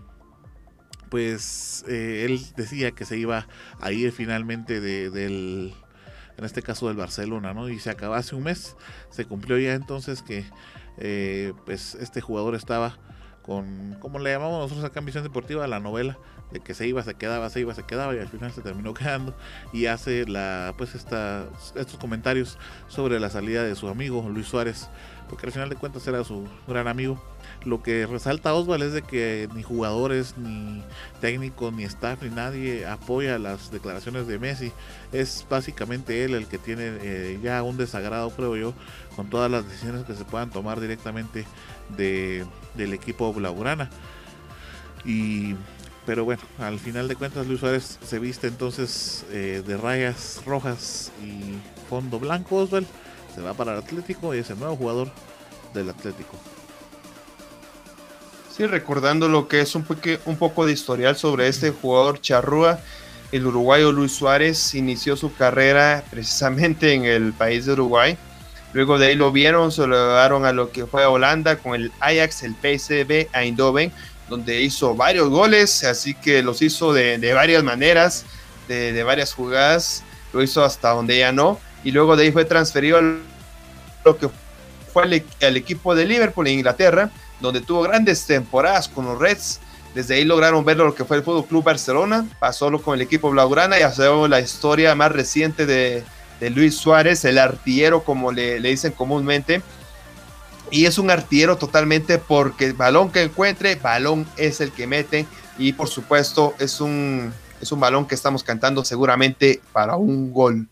[1.08, 3.46] pues eh, él decía que se iba
[3.80, 5.74] a ir finalmente de, del,
[6.38, 7.68] en este caso del Barcelona, ¿no?
[7.68, 8.76] Y se acabó hace un mes,
[9.10, 10.44] se cumplió ya entonces que
[10.98, 12.98] eh, pues este jugador estaba
[13.42, 16.18] con, como le llamamos nosotros acá en Visión Deportiva, la novela
[16.52, 18.94] de que se iba, se quedaba, se iba, se quedaba y al final se terminó
[18.94, 19.34] quedando
[19.72, 24.88] y hace la pues esta, estos comentarios sobre la salida de su amigo Luis Suárez
[25.32, 27.18] porque al final de cuentas era su gran amigo.
[27.64, 30.82] Lo que resalta Oswald es de que ni jugadores, ni
[31.22, 34.72] técnicos, ni staff, ni nadie apoya las declaraciones de Messi.
[35.10, 38.74] Es básicamente él el que tiene eh, ya un desagrado, creo yo,
[39.16, 41.46] con todas las decisiones que se puedan tomar directamente
[41.96, 42.44] de,
[42.74, 43.88] del equipo Blaugrana.
[45.06, 45.54] Y
[46.06, 51.12] pero bueno, al final de cuentas Luis Suárez se viste entonces eh, de rayas rojas
[51.22, 51.54] y
[51.88, 52.86] fondo blanco, Oswald.
[53.34, 55.10] Se va para el Atlético y es el nuevo jugador
[55.72, 56.36] del Atlético.
[58.54, 59.86] Sí, recordando lo que es un,
[60.26, 62.80] un poco de historial sobre este jugador charrúa,
[63.32, 68.18] el uruguayo Luis Suárez inició su carrera precisamente en el país de Uruguay.
[68.74, 71.74] Luego de ahí lo vieron, se lo llevaron a lo que fue a Holanda con
[71.74, 73.90] el Ajax, el PSV Eindhoven,
[74.32, 78.24] donde hizo varios goles, así que los hizo de, varias maneras,
[78.66, 80.02] de, varias jugadas,
[80.32, 83.02] lo hizo hasta donde ya no, y luego de ahí fue transferido a
[84.06, 84.30] lo que
[84.90, 87.10] fue al, equipo de Liverpool en Inglaterra,
[87.40, 89.60] donde tuvo grandes temporadas con los Reds.
[89.94, 93.30] Desde ahí lograron ver lo que fue el Fútbol Club Barcelona, pasó con el equipo
[93.30, 96.04] Blaugrana y hacemos la historia más reciente de,
[96.40, 99.60] Luis Suárez, el artillero, como le, dicen comúnmente.
[100.72, 105.26] Y es un artillero totalmente porque balón que encuentre, balón es el que mete.
[105.58, 110.66] Y por supuesto, es un, es un balón que estamos cantando seguramente para un gol.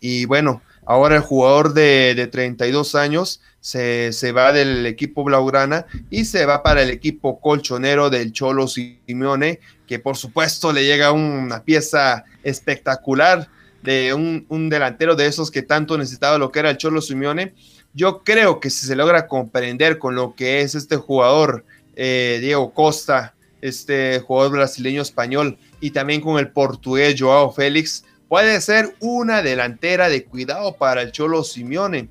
[0.00, 6.26] Y bueno, ahora el jugador de, de 32 años se, va del equipo Blaugrana y
[6.26, 11.62] se va para el equipo colchonero del Cholo Simeone, que por supuesto le llega una
[11.64, 13.48] pieza espectacular
[13.82, 17.54] de un, delantero de esos que tanto necesitaba lo que era el Cholo Simeone.
[17.94, 21.64] Yo creo que si se logra comprender con lo que es este jugador,
[21.94, 28.60] eh, Diego Costa, este jugador brasileño español, y también con el portugués Joao Félix, puede
[28.60, 32.08] ser una delantera de cuidado para el Cholo Simeone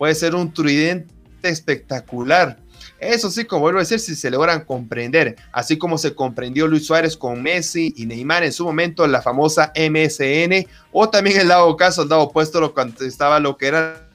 [0.00, 1.12] puede ser un tridente
[1.42, 2.56] espectacular.
[2.98, 6.86] Eso sí, como vuelvo a decir, si se logran comprender, así como se comprendió Luis
[6.86, 11.76] Suárez con Messi y Neymar en su momento, la famosa MSN, o también el lado
[11.76, 14.08] caso, el lado opuesto, lo cuando estaba lo que era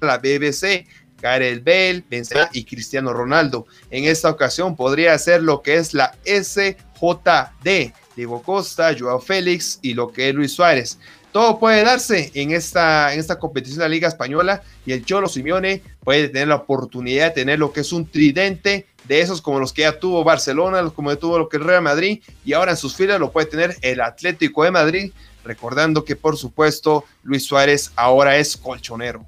[0.00, 0.86] la BBC,
[1.20, 3.66] Gareth Bale, Benzema y Cristiano Ronaldo.
[3.90, 9.94] En esta ocasión podría ser lo que es la SJD, Diego Costa, Joao Félix y
[9.94, 10.98] lo que es Luis Suárez
[11.36, 15.28] todo puede darse en esta, en esta competición de la Liga Española y el Cholo
[15.28, 19.60] Simeone puede tener la oportunidad de tener lo que es un tridente de esos como
[19.60, 22.70] los que ya tuvo Barcelona, como ya tuvo lo que el Real Madrid y ahora
[22.70, 25.12] en sus filas lo puede tener el Atlético de Madrid,
[25.44, 29.26] recordando que por supuesto Luis Suárez ahora es colchonero.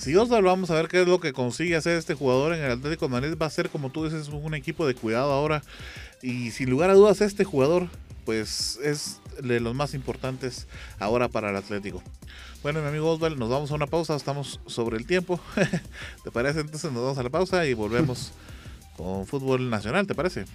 [0.00, 2.70] Si Osvaldo, vamos a ver qué es lo que consigue hacer este jugador en el
[2.70, 3.34] Atlético de Madrid.
[3.40, 5.62] Va a ser, como tú dices, un equipo de cuidado ahora.
[6.22, 7.86] Y sin lugar a dudas, este jugador,
[8.24, 12.02] pues es de los más importantes ahora para el Atlético.
[12.62, 15.38] Bueno, mi amigo Oswald, nos vamos a una pausa, estamos sobre el tiempo.
[16.24, 16.60] ¿Te parece?
[16.60, 18.32] Entonces nos vamos a la pausa y volvemos
[18.96, 20.46] con fútbol nacional, ¿te parece?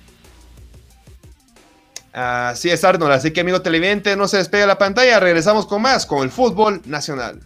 [2.14, 3.14] Así es, Arnold.
[3.14, 5.20] Así que, amigo televidente, no se despegue la pantalla.
[5.20, 7.46] Regresamos con más, con el fútbol nacional.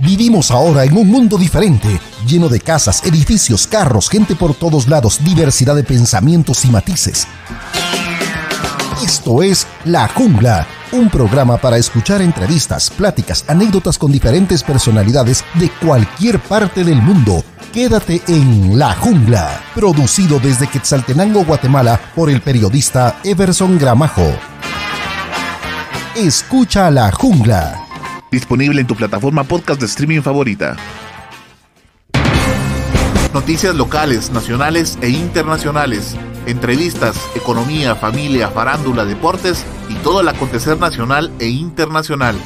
[0.00, 5.18] Vivimos ahora en un mundo diferente, lleno de casas, edificios, carros, gente por todos lados,
[5.24, 7.26] diversidad de pensamientos y matices.
[9.02, 15.70] Esto es La Jungla un programa para escuchar entrevistas, pláticas, anécdotas con diferentes personalidades de
[15.70, 17.44] cualquier parte del mundo.
[17.72, 24.26] Quédate en La Jungla, producido desde Quetzaltenango, Guatemala, por el periodista Everson Gramajo.
[26.16, 27.87] Escucha La Jungla.
[28.30, 30.76] Disponible en tu plataforma podcast de streaming favorita.
[33.32, 36.16] Noticias locales, nacionales e internacionales
[36.48, 42.36] entrevistas, economía, familia, farándula, deportes y todo el acontecer nacional e internacional.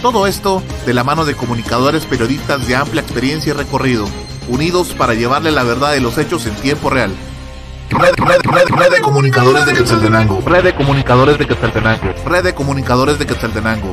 [0.00, 4.06] Todo esto de la mano de comunicadores periodistas de amplia experiencia y recorrido,
[4.48, 7.14] unidos para llevarle la verdad de los hechos en tiempo real.
[7.90, 8.14] Red,
[8.90, 10.40] de comunicadores de Quetzaltenango.
[10.46, 12.14] Red de comunicadores de Quetzaltenango.
[12.24, 13.92] Red de comunicadores de Quetzaltenango.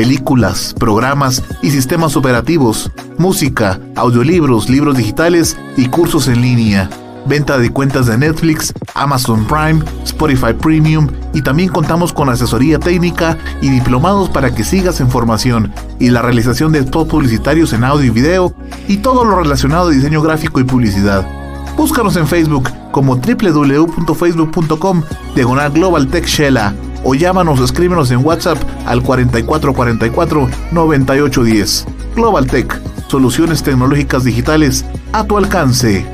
[0.00, 6.88] películas, programas y sistemas operativos, música, audiolibros, libros digitales y cursos en línea
[7.26, 13.36] venta de cuentas de Netflix, Amazon Prime, Spotify Premium y también contamos con asesoría técnica
[13.60, 18.06] y diplomados para que sigas en formación y la realización de spots publicitarios en audio
[18.06, 18.54] y video
[18.88, 21.28] y todo lo relacionado a diseño gráfico y publicidad.
[21.76, 25.02] Búscanos en Facebook como www.facebook.com
[25.34, 26.74] diagonal Global Tech Shella
[27.04, 31.86] o llámanos o escríbenos en WhatsApp al 4444 9810.
[32.14, 36.06] Global Tech, soluciones tecnológicas digitales a tu alcance.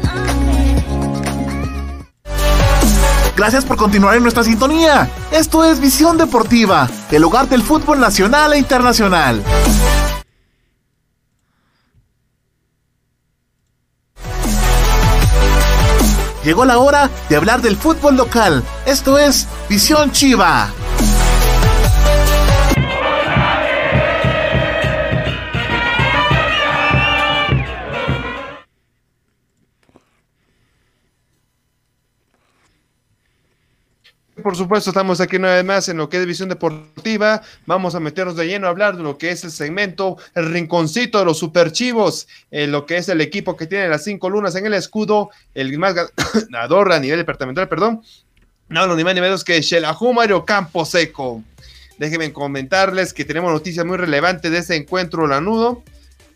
[3.36, 5.10] Gracias por continuar en nuestra sintonía.
[5.30, 9.42] Esto es Visión Deportiva, el hogar del fútbol nacional e internacional.
[16.46, 18.62] Llegó la hora de hablar del fútbol local.
[18.86, 20.70] Esto es Visión Chiva.
[34.46, 37.42] Por supuesto, estamos aquí una vez más en lo que es Visión Deportiva.
[37.66, 41.18] Vamos a meternos de lleno a hablar de lo que es el segmento, el rinconcito
[41.18, 44.64] de los superchivos, en lo que es el equipo que tiene las cinco lunas en
[44.64, 45.96] el escudo, el más
[46.48, 48.02] ganador a nivel departamental, perdón.
[48.68, 51.42] No, ni más ni menos que Shelahu Mario Campo Seco.
[51.98, 55.82] Déjenme comentarles que tenemos noticias muy relevantes de ese encuentro lanudo.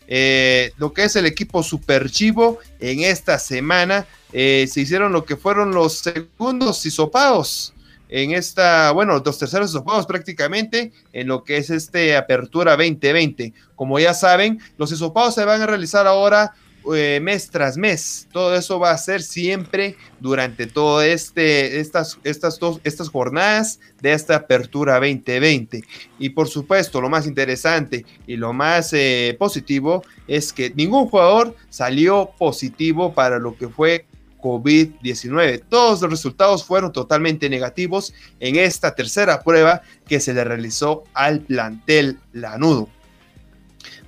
[0.09, 5.37] Eh, lo que es el equipo superchivo en esta semana eh, se hicieron lo que
[5.37, 7.73] fueron los segundos hisopados
[8.11, 13.53] en esta, bueno, los terceros juegos prácticamente en lo que es este Apertura 2020.
[13.75, 16.53] Como ya saben, los hisopados se van a realizar ahora
[16.93, 18.27] eh, mes tras mes.
[18.33, 24.11] Todo eso va a ser siempre durante todo este, estas, estas, dos, estas jornadas de
[24.11, 25.83] esta apertura 2020.
[26.19, 31.55] Y por supuesto, lo más interesante y lo más eh, positivo es que ningún jugador
[31.69, 34.05] salió positivo para lo que fue
[34.41, 35.63] COVID-19.
[35.69, 41.41] Todos los resultados fueron totalmente negativos en esta tercera prueba que se le realizó al
[41.41, 42.89] plantel Lanudo.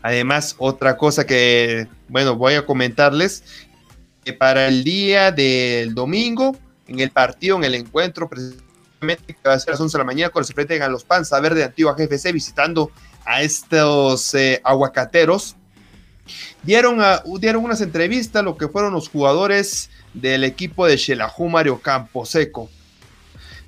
[0.01, 3.43] Además, otra cosa que, bueno, voy a comentarles,
[4.25, 6.57] que para el día del domingo,
[6.88, 9.99] en el partido, en el encuentro, precisamente que va a ser a las 11 de
[9.99, 12.91] la mañana, cuando se enfrenten a los Panza Verde de Antigua GFC visitando
[13.25, 15.55] a estos eh, aguacateros,
[16.63, 16.99] dieron,
[17.39, 22.70] dieron unas entrevistas, lo que fueron los jugadores del equipo de Xelajú Mario Camposeco.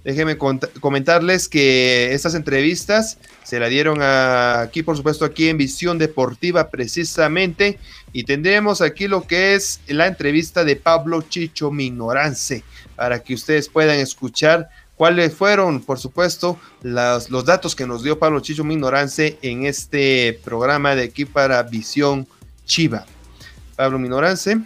[0.06, 6.70] Déjenme comentarles que estas entrevistas se la dieron aquí, por supuesto, aquí en Visión Deportiva
[6.70, 7.80] precisamente.
[8.14, 12.64] Y tendremos aquí lo que es la entrevista de Pablo Chicho Minorance,
[12.96, 18.20] para que ustedes puedan escuchar cuáles fueron, por supuesto, los, los datos que nos dio
[18.20, 22.28] Pablo Chicho Minorance en este programa de aquí para Visión
[22.64, 23.08] Chiva.
[23.76, 24.60] Pablo Minorance.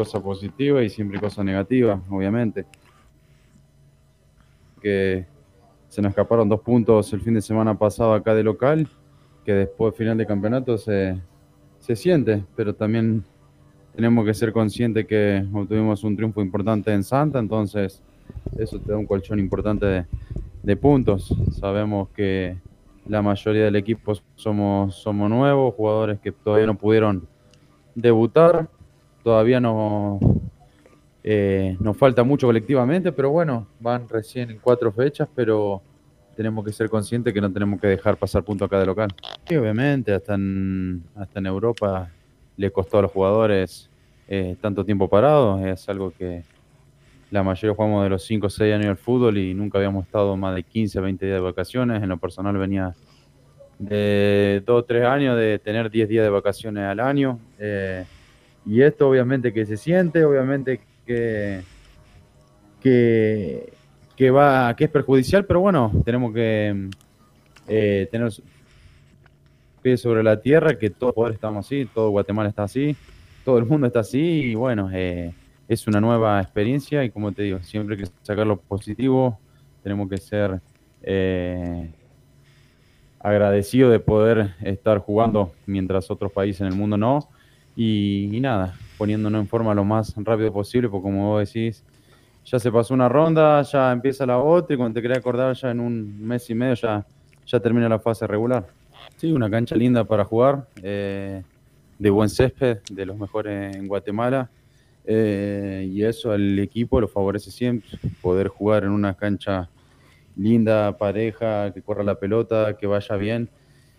[0.00, 2.64] Cosa positiva y siempre cosa negativa, obviamente.
[4.80, 5.26] Que
[5.88, 8.88] se nos escaparon dos puntos el fin de semana pasado acá de local,
[9.44, 11.20] que después final de campeonato se,
[11.80, 13.22] se siente, pero también
[13.94, 18.02] tenemos que ser conscientes que obtuvimos un triunfo importante en Santa, entonces
[18.56, 20.06] eso te da un colchón importante de,
[20.62, 21.36] de puntos.
[21.52, 22.56] Sabemos que
[23.06, 27.28] la mayoría del equipo somos, somos nuevos, jugadores que todavía no pudieron
[27.94, 28.70] debutar,
[29.22, 30.18] todavía no
[31.22, 35.82] eh, nos falta mucho colectivamente, pero bueno, van recién cuatro fechas, pero
[36.36, 39.10] tenemos que ser conscientes que no tenemos que dejar pasar punto acá de local.
[39.48, 42.10] Y obviamente, hasta en, hasta en Europa
[42.56, 43.90] le costó a los jugadores
[44.28, 46.44] eh, tanto tiempo parado, es algo que
[47.30, 50.36] la mayoría jugamos de los 5 o 6 años del fútbol y nunca habíamos estado
[50.36, 52.02] más de 15 20 días de vacaciones.
[52.02, 52.94] En lo personal venía
[53.78, 57.38] de dos o tres años de tener 10 días de vacaciones al año.
[58.70, 61.62] Y esto obviamente que se siente, obviamente que,
[62.80, 66.88] que, va, que es perjudicial, pero bueno, tenemos que
[68.12, 68.32] tener
[69.82, 72.94] pie sobre la tierra, que todos poder estamos así, todo Guatemala está así,
[73.44, 75.34] todo el mundo está así y bueno, eh,
[75.66, 79.36] es una nueva experiencia y como te digo, siempre que sacar lo positivo,
[79.82, 80.60] tenemos que ser
[81.02, 81.90] eh,
[83.18, 87.28] agradecidos de poder estar jugando mientras otros países en el mundo no
[87.76, 91.84] y, nada, poniéndonos en forma lo más rápido posible, porque como vos decís,
[92.44, 95.70] ya se pasó una ronda, ya empieza la otra y cuando te querés acordar ya
[95.70, 97.06] en un mes y medio ya,
[97.46, 98.66] ya termina la fase regular.
[99.16, 101.42] Sí, una cancha linda para jugar, eh,
[101.98, 104.50] de buen césped, de los mejores en Guatemala.
[105.04, 109.68] Eh, y eso al equipo lo favorece siempre, poder jugar en una cancha
[110.36, 113.50] linda, pareja, que corra la pelota, que vaya bien,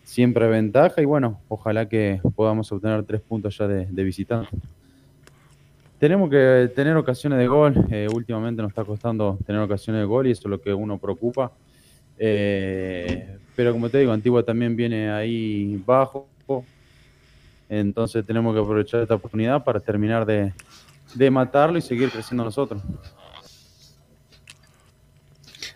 [0.03, 4.49] siempre ventaja y bueno, ojalá que podamos obtener tres puntos ya de, de visitante.
[6.01, 10.25] Tenemos que tener ocasiones de gol, eh, últimamente nos está costando tener ocasiones de gol
[10.25, 11.51] y eso es lo que uno preocupa.
[12.17, 16.27] Eh, pero como te digo, Antigua también viene ahí bajo.
[17.69, 20.51] Entonces tenemos que aprovechar esta oportunidad para terminar de,
[21.29, 22.81] matarlo y seguir creciendo nosotros.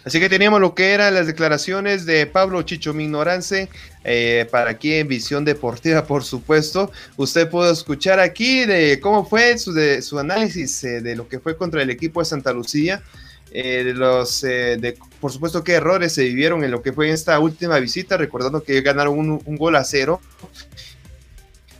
[0.06, 3.70] Así que teníamos lo que eran las declaraciones de Pablo Chicho Mignorance
[4.04, 6.92] eh, para aquí en Visión Deportiva, por supuesto.
[7.18, 11.82] Usted puede escuchar aquí de cómo fue su, análisis eh, de lo que fue contra
[11.82, 13.02] el equipo de Santa Lucía.
[13.58, 17.80] Eh, los, eh, por supuesto, qué errores se vivieron en lo que fue esta última
[17.80, 20.20] visita, recordando que ganaron un, gol a cero.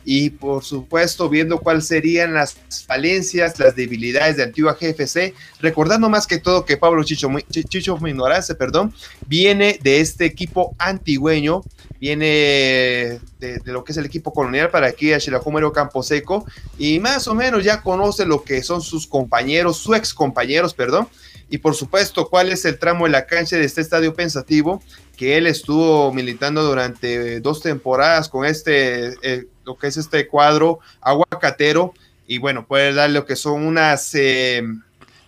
[0.08, 6.28] Y por supuesto, viendo cuáles serían las falencias, las debilidades de Antigua GFC, recordando más
[6.28, 8.94] que todo que Pablo Chicho, Chicho Minorace, perdón,
[9.26, 11.62] viene de este equipo antigüeño,
[11.98, 16.46] viene de, lo que es el equipo colonial para aquí a Campo Camposeco,
[16.78, 21.08] y más o menos ya conoce lo que son sus compañeros, sus ex compañeros, perdón,
[21.50, 24.80] y por supuesto cuál es el tramo de la cancha de este estadio pensativo
[25.16, 30.78] que él estuvo militando durante dos temporadas con este, eh, lo que es este cuadro
[31.00, 31.92] aguacatero
[32.26, 34.62] y bueno, puede dar lo que son unas, eh,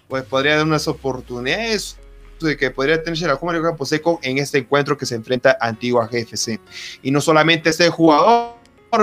[0.08, 1.96] pues podría dar unas oportunidades
[2.40, 5.68] de que podría tenerse la Mario Campo Seco en este encuentro que se enfrenta a
[5.68, 6.60] Antigua GFC.
[7.02, 8.54] Y no solamente este jugador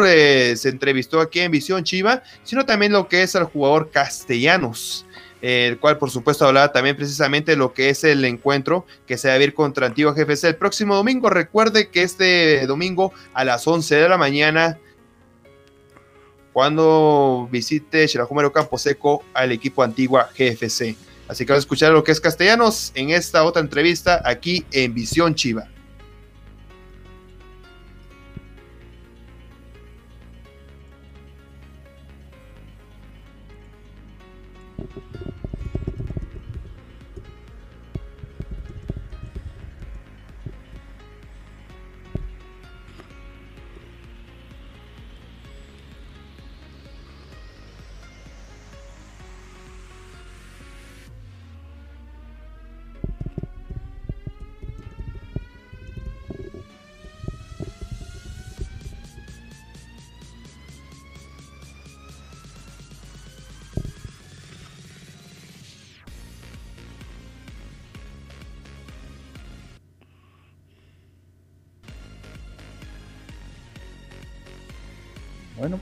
[0.08, 5.06] eh, se entrevistó aquí en Visión Chiva, sino también lo que es el jugador Castellanos
[5.42, 9.36] el cual por supuesto hablaba también precisamente lo que es el encuentro que se va
[9.36, 11.30] a ir contra Antigua GFC el próximo domingo.
[11.30, 14.80] Recuerde que este domingo a las 11 de la mañana,
[16.56, 20.96] cuando visite Xerajumero Campo Seco al equipo Antigua GFC.
[21.28, 24.94] Así que vamos a escuchar lo que es Castellanos en esta otra entrevista aquí en
[24.94, 25.68] Visión Chiva.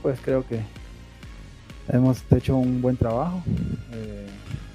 [0.04, 0.60] Pues creo que
[1.88, 3.42] hemos hecho un buen trabajo.
[3.90, 4.26] Eh,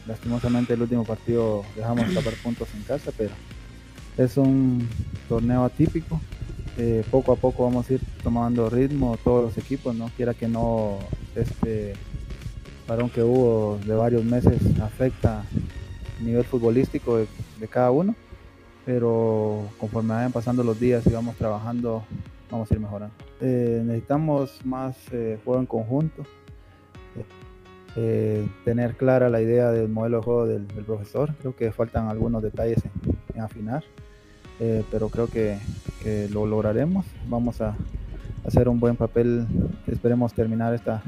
[0.08, 3.30] lastimosamente el último partido dejamos escapar puntos en casa, pero
[4.18, 4.90] es un
[5.30, 6.20] torneo atípico.
[6.80, 10.48] Eh, poco a poco vamos a ir tomando ritmo todos los equipos, no quiera que
[10.48, 10.98] no
[11.36, 11.94] este
[12.88, 15.44] parón que hubo de varios meses afecta
[16.20, 17.28] el nivel futbolístico de,
[17.60, 18.16] de cada uno,
[18.84, 22.04] pero conforme vayan pasando los días y vamos trabajando
[22.50, 23.16] vamos a ir mejorando.
[23.42, 26.24] Eh, necesitamos más eh, juego en conjunto,
[27.96, 31.34] eh, tener clara la idea del modelo de juego del, profesor.
[31.40, 32.80] Creo que faltan algunos detalles
[33.34, 33.86] en, afinar,
[34.92, 35.58] pero creo que,
[36.32, 37.06] lo lograremos.
[37.28, 37.76] Vamos a
[38.46, 39.46] hacer un buen papel.
[39.88, 41.02] Esperemos terminar esta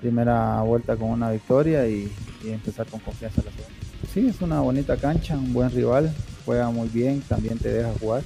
[0.00, 2.12] primera vuelta con una victoria y,
[2.44, 3.74] empezar con confianza la segunda.
[4.12, 6.14] Sí, es una bonita cancha, un buen rival,
[6.44, 8.22] juega muy bien, también te deja jugar.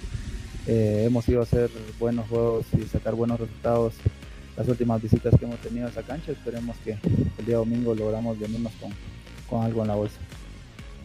[0.69, 3.95] Eh, hemos ido a hacer buenos juegos y sacar buenos resultados
[4.55, 6.31] las últimas visitas que hemos tenido a esa cancha.
[6.31, 6.99] Esperemos que
[7.39, 8.73] el día domingo logramos venirnos
[9.49, 10.19] con, algo en la bolsa.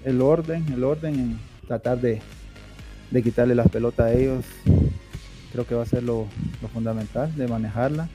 [0.03, 2.21] El orden, el orden en tratar de,
[3.09, 4.43] de quitarle las pelotas a ellos,
[5.53, 6.27] creo que va a ser lo,
[6.73, 8.09] fundamental de manejarla,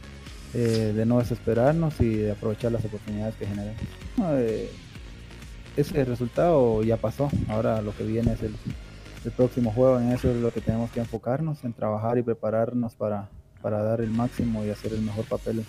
[0.53, 3.75] eh, de no desesperarnos y de aprovechar las oportunidades que generan.
[4.33, 4.71] Eh,
[5.79, 8.55] ese resultado ya pasó, ahora lo que viene es el,
[9.29, 12.95] el, próximo juego, en eso es lo que tenemos que enfocarnos, en trabajar y prepararnos
[12.95, 13.29] para,
[13.63, 15.65] para dar el máximo y hacer el mejor papel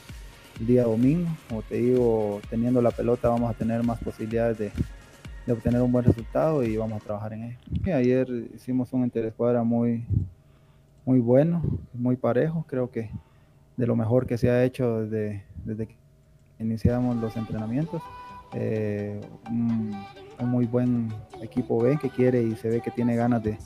[0.60, 1.30] el día domingo.
[1.48, 4.72] Como te digo, teniendo la pelota vamos a tener más posibilidades de,
[5.46, 7.58] de obtener un buen resultado y vamos a trabajar en ello.
[7.96, 10.06] ayer hicimos un interescuadra muy,
[11.06, 13.10] muy bueno, muy parejo, creo que
[13.78, 15.96] de lo mejor que se ha hecho desde, desde que
[16.60, 18.02] iniciamos los entrenamientos.
[18.54, 19.20] Eh,
[20.60, 21.08] muy buen
[21.42, 23.58] equipo B que quiere y se ve que tiene ganas de,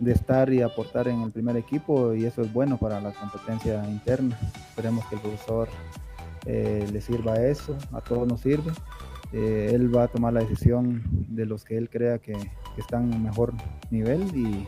[0.00, 3.84] de estar y aportar en el primer equipo y eso es bueno para la competencia
[3.86, 4.38] interna.
[4.70, 5.68] Esperemos que el profesor
[6.46, 8.72] eh, le sirva eso, a todos nos sirve.
[9.34, 12.34] Eh, él va a tomar la decisión de los que él crea que,
[12.78, 13.52] están en mejor
[13.90, 14.64] nivel y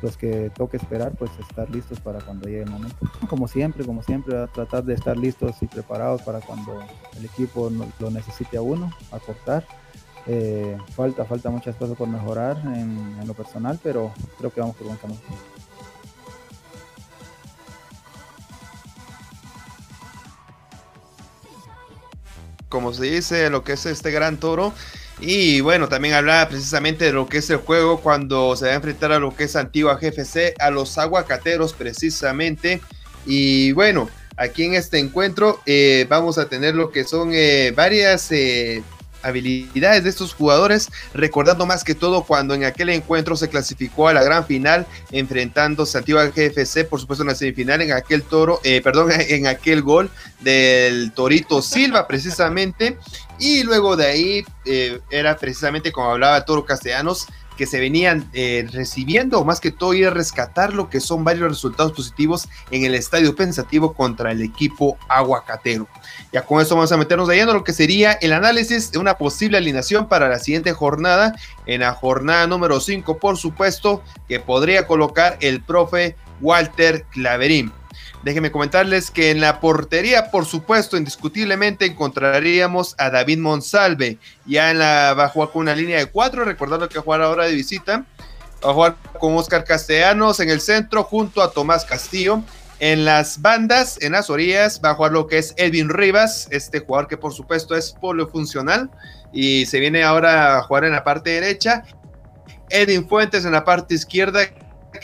[0.00, 2.96] los que toque esperar, pues estar listos para cuando llegue el momento.
[3.28, 6.78] Como siempre, como siempre, a tratar de estar listos y preparados para cuando
[7.18, 7.68] el equipo
[7.98, 9.64] lo necesite a uno, acortar.
[10.26, 14.86] Eh, falta, falta muchas cosas por mejorar en, lo personal, pero creo que vamos por
[14.86, 15.20] buen camino.
[22.74, 24.72] como se dice, lo que es este gran toro.
[25.20, 28.74] Y bueno, también hablaba precisamente de lo que es el juego cuando se va a
[28.74, 32.80] enfrentar a lo que es Antigua GFC, a los aguacateros precisamente.
[33.26, 38.32] Y bueno, aquí en este encuentro eh, vamos a tener lo que son eh, varias
[39.24, 44.12] habilidades de estos jugadores, recordando más que todo cuando en aquel encuentro se clasificó a
[44.12, 48.80] la gran final, enfrentando Santiago GFC, por supuesto en la semifinal, en aquel toro, eh,
[48.82, 50.10] perdón, en aquel gol
[50.40, 52.98] del Torito Silva, precisamente,
[53.38, 57.26] y luego de ahí eh, era precisamente como hablaba Toro Castellanos,
[57.56, 61.24] que se venían eh, recibiendo, o más que todo ir a rescatar lo que son
[61.24, 65.86] varios resultados positivos en el estadio pensativo contra el equipo aguacatero.
[66.32, 69.14] Ya con eso vamos a meternos de lleno lo que sería el análisis de una
[69.14, 71.34] posible alineación para la siguiente jornada,
[71.66, 77.72] en la jornada número 5, por supuesto, que podría colocar el profe Walter Claverín.
[78.24, 84.16] Déjenme comentarles que en la portería, por supuesto, indiscutiblemente encontraríamos a David Monsalve.
[84.46, 87.04] Ya en la va a jugar con una línea de cuatro, recordando que va a
[87.04, 88.06] jugar ahora de visita.
[88.64, 92.42] Va a jugar con Oscar Castellanos en el centro junto a Tomás Castillo.
[92.80, 96.80] En las bandas, en las orillas, va a jugar lo que es Edwin Rivas, este
[96.80, 98.90] jugador que por supuesto es polifuncional
[99.34, 101.84] y se viene ahora a jugar en la parte derecha.
[102.70, 104.48] Edwin Fuentes en la parte izquierda,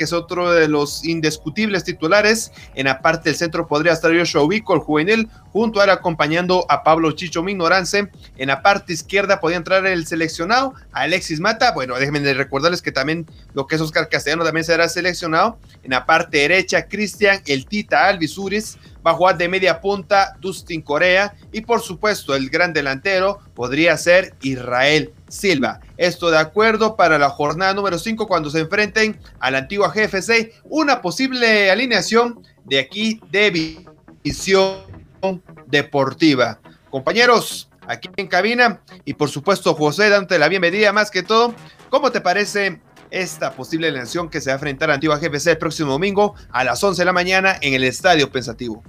[0.01, 2.53] que es otro de los indiscutibles titulares.
[2.75, 6.65] En la parte del centro podría estar Joshua Ubico, el juvenil, junto a él acompañando
[6.71, 8.09] a Pablo Chicho Minorance.
[8.39, 11.73] En la parte izquierda podría entrar el seleccionado, Alexis Mata.
[11.73, 15.59] Bueno, déjenme recordarles que también lo que es Oscar Castellano también será seleccionado.
[15.83, 20.81] En la parte derecha, Cristian El Tita Alvisuris va a jugar de media punta Dustin
[20.81, 25.81] Corea y por supuesto el gran delantero podría ser Israel Silva.
[26.01, 30.55] Esto de acuerdo para la jornada número 5 cuando se enfrenten a la antigua GFC,
[30.65, 33.85] una posible alineación de aquí de
[34.25, 36.59] visión deportiva.
[36.89, 41.55] Compañeros, aquí en cabina y por supuesto José dándote la bienvenida más que todo.
[41.91, 42.81] ¿Cómo te parece
[43.11, 46.65] esta posible alineación que se va a enfrentar a Antigua GFC el próximo domingo a
[46.65, 48.83] las 11 de la mañana en el Estadio Pensativo?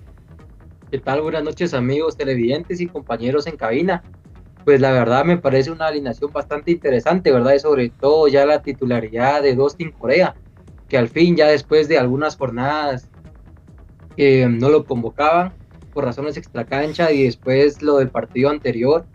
[0.89, 1.19] ¿Qué tal?
[1.23, 4.01] Buenas noches amigos televidentes y compañeros en cabina.
[4.63, 7.53] Pues la verdad me parece una alineación bastante interesante, ¿verdad?
[7.55, 10.35] Y sobre todo ya la titularidad de Dustin Corea,
[10.87, 13.09] que al fin ya después de algunas jornadas
[14.15, 15.53] que no lo convocaban
[15.93, 19.05] por razones extracancha y después lo del partido anterior,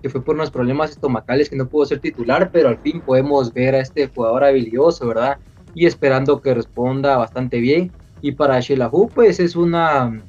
[0.00, 3.52] que fue por unos problemas estomacales que no pudo ser titular, pero al fin podemos
[3.52, 5.38] ver a este jugador habilidoso, ¿verdad?
[5.74, 7.92] Y esperando que responda bastante bien.
[8.20, 10.22] Y para Shelahu, pues es una,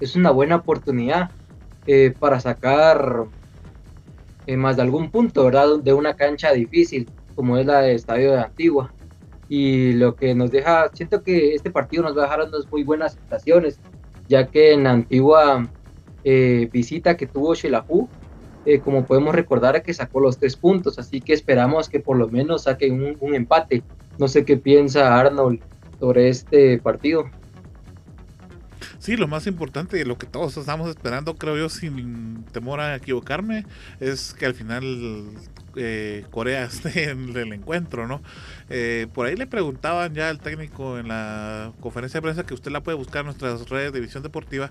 [0.00, 1.30] es una buena oportunidad
[1.86, 3.26] eh, para sacar
[4.48, 5.78] eh, más de algún punto, ¿verdad?
[5.82, 8.94] De una cancha difícil, como es la de Estadio de Antigua.
[9.46, 12.82] Y lo que nos deja, siento que este partido nos va a dejar unas muy
[12.82, 13.78] buenas sensaciones,
[14.26, 15.68] ya que en la antigua
[16.24, 18.08] eh, visita que tuvo Shelahu,
[18.64, 22.26] eh, como podemos recordar, que sacó los tres puntos, así que esperamos que por lo
[22.28, 23.82] menos saquen un, empate.
[24.16, 25.60] No sé qué piensa Arnold
[26.00, 27.24] sobre este partido.
[29.08, 32.94] Sí, lo más importante y lo que todos estamos esperando, creo yo, sin temor a
[32.94, 33.64] equivocarme,
[34.00, 35.30] es que al final
[35.76, 38.20] eh, Corea esté en el encuentro, ¿no?
[38.68, 42.70] Eh, por ahí le preguntaban ya al técnico en la conferencia de prensa que usted
[42.70, 44.70] la puede buscar en nuestras redes de visión deportiva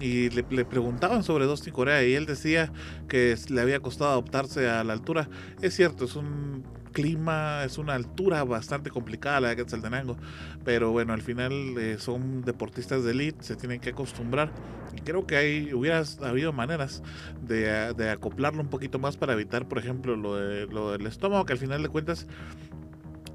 [0.00, 2.72] y le, preguntaban sobre Dustin Corea y él decía
[3.10, 5.28] que le había costado adaptarse a la altura.
[5.60, 6.64] Es cierto, es un
[6.96, 10.16] clima, es una altura bastante complicada la de Quetzaltenango,
[10.64, 14.50] pero bueno, al final eh, son deportistas de elite, se tienen que acostumbrar
[14.96, 17.02] y creo que hay, hubiera habido maneras
[17.42, 21.44] de, de acoplarlo un poquito más para evitar, por ejemplo, lo, de, lo del estómago,
[21.44, 22.26] que al final de cuentas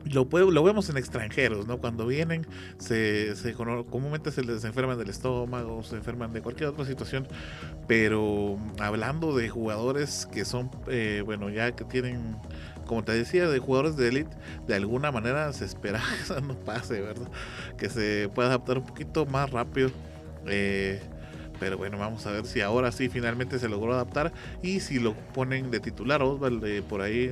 [0.05, 1.77] lo, lo vemos en extranjeros, ¿no?
[1.77, 2.45] Cuando vienen,
[2.77, 7.27] se, se, comúnmente se les enferman del estómago, se enferman de cualquier otra situación,
[7.87, 12.37] pero hablando de jugadores que son, eh, bueno, ya que tienen,
[12.85, 14.35] como te decía, de jugadores de élite,
[14.67, 17.29] de alguna manera se espera que eso no pase, ¿verdad?
[17.77, 19.91] Que se pueda adaptar un poquito más rápido.
[20.47, 21.01] Eh,
[21.59, 24.33] pero bueno, vamos a ver si ahora sí finalmente se logró adaptar
[24.63, 27.31] y si lo ponen de titular Osvaldo por ahí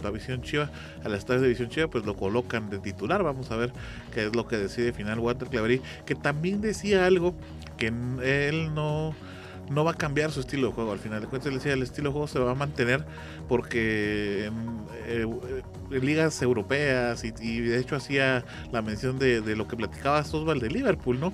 [0.00, 0.70] la visión chiva,
[1.02, 3.24] a las estadio de visión chiva, pues lo colocan de titular.
[3.24, 3.72] Vamos a ver
[4.12, 7.34] qué es lo que decide final Walter Clavery, que también decía algo
[7.76, 9.14] que él no
[9.70, 10.92] no va a cambiar su estilo de juego.
[10.92, 13.04] Al final de cuentas, decía, el estilo de juego se va a mantener
[13.48, 15.26] porque en, eh,
[15.90, 21.20] ligas europeas y, de hecho hacía la mención de, lo que platicaba Osvaldo de Liverpool,
[21.20, 21.32] ¿no?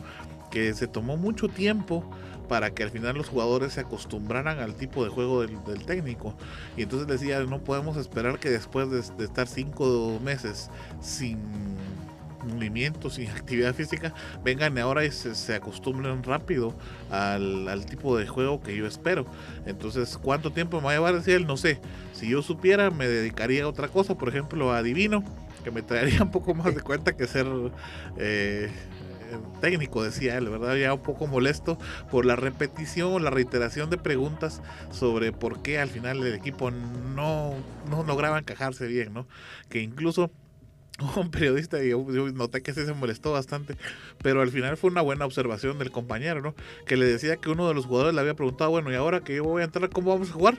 [0.50, 2.04] Que se tomó mucho tiempo
[2.50, 6.34] para que al final los jugadores se acostumbraran al tipo de juego del, técnico.
[6.76, 10.68] Y entonces decía, no podemos esperar que después de, estar cinco meses
[11.00, 11.38] sin
[12.44, 14.14] movimiento, sin actividad física,
[14.44, 16.74] vengan ahora y se, acostumbren rápido
[17.10, 19.26] al, tipo de juego que yo espero.
[19.66, 21.14] Entonces, ¿cuánto tiempo me va a llevar?
[21.14, 21.80] Decía él, no sé.
[22.12, 25.24] Si yo supiera, me dedicaría a otra cosa, por ejemplo, a Divino,
[25.64, 27.46] que me traería un poco más de cuenta que ser...
[28.18, 28.70] Eh,
[29.60, 30.76] técnico, decía él, ¿verdad?
[30.76, 31.78] Ya un poco molesto
[32.10, 37.54] por la repetición, la reiteración de preguntas sobre por qué al final el equipo no,
[37.88, 39.26] no lograba encajarse bien, ¿no?
[39.68, 40.30] Que incluso
[41.16, 42.04] un periodista, y yo,
[42.34, 43.76] noté que sí se molestó bastante,
[44.22, 46.54] pero al final fue una buena observación del compañero, ¿no?
[46.86, 49.36] Que le decía que uno de los jugadores le había preguntado, bueno, y ahora que
[49.36, 50.58] yo voy a entrar, ¿cómo vamos a jugar?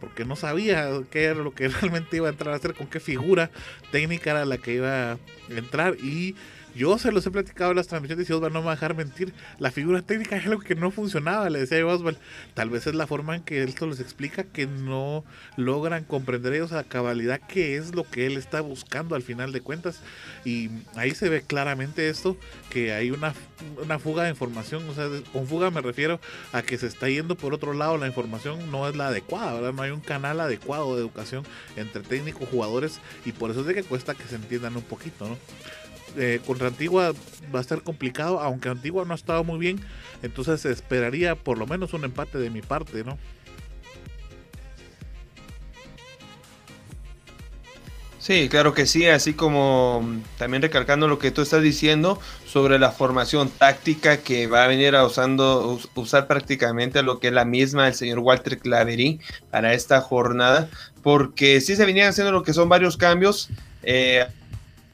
[0.00, 3.00] Porque no sabía qué era lo que realmente iba a entrar a hacer, con qué
[3.00, 3.50] figura
[3.90, 5.18] técnica era la que iba a
[5.48, 6.34] entrar y
[6.74, 8.94] yo se los he platicado en las transmisiones y Osvaldo no me va a dejar
[8.94, 9.32] mentir.
[9.58, 12.20] La figura técnica es algo que no funcionaba, le decía yo Osvaldo.
[12.54, 15.24] Tal vez es la forma en que esto les explica que no
[15.56, 19.60] logran comprender ellos a cabalidad qué es lo que él está buscando al final de
[19.60, 20.00] cuentas.
[20.44, 22.36] Y ahí se ve claramente esto,
[22.70, 23.34] que hay una,
[23.82, 24.88] una fuga de información.
[24.88, 26.20] O sea, con fuga me refiero
[26.52, 29.72] a que se está yendo por otro lado, la información no es la adecuada, ¿verdad?
[29.72, 31.44] No hay un canal adecuado de educación
[31.76, 35.28] entre técnicos, jugadores, y por eso es de que cuesta que se entiendan un poquito,
[35.28, 35.38] ¿no?
[36.16, 37.12] Eh, contra Antigua
[37.54, 39.80] va a ser complicado, aunque Antigua no ha estado muy bien,
[40.22, 43.18] entonces esperaría por lo menos un empate de mi parte, ¿no?
[48.20, 50.04] Sí, claro que sí, así como
[50.36, 54.94] también recalcando lo que tú estás diciendo sobre la formación táctica que va a venir
[54.94, 59.20] a usando, usar prácticamente lo que es la misma el señor Walter Claverí
[59.50, 60.68] para esta jornada,
[61.02, 63.48] porque sí se venían haciendo lo que son varios cambios.
[63.82, 64.26] Eh,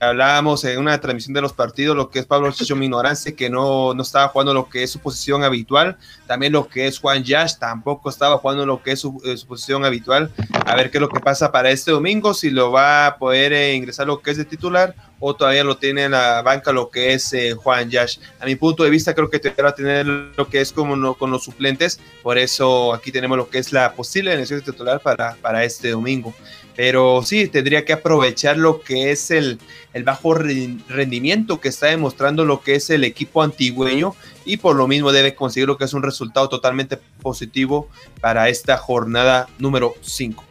[0.00, 3.94] hablábamos en una transmisión de los partidos, lo que es Pablo Chicho Minorance, que no,
[3.94, 5.96] no estaba jugando lo que es su posición habitual,
[6.26, 9.84] también lo que es Juan Yash, tampoco estaba jugando lo que es su, eh, posición
[9.84, 10.30] habitual,
[10.66, 13.52] a ver qué es lo que pasa para este domingo, si lo va a poder
[13.52, 16.90] eh, ingresar lo que es de titular o todavía lo tiene en la banca lo
[16.90, 18.18] que es eh, Juan Yash.
[18.38, 21.14] A mi punto de vista creo que te va a tener lo que es como
[21.14, 25.36] con los suplentes, por eso aquí tenemos lo que es la posible elección titular para,
[25.40, 26.34] para este domingo.
[26.76, 29.58] Pero sí, tendría que aprovechar lo que es el,
[30.04, 35.10] bajo rendimiento que está demostrando lo que es el equipo antigüeño y por lo mismo
[35.10, 37.88] debe conseguir lo que es un resultado totalmente positivo
[38.20, 40.44] para esta jornada número 5.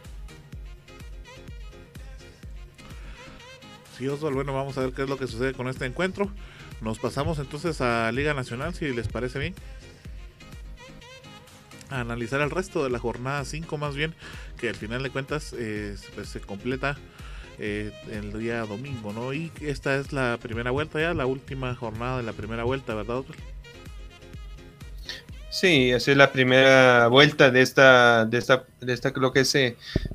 [3.96, 6.28] Sí, Osvaldo, bueno, vamos a ver qué es lo que sucede con este encuentro.
[6.82, 9.54] Nos pasamos entonces a Liga Nacional, si les parece bien
[11.90, 14.14] analizar el resto de la jornada 5 más bien,
[14.58, 16.96] que al final de cuentas eh, pues, se completa
[17.58, 19.32] eh, el día domingo, ¿no?
[19.32, 23.14] Y esta es la primera vuelta ya, la última jornada de la primera vuelta, ¿verdad,
[23.14, 23.36] doctor?
[25.50, 29.56] Sí, esa es la primera vuelta de esta, de esta, de esta, lo que es,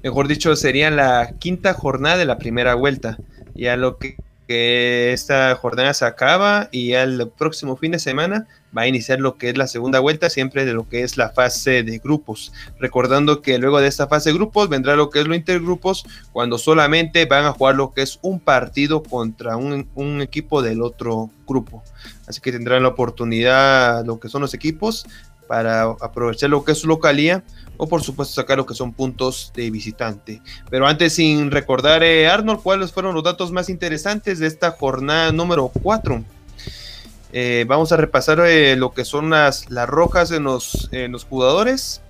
[0.04, 3.18] mejor dicho, sería la quinta jornada de la primera vuelta.
[3.56, 4.18] Ya lo que
[4.52, 9.38] que esta jornada se acaba y el próximo fin de semana va a iniciar lo
[9.38, 12.54] que es la segunda vuelta, siempre de lo que es la fase de grupos.
[12.80, 16.58] Recordando que luego de esta fase de grupos vendrá lo que es lo intergrupos, cuando
[16.58, 21.30] solamente van a jugar lo que es un partido contra un, un equipo del otro
[21.48, 21.84] grupo.
[22.28, 25.06] Así que tendrán la oportunidad, lo que son los equipos,
[25.48, 27.44] para aprovechar lo que es su localía
[27.76, 30.42] o por supuesto sacar lo que son puntos de visitante.
[30.70, 35.32] Pero antes sin recordar, eh, Arnold, ¿cuáles fueron los datos más interesantes de esta jornada
[35.34, 36.24] número 4?
[37.34, 42.02] Eh, vamos a repasar eh, lo que son las, las rojas en los, los jugadores.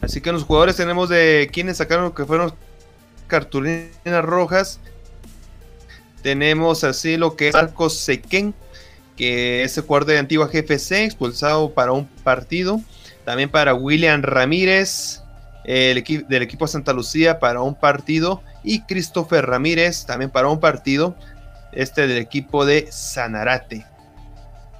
[0.00, 2.54] Así que en los jugadores tenemos de quienes sacaron que fueron
[3.26, 4.80] cartulinas rojas.
[6.22, 8.54] Tenemos así lo que es Marcos Sequén,
[9.16, 12.80] que es el jugador de antigua GFC, expulsado para un partido.
[13.24, 15.22] También para William Ramírez,
[15.64, 18.42] el del equipo Santa Lucía para un partido.
[18.64, 21.14] Y Christopher Ramírez también para un partido.
[21.72, 23.86] Este del equipo de Sanarate.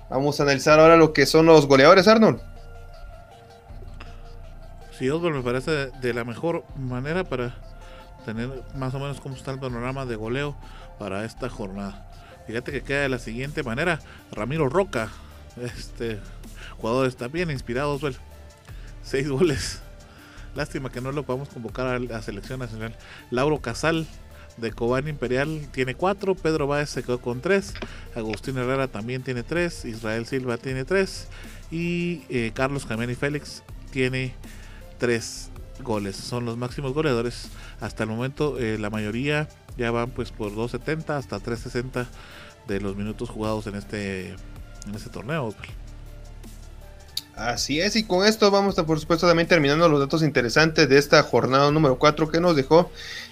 [0.09, 2.41] Vamos a analizar ahora lo que son los goleadores, Arnold.
[4.99, 7.55] Sí, Oscar, me parece de la mejor manera para
[8.25, 10.57] tener más o menos cómo está el panorama de goleo
[10.99, 12.11] para esta jornada.
[12.47, 14.01] Fíjate que queda de la siguiente manera.
[14.33, 15.09] Ramiro Roca,
[15.62, 16.19] este
[16.79, 18.17] jugador está bien inspirado, Oswald.
[19.03, 19.81] Seis goles.
[20.55, 22.95] Lástima que no lo podamos convocar a la selección nacional.
[23.31, 24.07] Lauro Casal
[24.61, 26.35] de Cobán Imperial tiene cuatro.
[26.35, 27.74] Pedro Báez se quedó con tres.
[28.15, 29.85] Agustín Herrera también tiene tres.
[29.85, 31.28] Israel Silva tiene tres.
[31.70, 34.35] Y eh, Carlos y Félix tiene
[34.99, 35.51] tres
[35.82, 36.16] goles.
[36.16, 37.49] Son los máximos goleadores.
[37.81, 42.07] Hasta el momento eh, la mayoría ya van pues por 2.70 hasta 3.60
[42.69, 45.55] de los minutos jugados en este, en este torneo.
[47.41, 51.23] Así es, y con esto vamos por supuesto, también terminando los datos interesantes de esta
[51.23, 52.91] jornada número 4 que nos dejó.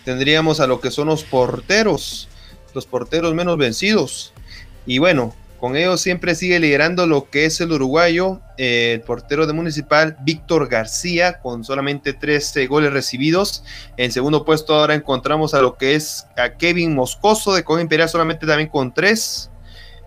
[0.09, 2.31] Tendríamos a lo que son los porteros,
[2.73, 4.33] los porteros menos vencidos.
[4.87, 9.47] Y bueno, con ellos siempre sigue liderando lo que es el uruguayo, eh, el portero
[9.47, 13.65] de Municipal, Víctor García, con solamente 13 goles recibidos.
[13.99, 18.09] En segundo puesto ahora encontramos a lo que es a Kevin Moscoso de Coja Imperial,
[18.09, 19.51] solamente también con 3.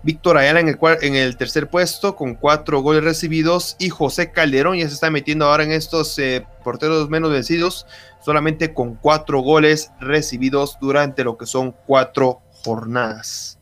[0.02, 3.76] Víctor Ayala en el, en el tercer puesto con 4 goles recibidos.
[3.78, 7.86] Y José Calderón ya se está metiendo ahora en estos eh, porteros menos vencidos,
[8.24, 13.58] solamente con 4 goles recibidos durante lo que son 4 jornadas.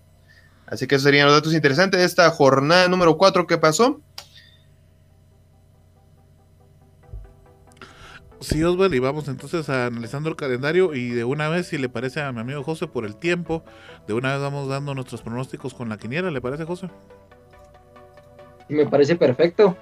[0.66, 4.00] Así que esos serían los datos interesantes de esta jornada número 4 que pasó.
[8.40, 11.90] Sí, Oswald, y vamos entonces a analizando el calendario y de una vez, si le
[11.90, 13.62] parece a mi amigo José por el tiempo,
[14.06, 16.88] de una vez vamos dando nuestros pronósticos con la quiniela, ¿le parece José?
[18.68, 19.76] Me parece perfecto.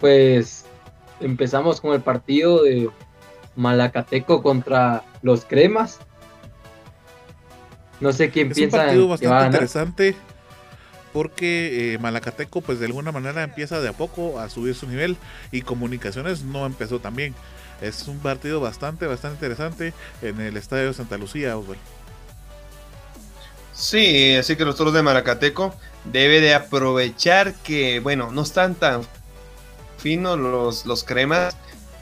[0.00, 0.64] Pues
[1.20, 2.88] empezamos con el partido de
[3.56, 5.98] Malacateco contra los Cremas.
[8.00, 8.76] No sé quién piensa.
[8.76, 10.16] Es un partido bastante interesante
[11.12, 15.16] porque eh, Malacateco pues de alguna manera empieza de a poco a subir su nivel
[15.50, 17.34] y Comunicaciones no empezó tan bien.
[17.80, 19.92] Es un partido bastante, bastante interesante
[20.22, 21.80] en el Estadio de Santa Lucía, Oswald.
[23.72, 25.74] Sí, así que los toros de Malacateco
[26.04, 29.02] debe de aprovechar que, bueno, no están tan
[29.98, 31.56] finos los, los cremas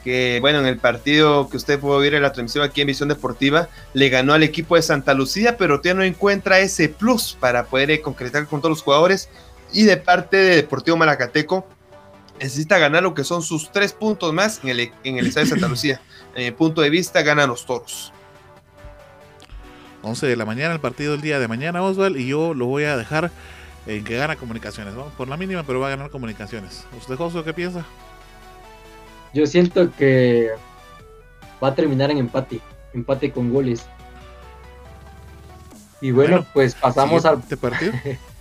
[0.05, 3.09] que bueno, en el partido que usted pudo ver en la transmisión aquí en Visión
[3.09, 7.65] Deportiva, le ganó al equipo de Santa Lucía, pero todavía no encuentra ese plus para
[7.65, 9.29] poder eh, concretar con todos los jugadores.
[9.73, 11.67] Y de parte de Deportivo Malacateco,
[12.39, 15.51] necesita ganar lo que son sus tres puntos más en el, en el Estadio de
[15.51, 16.01] Santa Lucía.
[16.35, 18.11] En mi punto de vista, ganan los toros.
[20.01, 22.83] 11 de la mañana, el partido del día de mañana, Oswald, y yo lo voy
[22.83, 23.31] a dejar
[23.87, 24.93] en que gana comunicaciones.
[24.95, 26.85] Vamos por la mínima, pero va a ganar comunicaciones.
[26.97, 27.85] ¿Usted, José, qué piensa?
[29.33, 30.49] Yo siento que
[31.63, 32.59] va a terminar en empate,
[32.93, 33.85] empate con goles.
[36.01, 37.93] Y bueno, pues pasamos al partido.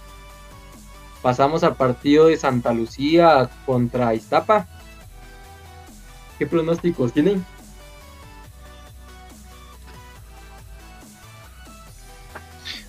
[1.25, 4.69] pasamos al partido de Santa Lucía contra Iztapa.
[6.39, 7.43] ¿Qué pronósticos tienen?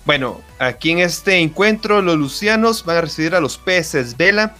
[0.04, 4.54] Bueno, aquí en este encuentro los lucianos van a recibir a los peces Vela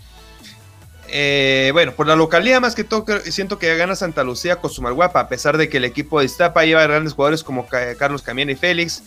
[1.08, 4.82] eh, bueno, por la localidad más que todo siento que gana Santa Lucía con su
[4.82, 7.66] Guapa, a pesar de que el equipo de Iztapa lleva grandes jugadores como
[7.98, 9.04] Carlos Camián y Félix,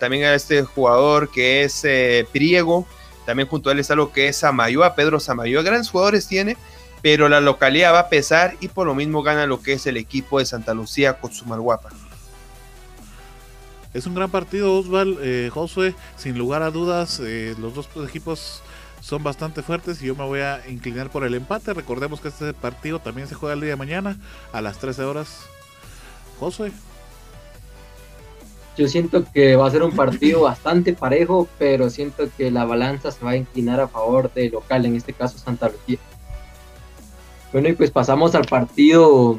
[0.00, 2.86] también a este jugador que es eh, Priego,
[3.26, 6.56] también junto a él está lo que es Samayoa, Pedro Samayoa, grandes jugadores tiene,
[7.02, 9.96] pero la localidad va a pesar y por lo mismo gana lo que es el
[9.96, 11.90] equipo de Santa Lucía con su Guapa.
[13.92, 17.20] Es un gran partido, Osval, eh, Josué, sin lugar a dudas,
[17.58, 18.62] los dos equipos
[19.00, 21.72] son bastante fuertes y yo me voy a inclinar por el empate.
[21.72, 24.18] Recordemos que este partido también se juega el día de mañana
[24.52, 25.46] a las 13 horas.
[26.40, 26.72] José.
[28.76, 33.10] Yo siento que va a ser un partido bastante parejo, pero siento que la balanza
[33.10, 35.98] se va a inclinar a favor del local, en este caso Santa Lucía.
[37.52, 39.38] Bueno, y pues pasamos al partido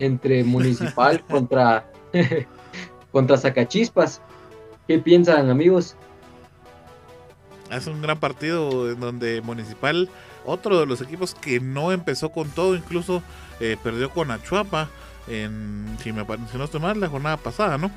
[0.00, 1.88] entre Municipal contra,
[3.12, 4.20] contra Zacachispas.
[4.88, 5.96] ¿Qué piensan, amigos?
[7.70, 10.10] Es un gran partido en donde Municipal,
[10.44, 13.22] otro de los equipos que no empezó con todo, incluso
[13.60, 14.90] eh, perdió con Achuapa
[15.28, 17.90] en, si, me, si no estoy mal, la jornada pasada, ¿no?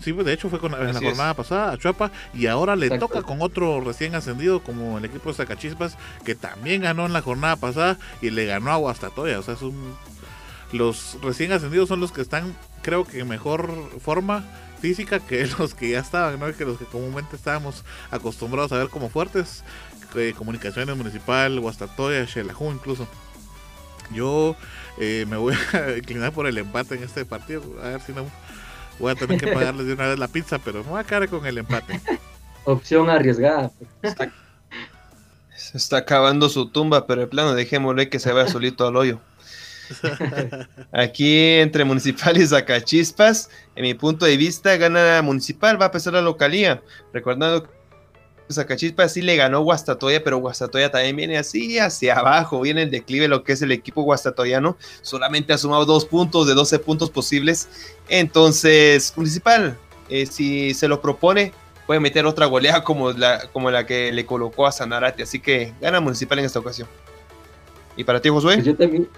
[0.00, 3.22] Sí, de hecho fue con, en la jornada pasada a Chuapa y ahora le toca
[3.22, 7.56] con otro recién ascendido como el equipo de Zacachispas que también ganó en la jornada
[7.56, 9.38] pasada y le ganó a Guastatoya.
[9.38, 9.72] O sea, son
[10.72, 13.70] los recién ascendidos son los que están, creo que en mejor
[14.00, 14.44] forma
[14.80, 16.52] física que los que ya estaban, ¿no?
[16.52, 19.64] Que los que comúnmente estábamos acostumbrados a ver como fuertes.
[20.16, 23.08] Eh, comunicaciones Municipal, Guastatoya, Xelajú incluso.
[24.12, 24.56] Yo
[24.98, 27.62] eh, me voy a inclinar por el empate en este partido.
[27.82, 28.26] A ver si no
[28.98, 31.28] voy a tener que pagarles de una vez la pizza, pero me voy a quedar
[31.28, 32.00] con el empate.
[32.64, 33.70] Opción arriesgada.
[35.54, 39.20] Se está acabando su tumba, pero el plano dejémosle que se vaya solito al hoyo.
[40.92, 46.14] Aquí entre Municipal y Zacachispas, en mi punto de vista, gana Municipal, va a pesar
[46.14, 46.82] la localía.
[47.12, 47.68] Recordando
[48.50, 53.28] Zacachispas sí le ganó Guastatoya, pero Guastatoya también viene así hacia abajo, viene el declive
[53.28, 57.68] lo que es el equipo guastatoyano, solamente ha sumado dos puntos de 12 puntos posibles,
[58.08, 59.76] entonces Municipal,
[60.08, 61.52] eh, si se lo propone,
[61.86, 65.72] puede meter otra goleada como la, como la que le colocó a Sanarate, así que
[65.80, 66.88] gana Municipal en esta ocasión.
[67.96, 68.54] ¿Y para ti, Josué?
[68.54, 69.08] Pues yo también,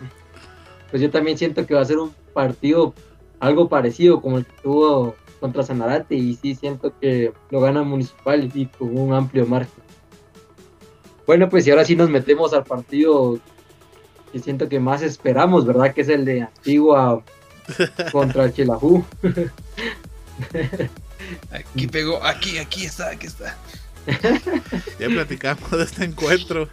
[0.90, 2.94] pues yo también siento que va a ser un partido
[3.40, 8.50] algo parecido como el que tuvo contra Sanarate y sí siento que lo gana Municipal
[8.54, 9.84] y con un amplio margen.
[11.26, 13.38] Bueno, pues y ahora sí nos metemos al partido
[14.32, 15.92] que siento que más esperamos, ¿verdad?
[15.92, 17.22] Que es el de Antigua
[18.12, 19.04] contra el Chelajú.
[21.50, 23.56] Aquí pegó, aquí, aquí está, aquí está.
[25.00, 26.68] Ya platicamos de este encuentro.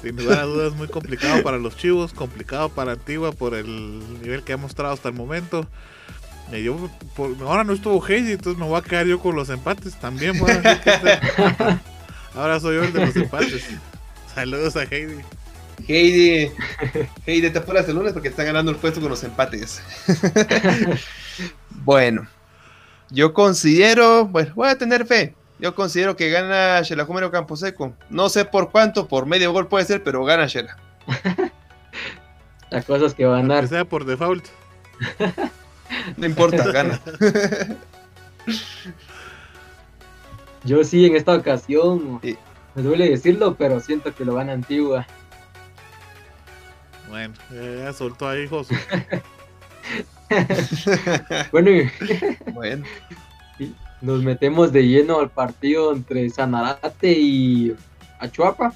[0.00, 4.42] Sin lugar a dudas, muy complicado para los chivos, complicado para Antigua por el nivel
[4.42, 5.68] que ha mostrado hasta el momento.
[6.50, 6.90] Y yo,
[7.46, 10.34] ahora no estuvo Heidi, entonces me voy a quedar yo con los empates también.
[12.34, 13.64] ahora soy yo el de los empates.
[14.34, 15.22] Saludos a Heidi.
[15.88, 16.50] Heidi,
[17.26, 19.82] Heidi, te apuras el lunes porque está ganando el puesto con los empates.
[21.70, 22.26] bueno,
[23.10, 25.34] yo considero, bueno, voy a tener fe.
[25.58, 27.94] Yo considero que gana Shela Campo Camposeco.
[28.10, 30.76] No sé por cuánto, por medio gol puede ser, pero gana Shela.
[32.70, 33.64] Las cosas que van a dar.
[33.64, 34.46] Que sea por default.
[36.16, 37.00] No importa, gana.
[40.64, 42.20] Yo sí, en esta ocasión,
[42.74, 45.06] me duele decirlo, pero siento que lo gana Antigua.
[47.08, 48.76] Bueno, ya soltó ahí, José.
[51.52, 51.90] bueno, y...
[52.52, 52.86] bueno,
[54.00, 57.76] nos metemos de lleno al partido entre Sanarate y
[58.18, 58.72] Achuapa.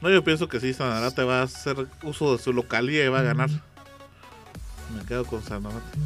[0.00, 3.20] No, yo pienso que sí, Sanarate va a hacer uso de su localía y va
[3.20, 3.50] a ganar.
[4.96, 5.98] Me quedo con Sanarate.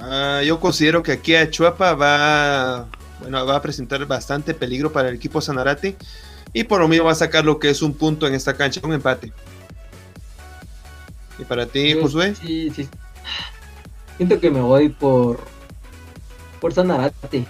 [0.00, 2.86] Ah, yo considero que aquí a Chuapa va,
[3.20, 5.96] bueno, va a presentar bastante peligro para el equipo Sanarate
[6.52, 8.80] y por lo mismo va a sacar lo que es un punto en esta cancha,
[8.84, 9.32] un empate.
[11.38, 12.34] ¿Y para ti, Josué?
[12.34, 12.88] Sí, sí.
[14.16, 15.40] Siento que me voy por
[16.60, 17.46] por Sanarate.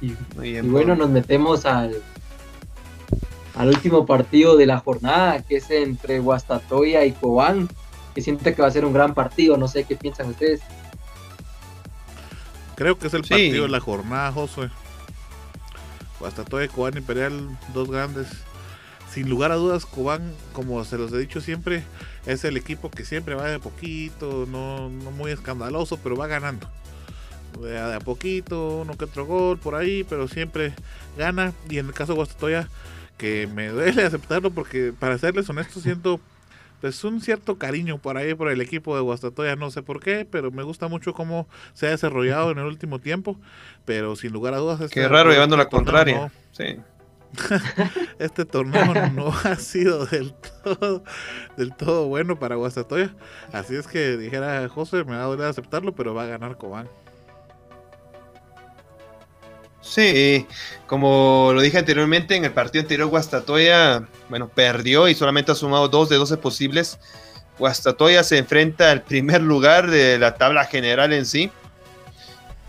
[0.00, 2.02] Y, y bueno, nos metemos al
[3.60, 7.68] al último partido de la jornada, que es entre Guastatoya y Cobán,
[8.14, 10.62] que siento que va a ser un gran partido, no sé qué piensan ustedes.
[12.74, 14.70] Creo que es el partido de la jornada, Josué.
[16.20, 18.28] Guastatoya y Cobán Imperial, dos grandes.
[19.12, 21.82] Sin lugar a dudas, Cobán, como se los he dicho siempre,
[22.24, 26.66] es el equipo que siempre va de poquito, no, no muy escandaloso, pero va ganando.
[27.60, 30.72] De a, poquito, uno que otro gol por ahí, pero siempre
[31.18, 31.52] gana.
[31.68, 32.66] Y en el caso de Guastatoya,
[33.20, 36.18] que me duele aceptarlo porque para serles honesto siento
[36.80, 40.26] pues un cierto cariño por ahí por el equipo de Guastatoya, no sé por qué,
[40.28, 43.36] pero me gusta mucho cómo se ha desarrollado en el último tiempo,
[43.84, 46.32] pero sin lugar a dudas este Qué raro llevando la contraria.
[46.52, 46.78] sí.
[48.18, 50.34] este torneo no ha sido del
[50.64, 51.04] todo
[51.56, 53.14] del todo bueno para Guastatoya,
[53.52, 56.88] así es que dijera José, me va a doler aceptarlo, pero va a ganar Cobán.
[59.82, 60.46] Sí,
[60.86, 65.88] como lo dije anteriormente, en el partido anterior Guastatoya, bueno, perdió y solamente ha sumado
[65.88, 66.98] dos de 12 posibles.
[67.58, 71.50] Guastatoya se enfrenta al primer lugar de la tabla general en sí.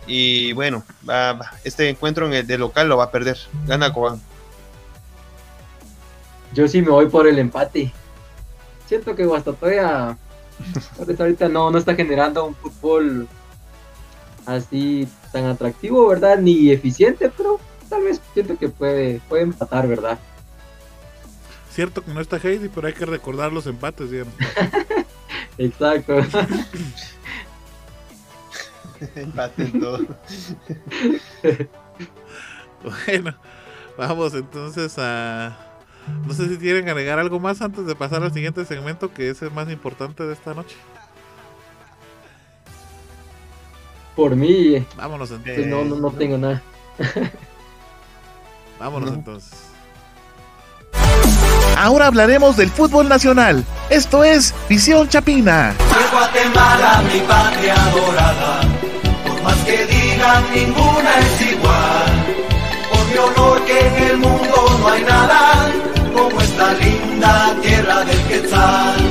[0.07, 0.83] Y bueno,
[1.63, 3.37] este encuentro en el de local lo va a perder.
[3.65, 4.21] Gana Cobán.
[6.53, 7.91] Yo sí me voy por el empate.
[8.87, 10.17] Siento que Guastatoya
[11.19, 13.27] ahorita no, no está generando un fútbol
[14.45, 16.37] así tan atractivo, ¿verdad?
[16.39, 17.59] Ni eficiente, pero
[17.89, 20.19] tal vez siento que puede, puede empatar, ¿verdad?
[21.71, 24.33] Cierto que no está Heidi, pero hay que recordar los empates, digamos.
[25.57, 26.15] Exacto.
[29.15, 30.05] Empate en todo.
[33.05, 33.35] bueno,
[33.97, 35.57] vamos entonces a,
[36.25, 39.41] No sé si quieren agregar algo más antes de pasar al siguiente segmento, que es
[39.41, 40.75] el más importante de esta noche.
[44.15, 45.67] Por mí, Vámonos entonces.
[45.67, 46.61] no, no, no tengo nada.
[48.79, 49.51] Vámonos entonces.
[51.77, 53.63] Ahora hablaremos del fútbol nacional.
[53.89, 55.73] Esto es Visión Chapina.
[55.77, 58.61] De Guatemala, mi patria dorada,
[59.25, 62.25] por más que digan, ninguna es igual.
[62.91, 65.71] Por mi honor que en el mundo no hay nada
[66.13, 69.10] como esta linda tierra del Quetzal.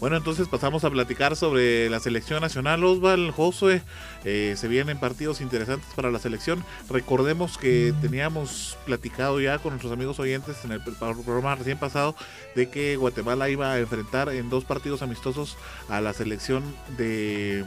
[0.00, 2.84] Bueno, entonces pasamos a platicar sobre la selección nacional.
[2.84, 3.82] Osval, Josué,
[4.24, 6.64] eh, se vienen partidos interesantes para la selección.
[6.88, 12.14] Recordemos que teníamos platicado ya con nuestros amigos oyentes en el programa recién pasado
[12.54, 15.56] de que Guatemala iba a enfrentar en dos partidos amistosos
[15.88, 16.62] a la selección
[16.96, 17.64] de,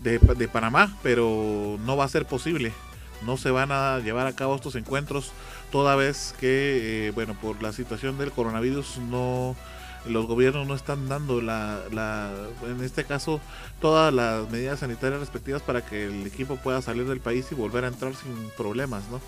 [0.00, 2.72] de, de Panamá, pero no va a ser posible.
[3.24, 5.30] No se van a llevar a cabo estos encuentros
[5.70, 9.54] toda vez que, eh, bueno, por la situación del coronavirus no
[10.08, 12.32] los gobiernos no están dando la, la,
[12.66, 13.40] en este caso
[13.80, 17.84] todas las medidas sanitarias respectivas para que el equipo pueda salir del país y volver
[17.84, 19.20] a entrar sin problemas, ¿no?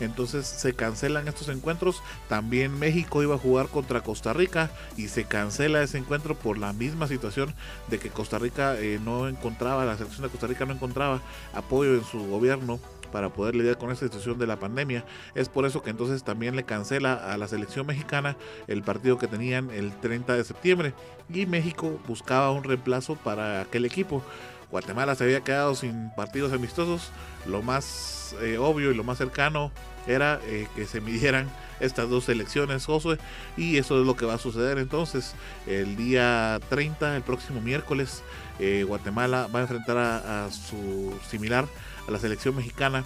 [0.00, 2.02] Entonces se cancelan estos encuentros.
[2.28, 6.72] También México iba a jugar contra Costa Rica y se cancela ese encuentro por la
[6.72, 7.54] misma situación
[7.88, 11.20] de que Costa Rica eh, no encontraba, la selección de Costa Rica no encontraba
[11.52, 12.78] apoyo en su gobierno
[13.12, 15.04] para poder lidiar con esta situación de la pandemia.
[15.34, 18.36] Es por eso que entonces también le cancela a la selección mexicana
[18.66, 20.94] el partido que tenían el 30 de septiembre
[21.32, 24.22] y México buscaba un reemplazo para aquel equipo.
[24.70, 27.10] Guatemala se había quedado sin partidos amistosos.
[27.46, 29.72] Lo más eh, obvio y lo más cercano
[30.06, 31.48] era eh, que se midieran
[31.80, 33.18] estas dos selecciones, Josué,
[33.56, 35.34] y eso es lo que va a suceder entonces.
[35.66, 38.22] El día 30, el próximo miércoles,
[38.58, 41.66] eh, Guatemala va a enfrentar a, a su similar
[42.08, 43.04] a la selección mexicana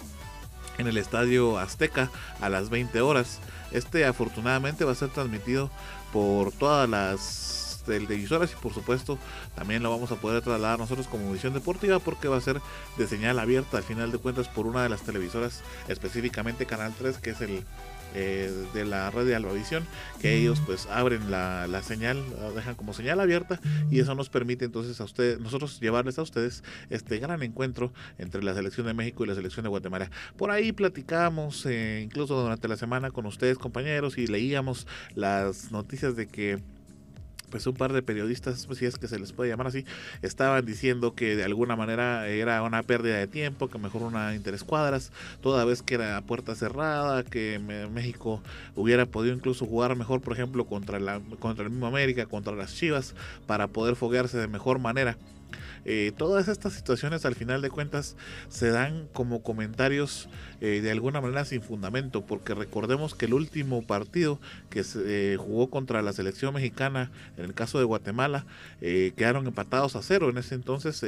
[0.77, 2.09] en el estadio Azteca
[2.41, 3.39] a las 20 horas.
[3.71, 5.69] Este afortunadamente va a ser transmitido
[6.11, 9.19] por todas las televisoras y por supuesto
[9.55, 12.61] también lo vamos a poder trasladar nosotros como visión deportiva porque va a ser
[12.97, 17.17] de señal abierta al final de cuentas por una de las televisoras específicamente Canal 3
[17.17, 17.65] que es el
[18.13, 19.83] eh, de la red de Albavisión,
[20.21, 23.59] que ellos pues abren la, la, señal, la dejan como señal abierta
[23.89, 28.43] y eso nos permite entonces a ustedes, nosotros llevarles a ustedes este gran encuentro entre
[28.43, 30.09] la selección de México y la selección de Guatemala.
[30.37, 36.15] Por ahí platicamos eh, incluso durante la semana con ustedes compañeros y leíamos las noticias
[36.15, 36.59] de que
[37.53, 39.85] pues un par de periodistas, pues si es que se les puede llamar así,
[40.23, 45.11] estaban diciendo que de alguna manera era una pérdida de tiempo, que mejor una interescuadras,
[45.39, 47.59] toda vez que era puerta cerrada, que
[47.93, 48.41] México
[48.75, 52.73] hubiera podido incluso jugar mejor, por ejemplo, contra, la, contra el mismo América, contra las
[52.73, 53.13] Chivas,
[53.45, 55.15] para poder foguearse de mejor manera.
[55.85, 58.15] Eh, todas estas situaciones al final de cuentas
[58.49, 60.29] se dan como comentarios
[60.61, 64.39] eh, de alguna manera sin fundamento, porque recordemos que el último partido
[64.69, 68.45] que se eh, jugó contra la selección mexicana, en el caso de Guatemala,
[68.79, 70.29] quedaron empatados a cero.
[70.29, 71.03] En ese entonces,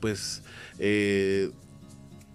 [0.00, 0.42] pues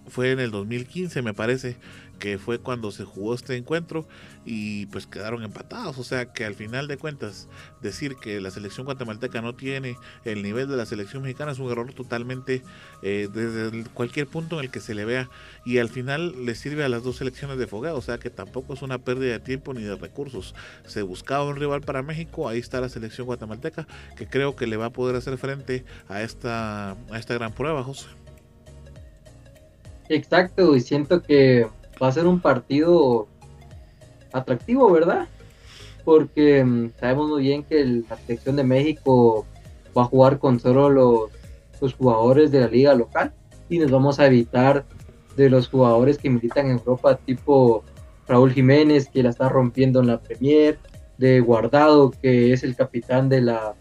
[0.10, 1.78] fue en el 2015 me parece
[2.20, 4.06] que fue cuando se jugó este encuentro
[4.46, 5.98] y pues quedaron empatados.
[5.98, 7.48] O sea que al final de cuentas
[7.82, 11.72] decir que la selección guatemalteca no tiene el nivel de la selección mexicana es un
[11.72, 12.62] error totalmente
[13.02, 15.30] eh, desde cualquier punto en el que se le vea
[15.66, 17.98] y al final le sirve a las dos selecciones de fogado.
[17.98, 20.54] O sea que tampoco es una pérdida de tiempo ni de recursos.
[20.86, 24.78] Se buscaba un rival para México, ahí está la selección guatemalteca que creo que le
[24.78, 28.08] va a poder hacer frente a esta, a esta gran prueba, José.
[30.10, 31.68] Exacto, y siento que
[32.02, 33.28] va a ser un partido
[34.32, 35.28] atractivo, ¿verdad?
[36.06, 39.46] Porque um, sabemos muy bien que la selección de México
[39.98, 41.32] va a jugar con solo los,
[41.82, 43.34] los, jugadores de la liga local
[43.70, 44.86] y nos vamos a evitar
[45.36, 47.84] de los jugadores que militan en Europa, tipo
[48.28, 50.78] Raúl Jiménez, que la está rompiendo en la Premier,
[51.18, 53.76] de Guardado, que es el capitán de la,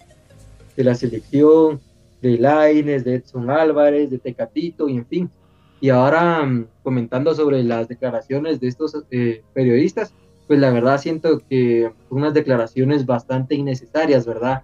[0.77, 1.81] de la selección,
[2.21, 5.31] de Laines, de Edson Álvarez, de Tecatito, y en fin.
[5.81, 10.13] Y ahora um, comentando sobre las declaraciones de estos eh, periodistas,
[10.47, 14.63] pues la verdad siento que unas declaraciones bastante innecesarias, ¿verdad?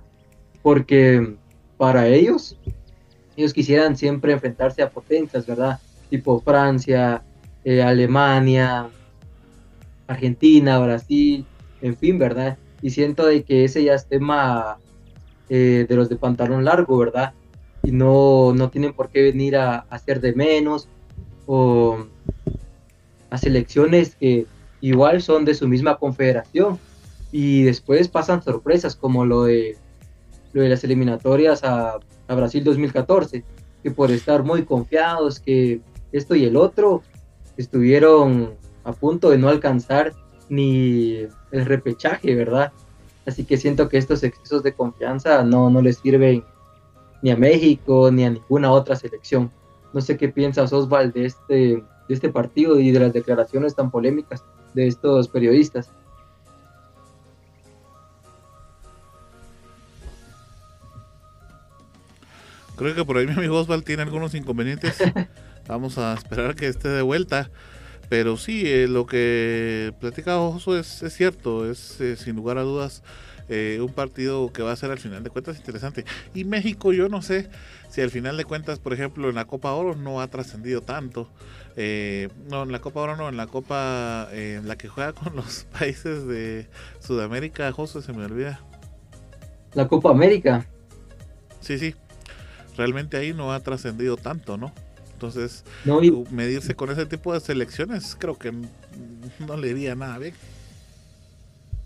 [0.63, 1.37] Porque
[1.77, 2.59] para ellos,
[3.37, 5.79] ellos quisieran siempre enfrentarse a potencias, ¿verdad?
[6.11, 7.23] Tipo Francia,
[7.65, 8.89] eh, Alemania,
[10.07, 11.45] Argentina, Brasil,
[11.83, 12.59] en fin, ¿verdad?
[12.83, 14.79] Y siento de que ese ya es tema
[15.49, 17.35] eh, de los de pantalón largo, ¿verdad?
[17.83, 20.89] Y no, no tienen por qué venir a hacer de menos
[21.47, 22.07] o
[23.31, 24.47] a selecciones que
[24.81, 26.79] igual son de su misma confederación
[27.33, 29.77] y después pasan sorpresas como lo de,
[30.53, 31.99] lo de las eliminatorias a,
[32.29, 33.45] a, Brasil 2014,
[33.83, 35.81] que por estar muy confiados que
[36.13, 37.03] esto y el otro,
[37.57, 38.55] estuvieron
[38.85, 40.13] a punto de no alcanzar
[40.49, 42.73] ni el repechaje, ¿verdad?
[43.27, 46.45] Así que siento que estos excesos de confianza no, no les sirven
[47.23, 49.51] ni a México ni a ninguna otra selección.
[49.95, 53.93] No sé qué piensas, Osval, de este, de este partido y de las declaraciones tan
[53.93, 54.45] polémicas
[54.75, 55.89] de estos periodistas.
[62.77, 64.99] Creo que por ahí mi amigo Osval tiene algunos inconvenientes.
[65.69, 67.51] Vamos a esperar que esté de vuelta.
[68.09, 72.63] Pero sí, eh, lo que platica Oso es, es cierto, es eh, sin lugar a
[72.63, 73.03] dudas
[73.49, 76.05] eh, un partido que va a ser al final de cuentas interesante.
[76.35, 77.49] Y México, yo no sé
[77.89, 81.29] si al final de cuentas, por ejemplo, en la Copa Oro no ha trascendido tanto.
[81.77, 85.67] no, en la Copa Oro no, en la Copa, en la que juega con los
[85.79, 86.69] países de
[87.01, 88.61] Sudamérica, José, se me olvida.
[89.75, 90.67] La Copa América.
[91.61, 91.95] Sí, sí.
[92.77, 94.73] Realmente ahí no ha trascendido tanto, ¿no?
[95.13, 95.65] Entonces,
[96.31, 100.35] medirse con ese tipo de selecciones creo que no le iría nada bien.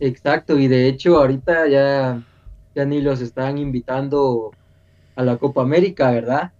[0.01, 2.23] Exacto, y de hecho ahorita ya,
[2.75, 4.53] ya ni los están invitando
[5.17, 6.53] a la Copa América, ¿verdad?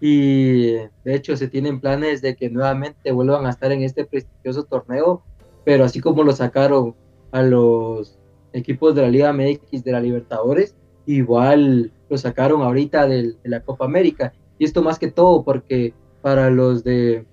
[0.00, 4.64] Y de hecho se tienen planes de que nuevamente vuelvan a estar en este prestigioso
[4.64, 5.22] torneo,
[5.64, 6.94] pero así como lo sacaron
[7.32, 8.18] a los
[8.54, 10.74] equipos de la Liga MX de la Libertadores,
[11.04, 14.32] igual lo sacaron ahorita de la Copa América.
[14.58, 15.92] Y esto más que todo porque
[16.22, 17.26] para los de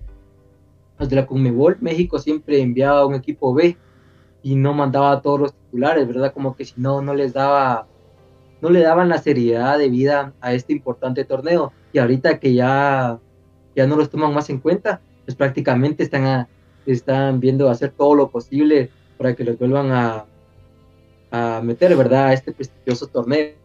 [0.98, 3.76] los de la Conmebol, México siempre enviaba un equipo B
[4.44, 6.34] y no mandaba a todos los titulares, ¿verdad?
[6.34, 7.88] Como que si no, no les daba,
[8.60, 11.72] no le daban la seriedad de vida a este importante torneo.
[11.94, 13.18] Y ahorita que ya,
[13.74, 16.46] ya no los toman más en cuenta, pues prácticamente están,
[16.84, 20.26] están viendo hacer todo lo posible para que los vuelvan a,
[21.30, 22.26] a meter, ¿verdad?
[22.26, 23.63] A este prestigioso torneo.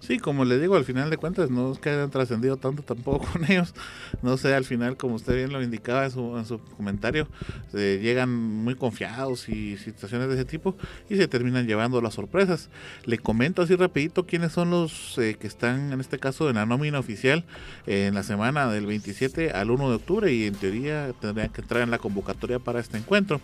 [0.00, 3.26] Sí, como le digo, al final de cuentas no es que hayan trascendido tanto tampoco
[3.32, 3.74] con ellos.
[4.22, 7.28] No sé, al final, como usted bien lo indicaba en su, en su comentario,
[7.70, 10.74] se llegan muy confiados y situaciones de ese tipo
[11.10, 12.70] y se terminan llevando las sorpresas.
[13.04, 16.64] Le comento así rapidito quiénes son los eh, que están en este caso en la
[16.64, 17.44] nómina oficial
[17.86, 21.82] en la semana del 27 al 1 de octubre y en teoría tendrían que entrar
[21.82, 23.40] en la convocatoria para este encuentro.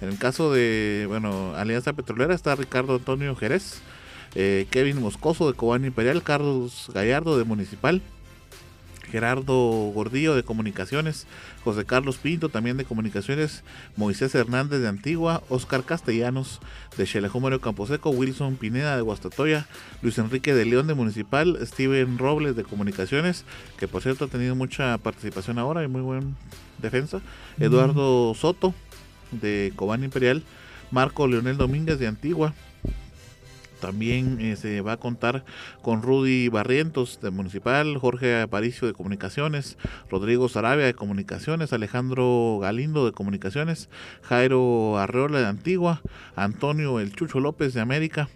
[0.00, 3.82] En el caso de, bueno, Alianza Petrolera está Ricardo Antonio Jerez.
[4.40, 8.00] Eh, Kevin Moscoso de Cobán Imperial, Carlos Gallardo de Municipal,
[9.10, 11.26] Gerardo Gordillo de Comunicaciones,
[11.64, 13.64] José Carlos Pinto también de Comunicaciones,
[13.96, 16.60] Moisés Hernández de Antigua, Oscar Castellanos
[16.96, 19.66] de Xelajómero Camposeco, Wilson Pineda de Guastatoya,
[20.02, 23.44] Luis Enrique de León de Municipal, Steven Robles de Comunicaciones,
[23.76, 26.36] que por cierto ha tenido mucha participación ahora y muy buen
[26.80, 27.20] defensa,
[27.58, 28.72] Eduardo Soto
[29.32, 30.44] de Cobán Imperial,
[30.92, 32.54] Marco Leonel Domínguez de Antigua,
[33.80, 35.44] también eh, se va a contar
[35.82, 39.78] con Rudy Barrientos de Municipal, Jorge Aparicio de Comunicaciones,
[40.10, 43.88] Rodrigo Sarabia de Comunicaciones, Alejandro Galindo de Comunicaciones,
[44.22, 46.02] Jairo Arreola de Antigua,
[46.36, 48.28] Antonio El Chucho López de América,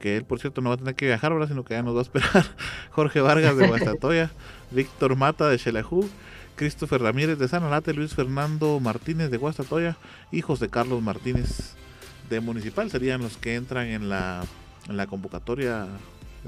[0.00, 1.94] que él por cierto no va a tener que viajar ahora, sino que ya nos
[1.94, 2.44] va a esperar,
[2.90, 4.30] Jorge Vargas de Guastatoya,
[4.70, 6.08] Víctor Mata de Xelajú,
[6.56, 9.96] Christopher Ramírez de Sanalate, Luis Fernando Martínez de Guastatoya
[10.32, 11.76] y José Carlos Martínez
[12.28, 14.44] de Municipal serían los que entran en la,
[14.88, 15.86] en la convocatoria,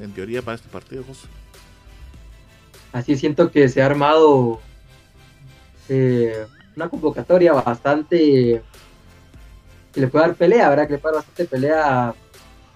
[0.01, 1.27] en teoría, para este partido, José.
[2.93, 4.61] Así siento que se ha armado
[5.89, 6.47] eh,
[6.77, 8.63] una convocatoria bastante
[9.93, 10.87] que le puede dar pelea, ¿verdad?
[10.87, 12.15] Que le puede dar bastante pelea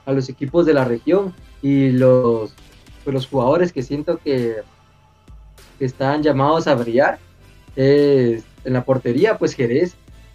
[0.06, 2.54] a, los equipos de la región y los,
[3.02, 4.56] pues, los jugadores que siento que,
[5.78, 7.18] que están llamados a brillar.
[7.76, 9.94] en la portería, pues Jerez,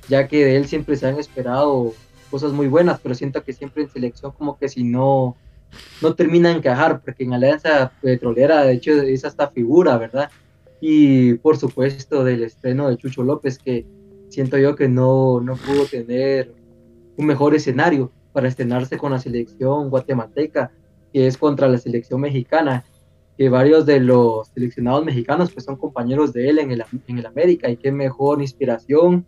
[0.09, 1.93] ya que de él siempre se han esperado
[2.29, 5.35] cosas muy buenas, pero siento que siempre en selección como que si no,
[6.01, 10.29] no termina de encajar, porque en Alianza Petrolera de hecho es hasta figura, ¿verdad?
[10.81, 13.85] Y por supuesto del estreno de Chucho López, que
[14.29, 16.53] siento yo que no, no pudo tener
[17.17, 20.71] un mejor escenario para estrenarse con la selección guatemalteca,
[21.11, 22.85] que es contra la selección mexicana,
[23.37, 27.25] que varios de los seleccionados mexicanos pues son compañeros de él en el, en el
[27.25, 29.25] América, y qué mejor inspiración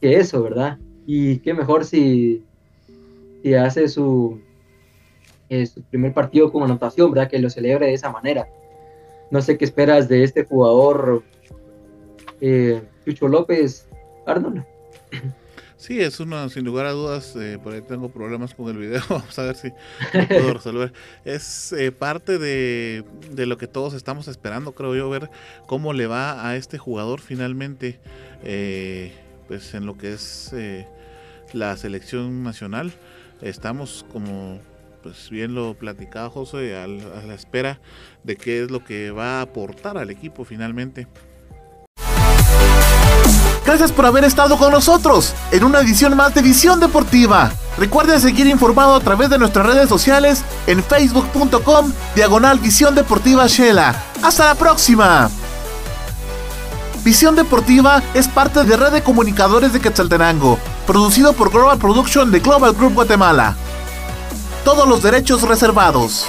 [0.00, 0.78] que eso, ¿verdad?
[1.06, 2.42] Y qué mejor si,
[3.42, 4.40] si hace su,
[5.48, 7.30] eh, su primer partido con anotación, ¿verdad?
[7.30, 8.48] Que lo celebre de esa manera.
[9.30, 11.22] No sé qué esperas de este jugador,
[12.40, 13.86] eh, Chucho López
[14.26, 14.64] Arnold.
[15.76, 19.02] Sí, es uno, sin lugar a dudas, eh, por ahí tengo problemas con el video,
[19.10, 19.70] vamos a ver si
[20.28, 20.92] puedo resolver.
[21.26, 25.28] Es parte de, de, lo que todos estamos esperando, creo yo, ver
[25.66, 27.98] cómo le va a este jugador finalmente,
[29.74, 30.54] en lo que es
[31.52, 32.92] la selección nacional.
[33.40, 34.58] Estamos como
[35.02, 37.78] pues bien lo platicaba José, a la espera
[38.22, 41.06] de qué es lo que va a aportar al equipo finalmente.
[43.64, 47.52] Gracias por haber estado con nosotros en una edición más de Visión Deportiva.
[47.78, 53.94] Recuerden seguir informado a través de nuestras redes sociales en facebook.com diagonal Visión Deportiva Shela.
[54.22, 55.30] Hasta la próxima.
[57.04, 62.40] Visión Deportiva es parte de Red de Comunicadores de Quetzaltenango, producido por Global Production de
[62.40, 63.56] Global Group Guatemala.
[64.64, 66.26] Todos los derechos reservados.